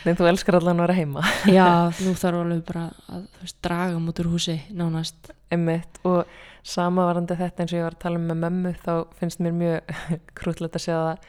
[0.10, 1.68] en þú elskar allan að vera heima Já,
[2.06, 6.00] nú þarf alveg bara að veist, draga mútur húsi nánast Einmitt.
[6.08, 6.24] og
[6.64, 9.96] samavarandi þetta eins og ég var að tala um með mömmu þá finnst mér mjög
[10.40, 11.28] krútlegt að sjá það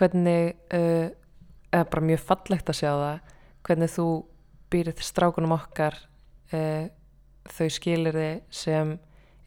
[0.00, 1.08] hvernig uh,
[1.70, 3.34] eða bara mjög fallegt að sjá það
[3.68, 4.06] hvernig þú
[4.70, 5.98] býrið strákunum okkar
[6.54, 6.86] uh,
[7.50, 8.96] þau skilirði sem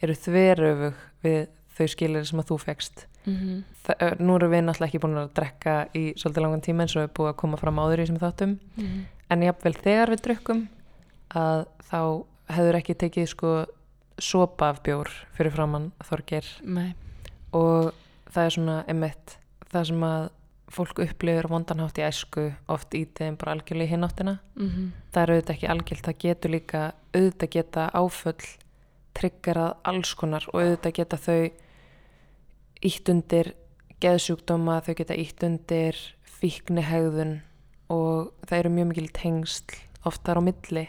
[0.03, 1.41] eru þveröfug við
[1.77, 3.63] þau skilirði sem að þú fegst mm -hmm.
[3.83, 7.03] Það, nú eru við náttúrulega ekki búin að drekka í svolítið langan tíma eins og
[7.03, 9.03] er búið að koma fram áður í sem þáttum mm -hmm.
[9.29, 10.67] en jáfnvel þegar við drukkum
[11.29, 13.65] að þá hefur ekki tekið sko
[14.19, 16.95] sopa af bjór fyrir framann þorgir Nei.
[17.51, 17.93] og
[18.29, 19.37] það er svona emitt
[19.71, 20.29] það sem að
[20.73, 24.91] fólk upplifir vondanhátt í æsku oft í þeim bara algjörlega í hináttina mm -hmm.
[25.13, 26.81] það er auðvitað ekki algjörlega, það getur líka
[27.13, 28.47] auðvitað geta áföll
[29.13, 31.51] triggerað alls konar og auðvitað geta þau
[32.83, 33.53] ítt undir
[34.03, 35.97] geðsjúkdóma, þau geta ítt undir
[36.39, 37.37] fíknihegðun
[37.93, 40.87] og það eru mjög mikil tengsl oftar á milli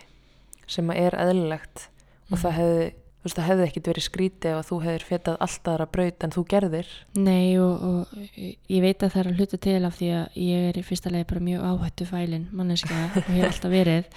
[0.66, 1.88] sem er eðlilegt.
[2.24, 2.32] Mm.
[2.32, 2.84] og það hefði
[3.24, 6.32] þú veist það hefði ekkit verið skrítið ef þú hefðir fetað alltaf aðra braut en
[6.34, 6.88] þú gerðir.
[7.16, 10.66] Nei og, og ég veit að það er að hluta til af því að ég
[10.68, 14.11] er í fyrsta leið bara mjög áhættu fælin manneska og ég hef alltaf verið.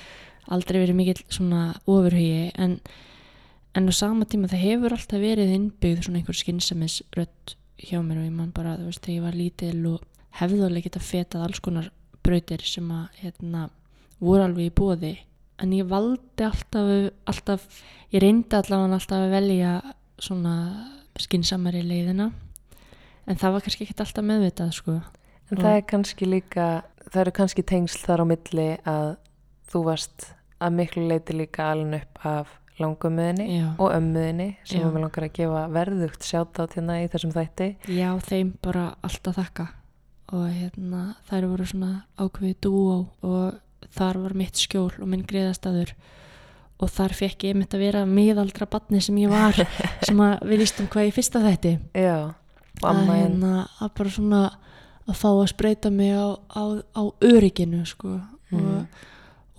[0.58, 2.76] Aldrei verið mikill svona ofurhugi en,
[3.80, 8.22] en á sama tíma það hefur alltaf verið innbyggð svona einhver skynnsamis rött hjá mér
[8.22, 10.06] og ég man bara þú veist þegar ég var lítil og
[10.40, 11.92] hefði alveg geta fetað alls konar
[12.26, 13.68] brautir sem að hérna
[14.20, 15.14] voru alveg í bóði
[15.62, 16.92] en ég valdi alltaf,
[17.30, 17.66] alltaf
[18.14, 19.72] ég reyndi allavega alltaf að velja
[20.22, 20.56] svona
[21.18, 22.32] skinsamari leiðina.
[23.28, 25.00] En það var kannski ekki alltaf meðvitað sko.
[25.52, 26.68] En það er kannski líka
[27.08, 29.10] það eru kannski tengsl þar á milli að
[29.72, 30.30] þú varst
[30.64, 35.64] að miklu leiti líka alveg upp af langumöðinni og ömmuðinni sem við langar að gefa
[35.74, 37.70] verðugt sjátt á tína í þessum þætti.
[37.90, 39.68] Já, þeim bara alltaf þakka.
[40.36, 43.58] Og hérna þær voru svona ákveðið dúó og
[43.96, 45.94] þar var mitt skjól og minn greiðastadur
[46.78, 49.58] og þar fekk ég mitt að vera miðaldra badni sem ég var
[50.08, 52.18] sem að við lístum hvað ég fyrsta þetta Já,
[52.84, 54.42] að, hérna, að bara svona
[55.08, 58.20] að fá að spreita mig á, á, á örygginu sko.
[58.52, 58.66] Mm.
[58.68, 59.06] og,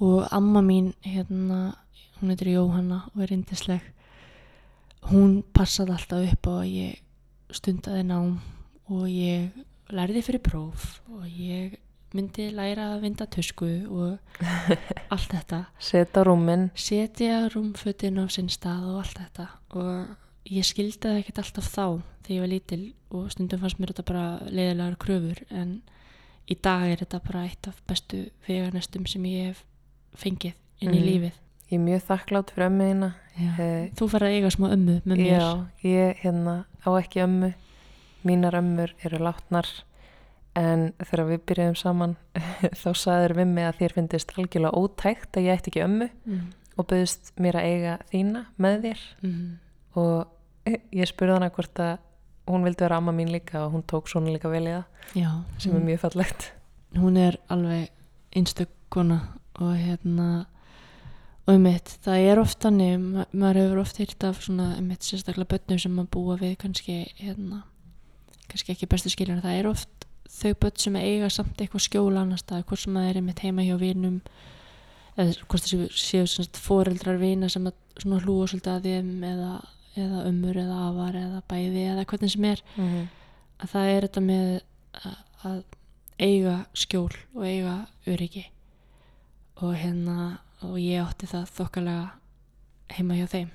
[0.04, 1.74] og amma mín hérna,
[2.20, 3.84] hún heitir Jóhanna og er indisleg
[5.10, 8.38] hún passaði alltaf upp á að ég stundaði nám
[8.92, 9.52] og ég
[9.94, 11.78] lærði fyrir próf og ég
[12.16, 14.38] myndi læra að vinda tusku og
[15.12, 15.64] allt þetta.
[15.80, 19.49] Setja rúmin setja rúmfötin á sinn stað og allt þetta.
[19.76, 21.84] Og ég skildi það ekkert alltaf þá
[22.24, 25.74] þegar ég var lítil og stundum fannst mér þetta bara leiðilegar kröfur en
[26.49, 29.62] í dag er þetta bara eitt af bestu vegarnestum sem ég hef
[30.16, 31.07] fengið inn í mm.
[31.08, 31.36] lífið
[31.68, 35.34] Ég er mjög þakklátt fyrir ömmuðina eh, Þú fara að eiga smá ömmu með mér.
[35.34, 35.49] Já,
[35.84, 37.53] ég hérna á ekki ömmu.
[38.28, 39.68] Mínar ömmur eru látnar.
[40.58, 42.16] En þegar við byrjuðum saman
[42.82, 46.42] þá saður við mig að þér finnist algjörlega ótækt að ég ætti ekki ömmu mm.
[46.80, 49.04] og byrðist mér að eiga þína með þér.
[49.28, 49.46] Mm.
[50.00, 51.95] og ég spurði hana hvort að
[52.49, 55.30] hún vildi vera amma mín líka og hún tók svona líka vel í það Já,
[55.61, 56.53] sem er mjög fallegt.
[56.96, 57.92] Hún er alveg
[58.36, 59.18] einstökkuna
[59.61, 60.46] og hérna
[61.49, 64.91] og um mitt, það er oft þannig ma maður hefur oft hýrt af svona um
[64.91, 67.62] mitt sérstaklega börnum sem maður búa við kannski hérna
[68.49, 72.45] kannski ekki bestu skiljar það er oft þau börn sem eiga samt eitthvað skjóla annars
[72.45, 74.20] það, hvort sem það er einmitt heima hjá vinum
[75.18, 77.66] eða hvort það séu svona foreldrar vina sem
[78.04, 79.53] hlúa svolítið að þeim eða,
[79.99, 82.62] eða ömur eða afar eða bæði eða hvernig sem er.
[82.76, 83.08] Mm -hmm.
[83.58, 84.61] að það er þetta með
[85.03, 85.62] að, að
[86.18, 87.75] eiga skjól og eiga
[88.07, 88.45] öryggi.
[89.58, 92.11] Og hérna og ég átti það þokkalega
[92.99, 93.49] heima hjá þeim.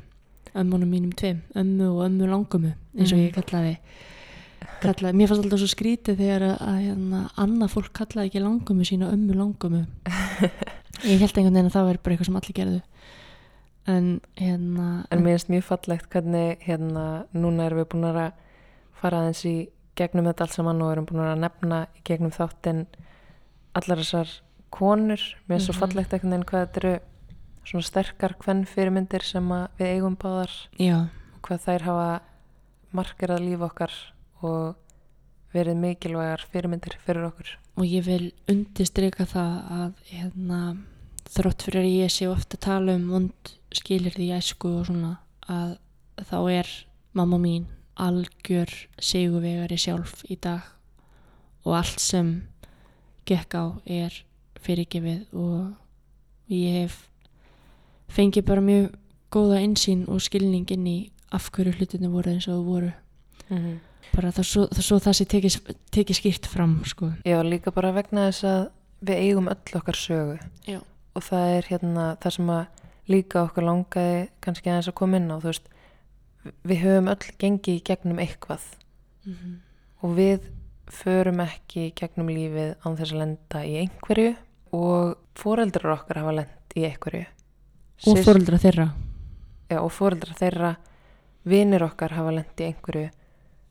[0.53, 3.25] Ömmunum mínum tveim, ömmu og ömmu langumu eins og Mhm.
[3.27, 3.77] ég kallaði
[4.83, 8.85] kallaði, mér fannst alltaf svo skrítið þegar að, að hérna, annað fólk kallaði ekki langumu
[8.85, 9.85] sína ömmu langumu
[11.03, 12.81] ég held einhvern veginn að það væri bara eitthvað sem allir gerðu.
[13.87, 18.31] En hérna En mér finnst mjög fallegt hvernig hérna núna erum við búin að
[19.01, 19.55] fara aðeins í
[19.99, 22.85] gegnum þetta allt saman og erum búin að nefna í gegnum þáttinn
[23.75, 24.29] allar þessar
[24.73, 25.21] konur.
[25.47, 25.81] Mér finnst svo Mhm.
[25.83, 26.99] fallegt einhvern veginn hvað þetta eru
[27.65, 30.97] svona sterkar hvern fyrirmyndir sem við eigum báðar já,
[31.35, 32.21] og hvað þær hafa
[32.93, 33.91] markerað líf okkar
[34.43, 34.75] og
[35.53, 37.47] verið mikilvægar fyrirmyndir fyrir okkur.
[37.77, 40.77] og ég vil undirstryka það að hérna,
[41.25, 45.17] þrótt fyrir að ég sé ofta tala um vond skilir því æsku og svona
[45.49, 45.77] að
[46.29, 46.67] þá er
[47.13, 47.65] mamma mín
[47.97, 48.69] algjör
[48.99, 50.61] sigurvegari sjálf í dag
[51.65, 52.43] og allt sem
[53.25, 54.23] gekk á er
[54.63, 56.99] fyrirgefið og ég hef
[58.13, 58.91] fengið bara mjög
[59.33, 60.99] góða einsýn og skilning inn í
[61.33, 62.93] af hverju hlutinu voru eins og þú voru
[63.49, 63.79] Mm
[64.13, 65.57] bara það svo það, svo það sé tekið,
[65.93, 67.11] tekið skýrt fram sko.
[67.27, 68.63] Já, líka bara vegna þess að
[69.03, 70.37] við eigum öll okkar sögu.
[70.69, 70.79] Já.
[71.13, 72.63] Og það er hérna það sem að
[73.13, 75.69] líka okkur langaði kannski aðeins að koma inn á, þú veist,
[76.63, 78.63] við höfum öll gengið í gegnum eitthvað
[79.25, 79.55] mm -hmm.
[80.03, 80.49] og við
[80.87, 84.35] förum ekki gegnum lífið án þess að lenda í einhverju
[84.73, 87.25] og foreldrar okkar hafa lend í einhverju.
[88.07, 88.87] og Sys- fóröldra þeirra
[89.69, 90.75] Já, og foreldrar þeirra,
[91.45, 93.09] vinir okkar hafa lend í einhverju,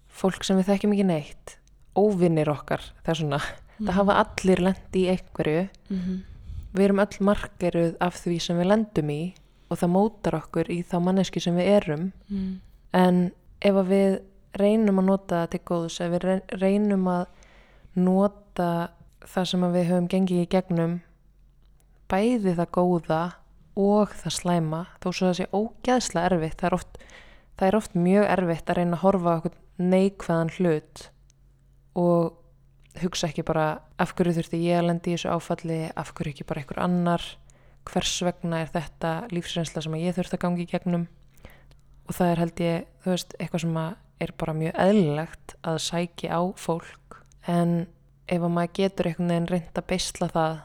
[0.08, 1.56] fólk sem við þekkjum ekki neitt,
[1.96, 3.40] óvinir okkar, það er svona,
[3.78, 6.18] það hafa allir lend í einhverju mm -hmm.
[6.72, 9.34] við erum öll margeruð af því sem við lendum í
[9.70, 12.60] og það mótar okkur í þá manneski sem við erum mm.
[12.92, 14.18] en ef að við
[14.60, 17.26] reynum að nota það til góðs ef við re- reynum að
[17.94, 18.90] nota
[19.28, 20.98] það sem við höfum gengið í gegnum
[22.12, 23.22] bæði það góða
[23.82, 27.00] og það slæma þó svo það sé ógeðslega erfitt það er oft,
[27.56, 31.04] það er oft mjög erfitt að reyna að horfa okkur neikvæðan hlut
[31.98, 33.66] og hugsa ekki bara
[34.00, 37.24] af hverju þurfti ég að lendi í þessu áfalli af hverju ekki bara einhver annar
[37.88, 41.08] hvers vegna er þetta lífsreynsla sem ég þurfti að gangi í gegnum?
[42.08, 43.78] Og það er held ég, þú veist, eitthvað sem
[44.22, 47.18] er bara mjög eðlilegt að sæki á fólk.
[47.48, 47.86] En
[48.32, 50.58] ef að maður getur einhvern veginn reynd að beisla það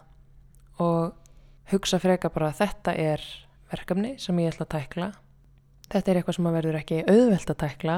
[0.83, 3.23] og hugsa freka bara að þetta er
[3.71, 5.07] verkefni sem ég ætla að tækla.
[5.91, 7.95] Þetta er eitthvað sem að verður ekki auðvelt að tækla.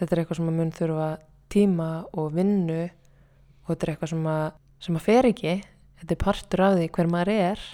[0.00, 1.08] Þetta er eitthvað sem að mun þurfa
[1.52, 4.46] tíma og vinnu og þetta er eitthvað sem að,
[4.86, 5.54] sem að fer ekki.
[6.00, 7.66] Þetta er partur af því hver maður er.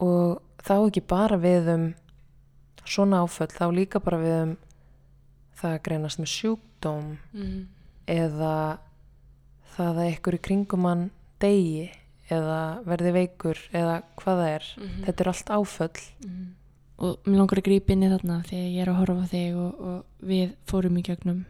[0.00, 1.84] Og þá ekki bara við um
[2.90, 4.54] svona áföll, þá líka bara við um
[5.60, 7.66] það að greinast með sjúkdóm Mm.
[8.08, 8.78] eða
[9.76, 11.10] það að ykkur í kringum hann
[11.40, 11.90] degi
[12.30, 15.04] eða verði veikur eða hvað það er Mhm.
[15.06, 16.46] þetta er allt áföll Mm.
[16.98, 19.56] og mér langar að grípa inn í þarna þegar ég er að horfa á þig
[19.56, 21.44] og, og við fórum í gegnum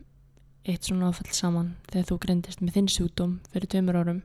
[0.65, 4.23] eitt svona áfall saman þegar þú greindist með þinn sjúkdóm fyrir tveimur árum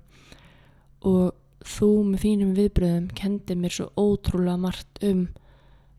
[1.06, 1.34] og
[1.66, 5.28] þú með þínum viðbröðum kendi mér svo ótrúlega margt um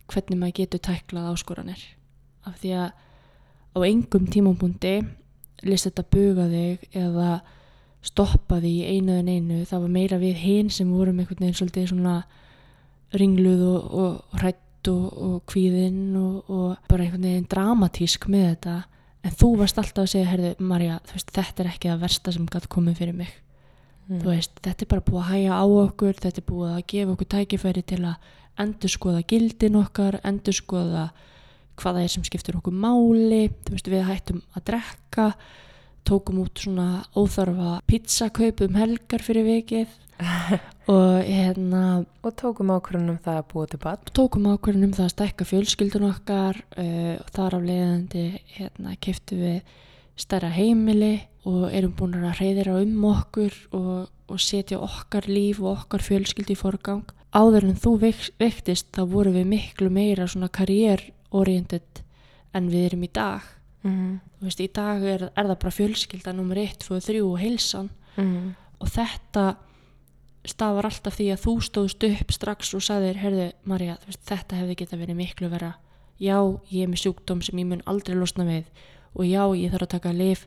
[0.09, 1.83] hvernig maður getur tæklað áskoranir
[2.47, 2.93] af því að
[3.77, 4.93] á engum tímapunkti
[5.67, 7.41] list þetta buga þig eða
[8.07, 11.59] stoppa þig í einu en einu það var meira við hinn sem vorum einhvern veginn
[11.59, 12.17] svolítið svona
[13.17, 18.77] ringluð og, og hrætt og, og kvíðinn og, og bara einhvern veginn dramatísk með þetta.
[19.27, 22.47] En þú varst alltaf að segja, herðu, Marja veist, þetta er ekki það versta sem
[22.51, 23.35] gæti komið fyrir mig.
[24.07, 24.21] Mm.
[24.23, 27.15] þú veist, þetta er bara búið að hæja á okkur þetta er búið að gefa
[27.17, 28.29] okkur tækifæri til að
[28.63, 31.09] endur skoða gildin okkar endur skoða
[31.77, 33.41] hvað það er sem skiptir okkur máli.
[33.67, 35.27] Þú veist, við hættum að drekka
[36.07, 39.95] tókum út svona óþarfa pizzakaup um helgar fyrir vikið
[40.97, 41.83] og hérna
[42.25, 46.07] og tókum ákvörðunum það að búa til bad tókum ákvörðin um það að stækka fjölskyldun
[46.13, 48.27] okkar uh, og þar af leiðandi
[48.57, 49.59] hérna, keftu við
[50.17, 55.77] stærra heimili og erum búin að reyðira um okkur og, og setja okkar líf og
[55.77, 57.05] okkar fjölskyldi í forgang.
[57.37, 57.93] Áður en þú
[58.41, 62.03] veiktist þá vorum við miklu meira svona karriéroriented
[62.57, 63.45] en við erum í dag.
[63.85, 64.17] Mm.
[64.39, 67.93] Þú veist, í dag er, er það bara fjölskylda nummer 1, 2, 3 og heilsan.
[68.17, 68.55] Mm.
[68.81, 69.43] og þetta
[70.49, 74.97] stafar alltaf því að þú stóðst upp strax og sagðir, herðu Marja, þetta hefði geta
[74.97, 75.75] verið miklu vera
[76.23, 76.37] já,
[76.73, 78.69] ég er með sjúkdóm sem ég mun aldrei losna við.
[79.17, 80.47] Og já, ég þarf að taka lif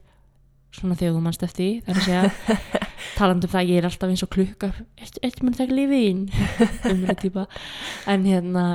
[0.74, 2.58] svona þegar þú mannst eftir það er að segja.
[3.18, 4.70] Talandi um það, ég er alltaf eins og klukka
[5.00, 6.20] eitt mun taka lifið ín
[6.92, 7.46] umræð típa
[8.12, 8.66] en hérna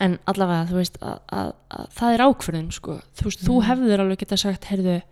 [0.00, 3.66] en allavega, þú veist að, að, að það er ákverðin, sko þú veist, þú Mhm.
[3.68, 5.02] hefðir alveg geta sagt, herðu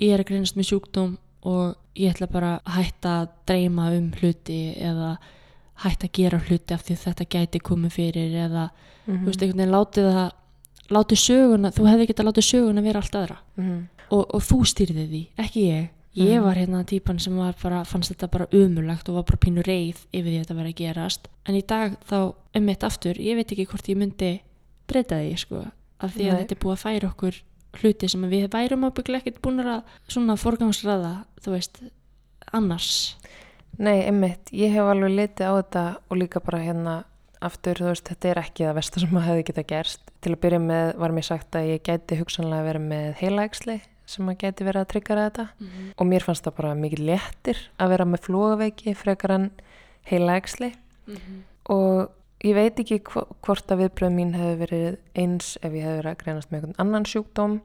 [0.00, 4.10] ég er að greinast með sjúkdóm og ég ætla bara að hætta að dreyma um
[4.12, 5.16] hluti eða
[5.84, 8.70] hætt að gera hluti af því að þetta gæti komið fyrir eða
[9.06, 9.22] Mhm.
[9.24, 10.30] þú veist, einhvern veginn látið það
[10.90, 13.88] látið söguna, þú hefði getað látið söguna vera allt aðra Mhm.
[14.10, 16.44] og, og þú stýrði því, ekki ég ég Mhm.
[16.44, 19.98] var hérna típan sem var bara fannst þetta bara umulagt og var bara pínu reið
[20.12, 23.36] yfir því að þetta verið að gerast en í dag þá um mitt aftur, ég
[23.36, 24.40] veit ekki hvort ég myndi
[24.88, 25.66] breyta því sko,
[26.00, 26.40] af því að Nei.
[26.44, 27.42] þetta er búið að færa okkur
[27.76, 31.82] hluti sem við værum ábygglega ekkert búin að svona forgangsraða, þú veist
[32.52, 33.16] annars
[33.78, 37.04] Nei, einmitt, ég hef alveg litið á þetta og líka bara hérna
[37.44, 40.00] aftur, þú veist, þetta er ekki það versta sem maður hefði geta gerst.
[40.24, 43.76] Til að byrja með var mér sagt að ég gæti hugsanlega verið með heilaæksli
[44.06, 45.46] sem að gæti verið að tryggara þetta.
[45.98, 49.50] Og mér fannst það bara mikið léttir að vera með flógaveiki frekar en
[50.10, 50.72] heilaæksli
[51.70, 52.10] og
[52.44, 56.12] ég veit ekki hvo- hvort að viðbröð mín hefði verið eins ef ég hefði verið
[56.12, 57.60] að greinast með einhvern annan sjúkdóm.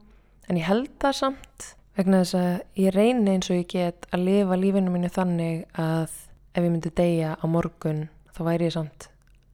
[0.49, 4.23] En ég held það samt vegna þess að ég reyni eins og ég get að
[4.26, 6.09] lifa lífinu mínu þannig að
[6.55, 9.09] ef ég myndi deyja á morgun þá væri ég samt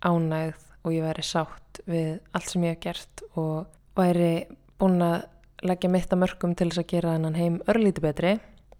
[0.05, 4.45] ánægð og ég væri sátt við allt sem ég hef gert og væri
[4.79, 5.25] búin að
[5.65, 8.35] leggja mitt að mörgum til þess að gera þennan heim örlíti betri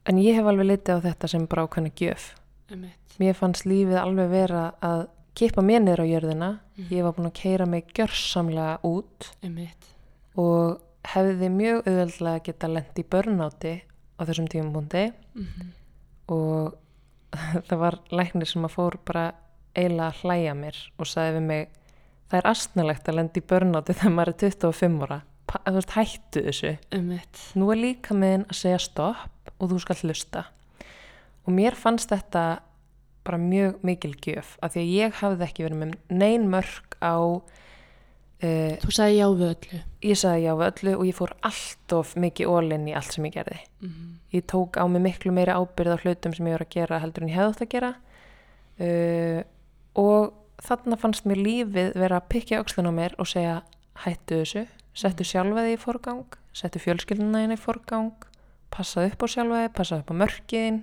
[0.07, 2.27] en ég hef alveg litið á þetta sem bara ákveðna gjöf.
[3.19, 6.49] Mér fannst lífið alveg vera að kippa mér niður á jörðina.
[6.91, 9.31] Ég var búin að keira mig gjörsamlega út
[10.37, 10.81] og
[11.13, 13.73] hefði mjög auðveldlega geta lent í börnáti
[14.17, 15.05] á þessum tímumpunkti
[16.27, 16.75] og
[17.67, 19.25] það var læknir sem að fór bara
[19.77, 21.67] eiginlega að hlæja mér og sagði við mig
[22.29, 25.36] það er astnalegt að lenda í börnáti þegar maður er 25 ára Pa- þú
[25.77, 26.73] veist hættu þessu.
[27.55, 30.45] Nú er líka meðin að segja stopp og þú skal hlusta.
[31.47, 32.45] Og mér fannst þetta
[33.27, 37.15] bara mjög mikil gjöf af því að ég hafði ekki verið með nein mörg á
[37.17, 39.79] uh, Þú sagði já við öllu.
[40.07, 43.27] ég sagði já við öllu og ég fór allt of mikið ólinn í allt sem
[43.27, 43.59] ég gerði.
[44.35, 47.23] Ég tók á mig miklu meiri ábyrð á hlutum sem ég var að gera heldur
[47.23, 47.93] en ég hefði átt að gera.
[48.77, 49.41] Uh,
[49.97, 50.33] og
[50.67, 53.61] þarna fannst mér lífið vera að pikja öxlun á mér og segja
[54.03, 54.65] hættu þessu,
[54.97, 58.27] settu sjálfa þig í forgang settu fjölskylduna þína í forgang
[58.73, 60.79] passaðu upp á sjálfa þig, passaðu upp á mörkiðin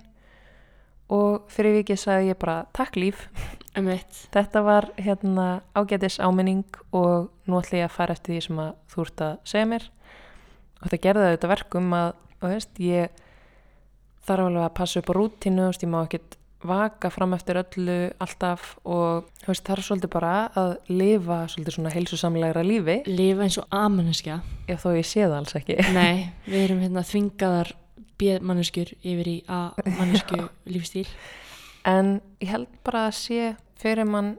[1.15, 3.27] og fyrir vikið sagði ég bara takk líf.
[3.74, 8.70] Þetta var hérna ágætis áminning og nú ætlum ég að fara eftir því sem að
[8.93, 9.89] þú ert að segja mér.
[10.78, 12.09] Og þetta gerði þetta verkum að
[12.39, 13.20] þú veist, ég
[14.24, 16.39] þarf alveg að passa upp á veist, ég má ekkert
[16.69, 22.65] vaka fram eftir öllu alltaf og veist, þarf svolítið bara að lifa svolítið svona heilsusamlegra
[22.66, 22.99] lífi.
[23.11, 25.78] Lifa eins og A-manneskja ef þó ég sé það alls ekki.
[25.99, 27.74] Nei, við erum hérna þvingaðar
[28.20, 31.09] B-manneskjur yfir í A-mannesku lífstíl.
[31.89, 34.36] En ég held bara að sé fyrir mann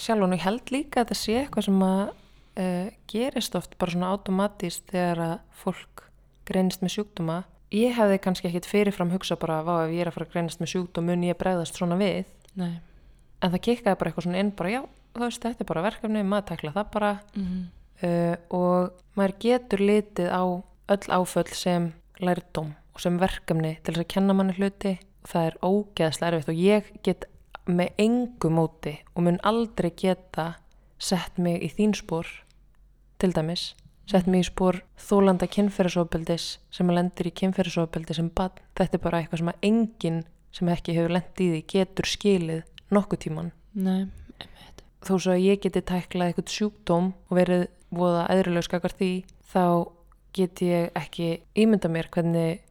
[0.00, 3.94] sjálf og ég held líka að þetta sé eitthvað sem að uh, gerist oft bara
[3.94, 6.06] svona automatist þegar að fólk
[6.48, 10.28] greinist með sjúkdóma ég hefði kannski ekkit fyrirfram hugsa bara ef ég er að fara
[10.28, 12.24] að greinast með sjúkdóm mun ég bregðast svona við?
[12.58, 12.80] Nei.
[13.42, 14.82] En það kikkaði bara eitthvað svona inn bara já
[15.12, 17.14] þú veist þetta er bara verkefni, maður takla það bara.
[17.36, 17.62] Mm
[18.02, 20.42] uh, og maður getur litið á
[20.92, 21.92] öll áföll sem
[22.22, 24.96] lærdóm og sem verkefni til þess að kenna manni hluti.
[25.22, 27.28] Og það er ógeðslega erfitt og ég get
[27.70, 30.56] með engu móti og mun aldrei geta
[30.98, 32.26] sett mig í þín spór
[33.22, 33.76] til dæmis,
[34.10, 39.04] sett mig í spór þólanda kynferðisofbeldis sem að lendir í kynferðisofbeldi sem bann þetta er
[39.04, 40.22] bara eitthvað sem að enginn
[40.52, 44.10] sem ekki hefur lent í því getur skilið nokkuð tíman Nei,
[45.00, 49.12] þó svo að ég geti tæklað eitthvað sjúkdóm og verið voða eðrulega skakar því
[49.52, 49.64] þá
[50.36, 52.62] get ég ekki ímynda mér hvernig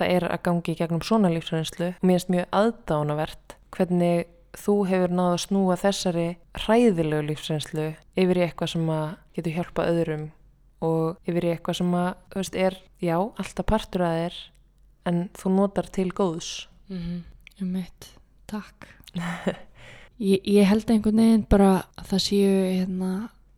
[0.00, 1.94] það er að gangi gegnum svona lífsreynslu.
[2.00, 4.28] Og mér finnst mjög aðdánavert hvernig
[4.58, 6.26] þú hefur náð að snúa þessari
[6.58, 7.86] hræðilegu lífsreynslu
[8.18, 10.24] yfir í eitthvað sem að getur hjálpa öðrum
[10.80, 14.38] og yfir í eitthvað sem að þú veist, er, já, alltaf partur að þér
[15.10, 16.68] en þú notar til góðs.
[16.88, 17.20] Mm
[17.60, 18.12] um mitt,
[18.48, 18.88] takk.
[20.20, 23.10] Ég, ég held einhvern veginn bara að það séu hérna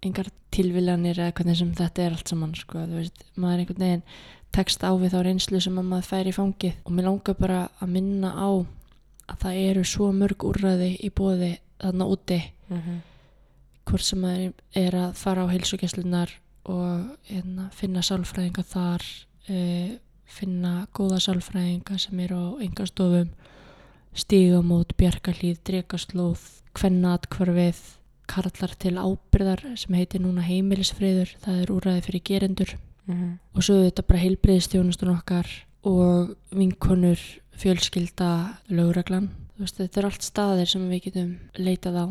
[0.07, 4.05] engar tilviljanir eða hvernig sem þetta er allt saman sko, þú veist, maður einhvern veginn
[4.55, 6.77] tekst á við þá reynslu sem að maður fær í fangið.
[6.86, 8.51] Og mér langar bara að minna á
[9.32, 11.51] að það eru svo mörg úrræði í bóði
[11.82, 12.39] þarna úti.
[12.69, 13.01] Mm -hmm.
[13.90, 16.31] hvort sem maður er að fara á heilsugjastlunar
[16.70, 19.06] og hérna, finna sálfræðinga þar
[19.51, 19.97] uh,
[20.32, 23.32] finna góða sálfræðinga sem eru á engastofum
[24.12, 26.40] stígamót, bjarkalíð, drekaslóð
[26.76, 27.80] kvennatkvarfið
[28.32, 32.74] karlar til ábyrðar sem heitir núna heimilisfriður, það er úræði fyrir gerendur.
[33.06, 35.48] Mm og svo er þetta bara heilbriðstjónustun okkar
[35.84, 37.20] og vinkonur,
[37.59, 38.28] fjölskylda,
[38.70, 39.30] lögreglan.
[39.59, 42.06] Veist, þetta er allt staðir sem við getum leitað á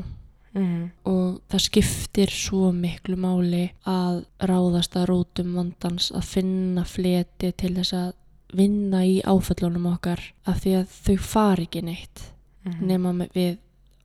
[0.54, 0.90] -hmm.
[1.06, 7.74] og það skiptir svo miklu máli að ráðast að rótum vandans að finna fleti til
[7.76, 8.14] þess að
[8.54, 12.32] vinna í áföllunum okkar af því að þau fari ekki neitt
[12.66, 12.86] Mhm.
[12.88, 13.58] nema með- við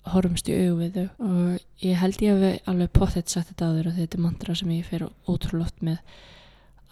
[0.06, 3.86] horfumst í augu við þau og ég held ég hef alveg pottet sagt þetta áður
[3.89, 5.98] og þetta er mantra sem ég fer ótrúlótt með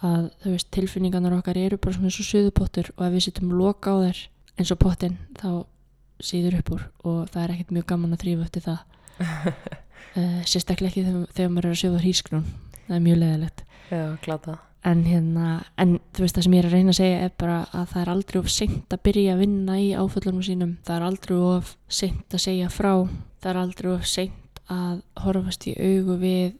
[0.03, 3.89] að þú veist tilfinningarnar okkar eru bara svona og suðupottur og ef við sittum loka
[3.95, 4.27] á þær
[4.59, 5.65] eins og pottin þá
[6.21, 8.79] síður upp úr og það er ekkert mjög gaman að þrýfa eftir það
[9.21, 12.47] uh, sérstaklega ekki þegar, þegar maður er að sjóða hrísgrún
[12.85, 13.65] það er mjög leðilegt
[14.85, 15.51] en hérna,
[15.81, 18.01] en þú veist það sem ég er að reyna að segja er bara að það
[18.01, 20.75] er aldrei of seint að byrja að vinna í áföllunum sínum.
[20.85, 22.91] Það er aldrei of seint að segja frá.
[23.41, 26.53] Það er aldrei of seint að horfast í augu við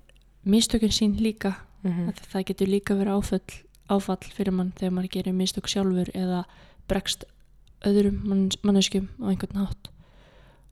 [0.50, 1.54] mistökun sín líka.
[1.54, 2.14] Mm mm.
[2.32, 3.58] það getur líka verið áfall,
[3.90, 6.46] áfall fyrir mann þegar maður gerir mistök sjálfur eða
[6.90, 7.26] bregst
[7.86, 9.92] öðrum mann, manneskjum á einhvern nátt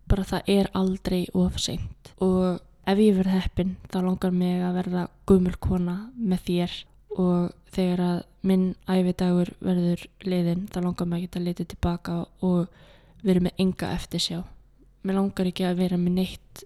[0.09, 2.13] bara það er aldrei of seint.
[2.23, 2.59] Og
[2.89, 6.79] ef ég verð heppin þá langar mig að verða gumul kona með þér.
[7.13, 12.81] Og þegar að minn æfidagur verður liðin þá langar mig að geta litið tilbaka og
[13.23, 14.41] verið með enga eftirsjá.
[15.03, 16.63] Mér langar ekki að vera með neitt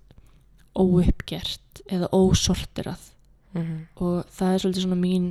[0.78, 3.04] óuppgert eða ósortirað
[3.54, 3.78] -hmm.
[3.98, 5.28] og það er svolítið svona mín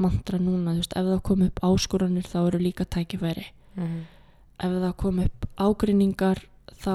[0.00, 3.46] mantra núna, þú veist, ef það kom upp áskoranir þá eru líka tækifæri.
[3.76, 4.00] Mm
[4.60, 6.42] ef það kom upp ágrinningar
[6.80, 6.94] þá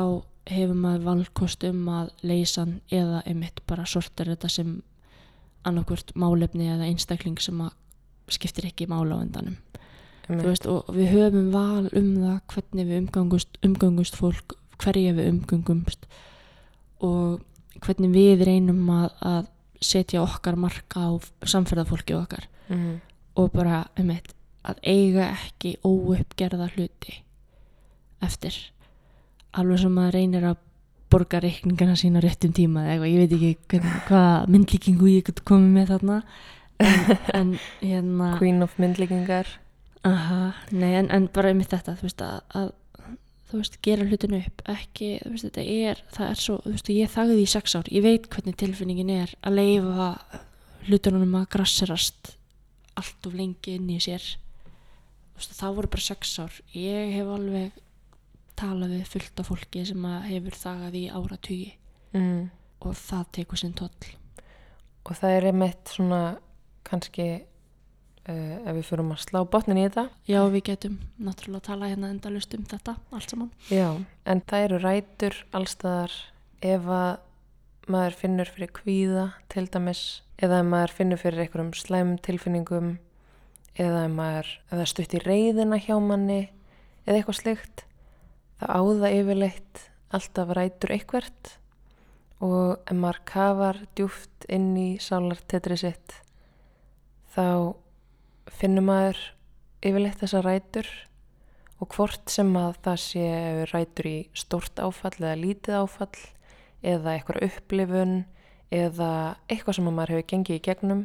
[0.49, 4.75] hefur maður valkost um að leysan eða einmitt bara sortir þetta sem
[5.65, 7.63] annarkvört málefni eða einstakling sem
[8.29, 9.57] skiptir ekki mála á endanum.
[10.25, 16.07] Veist, og við höfum val um það hvernig við umgangust, umgangust fólk hverja við umgangumst
[17.05, 17.43] og
[17.85, 19.51] hvernig við reynum að, að
[19.85, 21.11] setja okkar marka á
[21.45, 22.47] samferðafólki okkar.
[22.67, 22.99] -hmm.
[23.35, 24.33] og bara um eitt
[24.65, 27.19] að eiga ekki óuppgerða hluti
[28.25, 28.55] eftir
[29.61, 30.61] alveg sem maður reynir að
[31.13, 35.43] borga reikningana sína réttum tíma eða eitthvað, ég veit ekki hvern, hvaða myndlíkingu ég get
[35.47, 36.17] komið með þarna
[36.83, 37.51] en, en
[37.81, 39.51] hérna Queen of myndlíkingar.
[40.05, 40.39] Aha,
[40.75, 42.73] nei, en, en bara um þetta, þú veist, að, að
[43.49, 46.91] þú veist, gera hlutinu upp, ekki, þú veist, þetta er, það er svo, þú veist,
[46.93, 50.09] ég þagði í sex ár, ég veit hvernig tilfinningin er að leifa
[50.89, 52.35] hlutunum að grasserast
[52.99, 54.25] allt of lengi inn í sér,
[54.65, 57.81] þú veist, það voru bara sex ár, ég hef alveg
[58.59, 61.73] talað við fullt af fólki sem hefur þagað í áratugi
[62.15, 62.49] Mm.
[62.79, 64.05] og það tekur sinn toll.
[65.05, 66.19] Og það er einmitt svona
[66.87, 67.25] kannski
[68.29, 70.05] uh, ef við fyrum að slá botnin í þetta.
[70.29, 73.51] Já, við getum náttúrulega að tala hérna endalust um þetta, allt saman.
[73.67, 73.89] Já,
[74.25, 76.15] en það eru rætur allstaðar
[76.63, 77.11] ef að
[77.91, 80.05] maður finnur fyrir kvíða til dæmis
[80.41, 82.93] eða ef maður finnur fyrir einhverjum slæmum tilfinningum
[83.75, 86.39] eða ef maður er stutt í reyðina hjá manni
[87.05, 87.84] eða eitthvað slikt
[88.61, 89.81] það áða yfirleitt
[90.15, 91.55] alltaf rætur eitthvert
[92.45, 96.19] og ef maður kafar djúft inn í sálartetri sitt
[97.35, 97.73] þá
[98.55, 99.19] finnur maður
[99.85, 100.87] yfirleitt þessa rætur
[101.83, 103.25] og hvort sem að það sé
[103.73, 106.21] rætur í stórt áfall eða lítið áfall
[106.85, 108.15] eða eitthvað upplifun
[108.75, 109.09] eða
[109.51, 111.03] eitthvað sem að maður hefur gengið í gegnum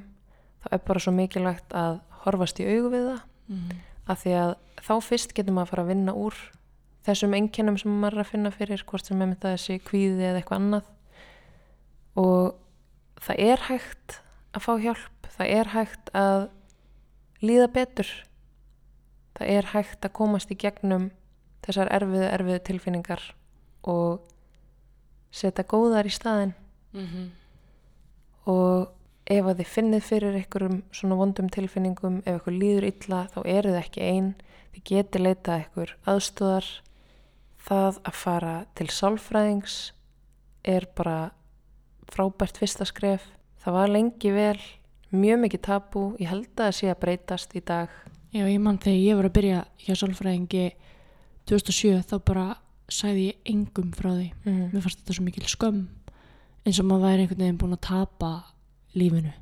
[0.63, 3.71] þá er bara svo mikilvægt að horfast í augu við það Mm.
[4.07, 4.51] af því að
[4.87, 6.37] þá fyrst getur maður að fara að vinna úr
[7.07, 10.61] þessum einkennum sem maður er að finna fyrir hvort sem með þessi kvíði eða eitthvað
[10.61, 10.91] annað.
[12.21, 14.21] Og það er hægt
[14.57, 16.43] að fá hjálp það er hægt að
[17.45, 18.11] líða betur
[19.39, 21.11] það er hægt að komast í gegnum
[21.65, 23.23] þessar erfiðu, erfiðu tilfinningar
[23.89, 24.25] og
[25.31, 26.57] setja góðar í staðin
[26.91, 27.29] Mm
[28.51, 28.89] og
[29.31, 33.75] ef að þið finnið fyrir einhverjum svona vondum tilfinningum ef eitthvað líður illa þá eru
[33.75, 34.31] þið ekki einn
[34.73, 36.71] þið geti leitað einhver aðstóðar
[37.71, 39.79] það að fara til sálfræðings
[40.67, 41.31] er bara
[42.11, 43.25] frábært fyrsta skref
[43.63, 44.59] það var lengi vel
[45.11, 47.95] mjög mikið tabú ég held að það sé að breytast í dag
[48.31, 50.67] Já, ég mann þegar ég var að byrja hjá sálfræðingi
[51.51, 52.45] 2007 þá bara
[52.91, 54.29] sagði ég engum frá því.
[54.45, 54.63] mm.
[54.71, 55.81] Mér fannst þetta svo mikil skömm
[56.67, 58.31] eins og maður væri einhvern veginn búin að tapa
[58.99, 59.33] lífinu.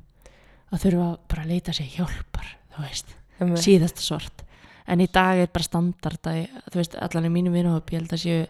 [0.69, 4.43] Að þurfa bara að leita sér hjálpar, þú veist, um, síðasta sort.
[4.89, 6.39] En í dag er bara standard að,
[6.71, 8.47] þú veist, allan í mínu vinuhóp, ég held að séu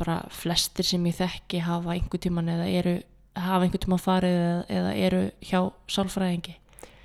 [0.00, 2.96] bara flestir sem ég þekki hafa einhver tíman eða eru,
[3.36, 5.60] hafa einhver tíman farið eða, eða eru hjá
[5.92, 6.56] sálfræðingi.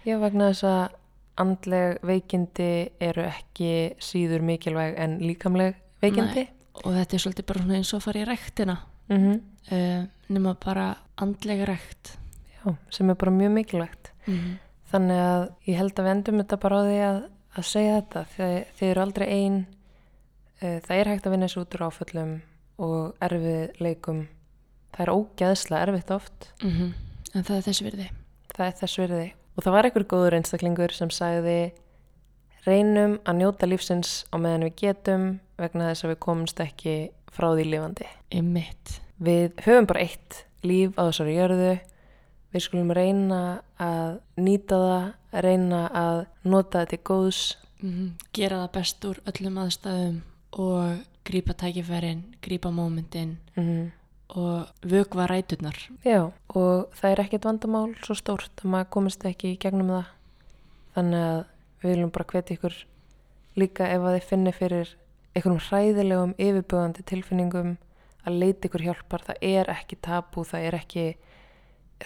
[0.07, 0.81] Já, vegna þess að
[1.41, 2.71] andleg veikindi
[3.03, 3.71] eru ekki
[4.03, 6.47] síður mikilvæg en líkamleg veikindi
[6.81, 8.77] Og þetta er svolítið bara eins og fara í rektina.
[9.11, 9.39] mm
[9.71, 12.15] uh, nema bara andlega rekt
[12.55, 14.57] Já, sem er bara mjög mikilvægt mm.
[14.91, 17.19] Þannig að ég held að við endum þetta bara á því að,
[17.57, 19.61] að segja þetta þegar þið eru aldrei ein
[20.61, 22.33] það er hægt að vinna þessu út úr áföllum
[22.81, 24.19] og erfið leikum.
[24.91, 26.51] Það er ógeðslega erfitt oft.
[26.61, 26.93] Mm
[27.35, 28.07] en það er þessi virði.
[28.51, 29.27] Það er þess virði.
[29.55, 31.59] Og það var einhver góður einstaklingur sem sagði
[32.65, 35.27] reynum að njóta lífsins á meðan við getum
[35.59, 36.95] vegna þess að við komumst ekki
[37.31, 38.09] frá því lifandi.
[38.31, 38.99] Einmitt.
[39.21, 41.73] við höfum bara eitt líf á þessari jörðu
[42.53, 44.79] við skulum reyna að nýta
[45.31, 47.41] það reyna að nota þetta í góðs
[47.81, 48.11] Mhm.
[48.33, 50.21] gera það best úr öllum aðstæðum
[50.53, 53.91] og grípa tækifærin, grípa mómentin mm
[54.31, 55.75] og vökva ræturnar.
[56.05, 60.05] Já, og það er ekkert vandamál svo stórt að maður komist ekki í gegnum það.
[60.95, 61.41] Þannig að
[61.81, 62.77] við viljum bara hvetja ykkur
[63.59, 64.93] líka ef að þið finnir fyrir
[65.35, 67.73] einhverjum hræðilegum yfirböðandi tilfinningum
[68.25, 69.25] að leita ykkur hjálpar.
[69.27, 71.05] Það er ekki tabú, það er ekki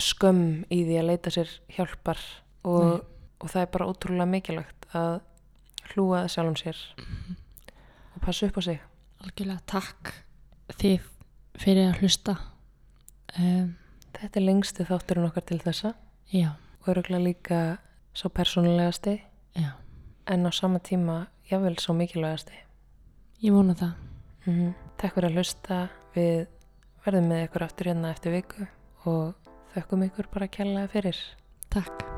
[0.04, 2.20] skömm í því að leita sér hjálpar
[2.68, 3.06] og,
[3.40, 5.20] og það er bara ótrúlega mikilvægt að
[5.94, 6.82] hlúa að sjálfum sér
[8.16, 8.82] og passa upp á sig.
[9.24, 10.14] Algjörlega takk
[10.82, 11.10] þið
[11.62, 12.38] fyrir að hlusta.
[13.40, 13.76] Um,
[14.16, 15.90] Þetta er lengsti þátturinn okkar til þessa
[16.32, 17.58] já, og öruglega líka
[18.16, 19.18] svo persónulegasti
[19.60, 19.74] já,
[20.32, 22.56] en á sama tíma jável svo mikilvægasti.
[23.44, 23.94] ég vona það.
[24.46, 25.90] Mm Takk fyrir að hlusta.
[26.16, 26.48] Við
[27.04, 28.68] verðum með ykkur aftur hérna eftir viku
[29.06, 29.45] og
[29.76, 31.20] þökkum ykkur bara kærlega fyrir.
[31.74, 32.15] Takk.